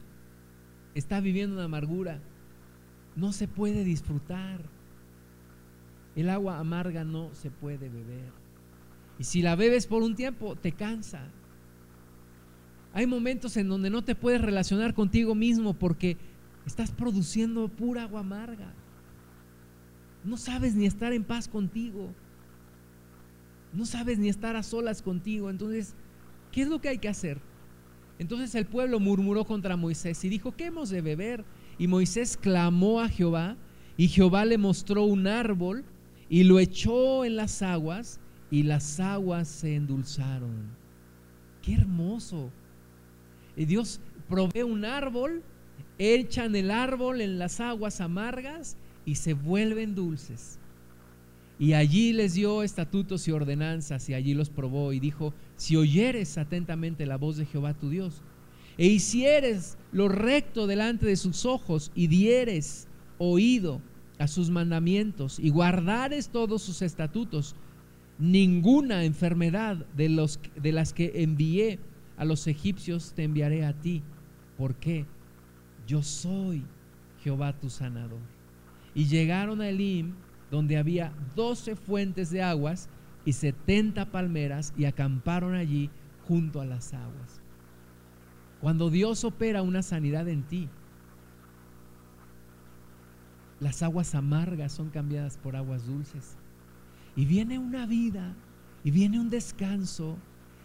está 0.93 1.21
viviendo 1.21 1.55
una 1.55 1.65
amargura, 1.65 2.19
no 3.15 3.31
se 3.31 3.47
puede 3.47 3.85
disfrutar. 3.85 4.61
El 6.15 6.29
agua 6.29 6.59
amarga 6.59 7.05
no 7.05 7.33
se 7.33 7.49
puede 7.49 7.89
beber. 7.89 8.31
Y 9.17 9.23
si 9.23 9.41
la 9.41 9.55
bebes 9.55 9.87
por 9.87 10.03
un 10.03 10.15
tiempo, 10.15 10.55
te 10.55 10.73
cansa. 10.73 11.29
Hay 12.93 13.07
momentos 13.07 13.57
en 13.57 13.67
donde 13.67 13.89
no 13.89 14.03
te 14.03 14.15
puedes 14.15 14.39
relacionar 14.39 14.93
contigo 14.93 15.33
mismo 15.33 15.73
porque 15.73 16.15
estás 16.65 16.91
produciendo 16.91 17.67
pura 17.67 18.03
agua 18.03 18.21
amarga. 18.21 18.71
No 20.23 20.37
sabes 20.37 20.75
ni 20.75 20.85
estar 20.85 21.11
en 21.11 21.23
paz 21.23 21.47
contigo. 21.47 22.13
no 23.73 23.87
sabes 23.87 24.19
ni 24.19 24.29
estar 24.29 24.55
a 24.55 24.61
solas 24.61 25.01
contigo. 25.01 25.49
Entonces, 25.49 25.95
¿qué 26.51 26.61
es 26.61 26.67
lo 26.67 26.79
que 26.79 26.89
hay 26.89 26.99
que 26.99 27.09
hacer? 27.09 27.41
Entonces 28.19 28.53
el 28.53 28.67
pueblo 28.67 28.99
murmuró 28.99 29.45
contra 29.45 29.75
Moisés 29.75 30.23
y 30.23 30.29
dijo, 30.29 30.51
¿qué 30.51 30.65
hemos 30.65 30.89
de 30.89 31.01
beber? 31.01 31.43
Y 31.79 31.87
Moisés 31.87 32.37
clamó 32.37 33.01
a 33.01 33.09
Jehová 33.09 33.57
y 33.97 34.07
Jehová 34.07 34.45
le 34.45 34.59
mostró 34.59 35.03
un 35.05 35.25
árbol 35.25 35.83
y 36.29 36.43
lo 36.43 36.59
echó 36.59 37.25
en 37.25 37.35
las 37.35 37.63
aguas 37.63 38.19
y 38.51 38.63
las 38.63 38.99
aguas 38.99 39.47
se 39.47 39.75
endulzaron. 39.75 40.77
Qué 41.63 41.73
hermoso. 41.73 42.51
Y 43.55 43.65
Dios 43.65 43.99
provee 44.29 44.63
un 44.63 44.85
árbol, 44.85 45.43
echan 45.97 46.55
el 46.55 46.71
árbol 46.71 47.21
en 47.21 47.37
las 47.37 47.59
aguas 47.59 48.01
amargas 48.01 48.77
y 49.05 49.15
se 49.15 49.33
vuelven 49.33 49.95
dulces. 49.95 50.59
Y 51.59 51.73
allí 51.73 52.13
les 52.13 52.33
dio 52.33 52.63
estatutos 52.63 53.27
y 53.27 53.31
ordenanzas 53.31 54.09
y 54.09 54.13
allí 54.13 54.33
los 54.33 54.49
probó 54.49 54.91
y 54.91 54.99
dijo, 54.99 55.33
si 55.55 55.75
oyeres 55.75 56.37
atentamente 56.37 57.05
la 57.05 57.17
voz 57.17 57.37
de 57.37 57.45
Jehová 57.45 57.73
tu 57.73 57.89
Dios 57.89 58.21
e 58.77 58.87
hicieres 58.87 59.77
lo 59.91 60.09
recto 60.09 60.65
delante 60.65 61.05
de 61.05 61.15
sus 61.15 61.45
ojos 61.45 61.91
y 61.93 62.07
dieres 62.07 62.87
oído 63.19 63.81
a 64.17 64.27
sus 64.27 64.49
mandamientos 64.49 65.39
y 65.39 65.49
guardares 65.49 66.29
todos 66.29 66.63
sus 66.63 66.81
estatutos, 66.81 67.55
ninguna 68.17 69.03
enfermedad 69.03 69.85
de, 69.95 70.09
los, 70.09 70.39
de 70.55 70.71
las 70.71 70.93
que 70.93 71.11
envié 71.15 71.79
a 72.17 72.25
los 72.25 72.47
egipcios 72.47 73.13
te 73.13 73.23
enviaré 73.23 73.65
a 73.65 73.73
ti. 73.73 74.03
¿Por 74.57 74.75
qué? 74.75 75.05
Yo 75.87 76.03
soy 76.03 76.63
Jehová 77.23 77.53
tu 77.59 77.69
sanador. 77.69 78.19
Y 78.93 79.05
llegaron 79.05 79.61
a 79.61 79.69
Elim, 79.69 80.13
donde 80.51 80.77
había 80.77 81.13
doce 81.35 81.75
fuentes 81.75 82.29
de 82.29 82.43
aguas 82.43 82.89
y 83.25 83.33
setenta 83.33 84.11
palmeras, 84.11 84.73
y 84.77 84.85
acamparon 84.85 85.55
allí 85.55 85.89
junto 86.27 86.61
a 86.61 86.65
las 86.65 86.93
aguas. 86.93 87.41
Cuando 88.61 88.89
Dios 88.89 89.23
opera 89.23 89.61
una 89.61 89.81
sanidad 89.81 90.27
en 90.27 90.43
ti, 90.43 90.69
las 93.59 93.81
aguas 93.81 94.13
amargas 94.13 94.73
son 94.73 94.89
cambiadas 94.89 95.37
por 95.37 95.55
aguas 95.55 95.85
dulces. 95.85 96.37
Y 97.15 97.25
viene 97.25 97.59
una 97.59 97.85
vida, 97.85 98.35
y 98.83 98.91
viene 98.91 99.19
un 99.19 99.29
descanso, 99.29 100.17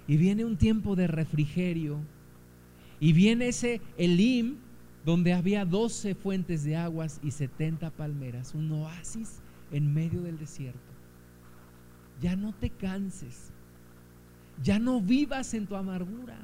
y 0.08 0.16
viene 0.16 0.44
un 0.44 0.56
tiempo 0.56 0.96
de 0.96 1.06
refrigerio, 1.06 1.98
y 2.98 3.12
viene 3.12 3.48
ese 3.48 3.80
Elim, 3.96 4.56
donde 5.04 5.32
había 5.32 5.64
12 5.64 6.14
fuentes 6.14 6.64
de 6.64 6.76
aguas 6.76 7.20
y 7.22 7.30
70 7.30 7.90
palmeras, 7.90 8.54
un 8.54 8.72
oasis 8.72 9.40
en 9.70 9.92
medio 9.92 10.22
del 10.22 10.38
desierto. 10.38 10.80
Ya 12.20 12.34
no 12.34 12.52
te 12.52 12.70
canses, 12.70 13.52
ya 14.62 14.78
no 14.78 15.00
vivas 15.00 15.54
en 15.54 15.66
tu 15.66 15.76
amargura. 15.76 16.36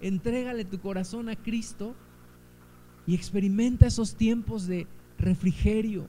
Entrégale 0.00 0.64
tu 0.64 0.78
corazón 0.78 1.28
a 1.28 1.36
Cristo 1.36 1.94
y 3.06 3.14
experimenta 3.14 3.86
esos 3.86 4.14
tiempos 4.14 4.66
de 4.66 4.86
refrigerio, 5.18 6.06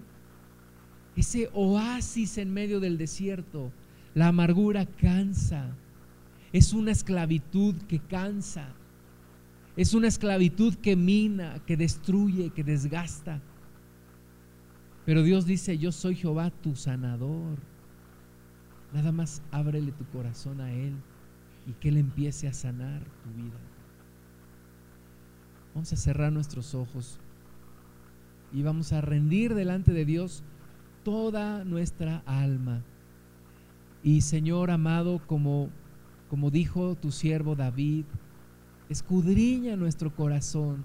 ese 1.15 1.49
oasis 1.53 2.37
en 2.37 2.53
medio 2.53 2.79
del 2.79 2.97
desierto. 2.97 3.71
La 4.13 4.27
amargura 4.27 4.85
cansa, 4.85 5.75
es 6.55 6.71
una 6.71 6.91
esclavitud 6.91 7.75
que 7.81 7.99
cansa, 7.99 8.69
es 9.75 9.93
una 9.93 10.07
esclavitud 10.07 10.73
que 10.75 10.95
mina, 10.95 11.59
que 11.65 11.75
destruye, 11.75 12.51
que 12.51 12.63
desgasta. 12.63 13.41
Pero 15.05 15.21
Dios 15.21 15.45
dice, 15.45 15.77
yo 15.77 15.91
soy 15.91 16.15
Jehová 16.15 16.51
tu 16.51 16.77
sanador. 16.77 17.57
Nada 18.93 19.11
más 19.11 19.41
ábrele 19.51 19.91
tu 19.91 20.05
corazón 20.05 20.61
a 20.61 20.71
Él 20.71 20.93
y 21.67 21.73
que 21.73 21.89
Él 21.89 21.97
empiece 21.97 22.47
a 22.47 22.53
sanar 22.53 23.01
tu 23.03 23.31
vida. 23.31 23.59
Vamos 25.73 25.91
a 25.91 25.97
cerrar 25.97 26.31
nuestros 26.31 26.73
ojos 26.73 27.19
y 28.53 28.63
vamos 28.63 28.93
a 28.93 29.01
rendir 29.01 29.55
delante 29.55 29.91
de 29.91 30.05
Dios 30.05 30.41
toda 31.03 31.65
nuestra 31.65 32.23
alma. 32.25 32.81
Y 34.03 34.21
Señor 34.21 34.71
amado, 34.71 35.19
como, 35.27 35.69
como 36.35 36.51
dijo 36.51 36.95
tu 36.95 37.13
siervo 37.13 37.55
David, 37.55 38.03
escudriña 38.89 39.77
nuestro 39.77 40.13
corazón 40.13 40.83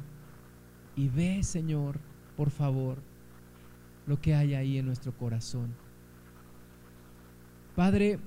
y 0.95 1.09
ve, 1.09 1.43
Señor, 1.43 1.99
por 2.37 2.51
favor, 2.51 2.99
lo 4.07 4.21
que 4.21 4.37
hay 4.37 4.55
ahí 4.55 4.79
en 4.79 4.87
nuestro 4.87 5.11
corazón. 5.11 5.75
Padre, 7.75 8.21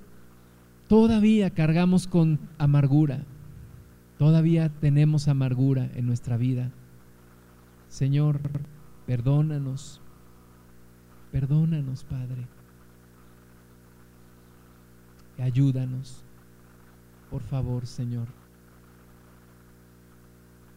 todavía 0.90 1.50
cargamos 1.52 2.08
con 2.08 2.42
amargura, 2.58 3.24
todavía 4.18 4.68
tenemos 4.68 5.30
amargura 5.30 5.90
en 5.96 6.06
nuestra 6.06 6.36
vida. 6.36 6.72
Señor, 7.88 8.42
Perdónanos. 9.08 10.02
Perdónanos, 11.32 12.04
Padre. 12.04 12.50
Ayúdanos. 15.40 16.23
Por 17.34 17.42
favor, 17.42 17.88
Señor. 17.88 18.28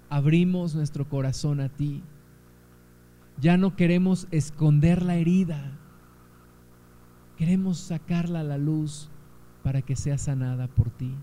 Abrimos 0.08 0.74
nuestro 0.74 1.06
corazón 1.06 1.60
a 1.60 1.68
ti. 1.68 2.02
Ya 3.38 3.58
no 3.58 3.76
queremos 3.76 4.26
esconder 4.30 5.02
la 5.02 5.16
herida. 5.16 5.78
Queremos 7.36 7.76
sacarla 7.76 8.40
a 8.40 8.44
la 8.44 8.56
luz 8.56 9.10
para 9.62 9.82
que 9.82 9.96
sea 9.96 10.16
sanada 10.16 10.66
por 10.66 10.88
ti. 10.88 11.14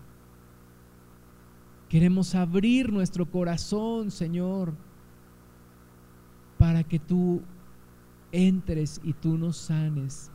Queremos 1.89 2.35
abrir 2.35 2.93
nuestro 2.93 3.25
corazón, 3.25 4.11
Señor 4.11 4.75
para 6.63 6.85
que 6.85 6.97
tú 6.97 7.41
entres 8.31 9.01
y 9.03 9.11
tú 9.11 9.37
nos 9.37 9.57
sanes 9.57 10.31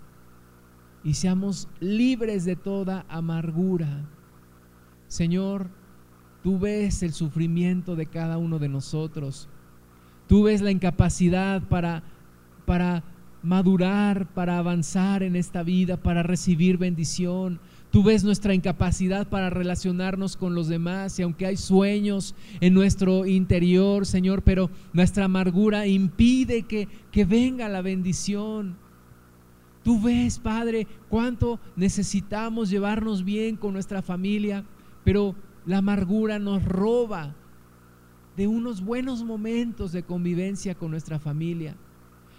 y 1.03 1.15
seamos 1.15 1.69
libres 1.81 2.45
de 2.45 2.55
toda 2.55 3.07
amargura. 3.09 4.07
Señor, 5.09 5.69
tú 6.43 6.59
ves 6.59 7.03
el 7.03 7.13
sufrimiento 7.13 7.97
de 7.97 8.07
cada 8.07 8.39
uno 8.39 8.59
de 8.59 8.69
nosotros. 8.69 9.49
Tú 10.29 10.45
ves 10.45 10.61
la 10.61 10.71
incapacidad 10.71 11.63
para, 11.63 12.03
para 12.67 13.03
madurar, 13.43 14.27
para 14.35 14.59
avanzar 14.59 15.23
en 15.23 15.37
esta 15.37 15.63
vida, 15.63 15.97
para 15.97 16.23
recibir 16.23 16.77
bendición. 16.77 17.61
Tú 17.91 18.03
ves 18.03 18.23
nuestra 18.23 18.53
incapacidad 18.53 19.27
para 19.29 19.49
relacionarnos 19.49 20.37
con 20.37 20.55
los 20.55 20.69
demás 20.69 21.19
y 21.19 21.23
aunque 21.23 21.47
hay 21.47 21.57
sueños 21.57 22.35
en 22.61 22.75
nuestro 22.75 23.25
interior, 23.25 24.05
Señor, 24.05 24.43
pero 24.43 24.71
nuestra 24.93 25.25
amargura 25.25 25.87
impide 25.87 26.65
que, 26.65 26.87
que 27.11 27.25
venga 27.25 27.69
la 27.71 27.81
bendición. 27.81 28.77
Tú 29.83 30.03
ves, 30.03 30.39
Padre, 30.39 30.87
cuánto 31.09 31.59
necesitamos 31.77 32.69
llevarnos 32.69 33.25
bien 33.25 33.57
con 33.57 33.73
nuestra 33.73 34.03
familia, 34.03 34.65
pero 35.09 35.35
la 35.65 35.79
amargura 35.79 36.39
nos 36.39 36.63
roba 36.63 37.35
de 38.37 38.47
unos 38.47 38.85
buenos 38.85 39.25
momentos 39.25 39.91
de 39.91 40.03
convivencia 40.03 40.75
con 40.75 40.91
nuestra 40.91 41.19
familia. 41.19 41.79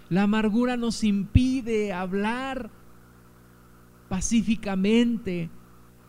La 0.08 0.22
amargura 0.22 0.76
nos 0.76 1.02
impide 1.02 1.92
hablar 1.92 2.70
pacíficamente, 4.08 5.50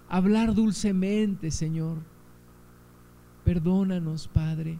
hablar 0.08 0.54
dulcemente, 0.54 1.50
Señor. 1.50 1.98
Perdónanos, 3.44 4.28
Padre. 4.28 4.80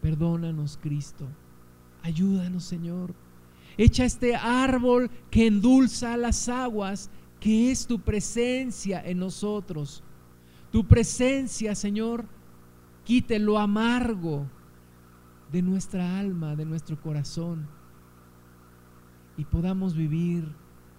Perdónanos, 0.00 0.78
Cristo. 0.80 1.28
Ayúdanos, 2.00 2.64
Señor. 2.64 3.14
Echa 3.76 4.06
este 4.06 4.34
árbol 4.34 5.10
que 5.30 5.46
endulza 5.46 6.16
las 6.16 6.48
aguas, 6.48 7.10
que 7.38 7.70
es 7.70 7.86
tu 7.86 8.00
presencia 8.00 9.02
en 9.04 9.18
nosotros. 9.18 10.02
Tu 10.70 10.86
presencia, 10.86 11.74
Señor, 11.74 12.26
quite 13.04 13.38
lo 13.38 13.58
amargo 13.58 14.46
de 15.50 15.62
nuestra 15.62 16.18
alma, 16.18 16.56
de 16.56 16.66
nuestro 16.66 17.00
corazón, 17.00 17.66
y 19.38 19.44
podamos 19.44 19.94
vivir 19.94 20.52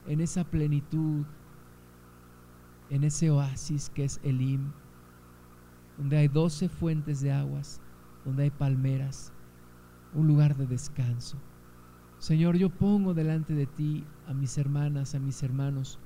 en 0.07 0.21
esa 0.21 0.43
plenitud, 0.43 1.25
en 2.89 3.03
ese 3.03 3.29
oasis 3.29 3.91
que 3.91 4.05
es 4.05 4.19
Elim, 4.23 4.71
donde 5.97 6.17
hay 6.17 6.27
doce 6.27 6.67
fuentes 6.67 7.21
de 7.21 7.31
aguas, 7.31 7.79
donde 8.25 8.43
hay 8.43 8.49
palmeras, 8.49 9.31
un 10.15 10.27
lugar 10.27 10.55
de 10.57 10.65
descanso. 10.65 11.37
Señor, 12.17 12.55
yo 12.57 12.69
pongo 12.69 13.13
delante 13.13 13.53
de 13.53 13.67
ti 13.67 14.03
a 14.27 14.33
mis 14.33 14.57
hermanas, 14.57 15.13
a 15.13 15.19
mis 15.19 15.43
hermanos, 15.43 15.99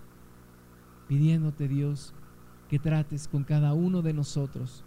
pidiéndote 1.07 1.67
Dios 1.67 2.13
que 2.73 2.79
trates 2.79 3.27
con 3.27 3.43
cada 3.43 3.75
uno 3.75 4.01
de 4.01 4.13
nosotros 4.13 4.83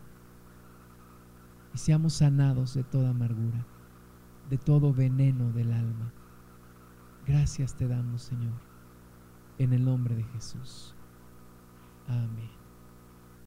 y 1.72 1.78
seamos 1.78 2.14
sanados 2.14 2.74
de 2.74 2.82
toda 2.82 3.10
amargura, 3.10 3.64
de 4.50 4.58
todo 4.58 4.92
veneno 4.92 5.52
del 5.52 5.70
alma. 5.70 6.12
Gracias 7.28 7.76
te 7.76 7.86
damos, 7.86 8.22
Señor 8.22 8.66
en 9.58 9.72
el 9.72 9.84
nombre 9.84 10.14
de 10.14 10.24
Jesús. 10.24 10.94
Amén. 12.08 12.55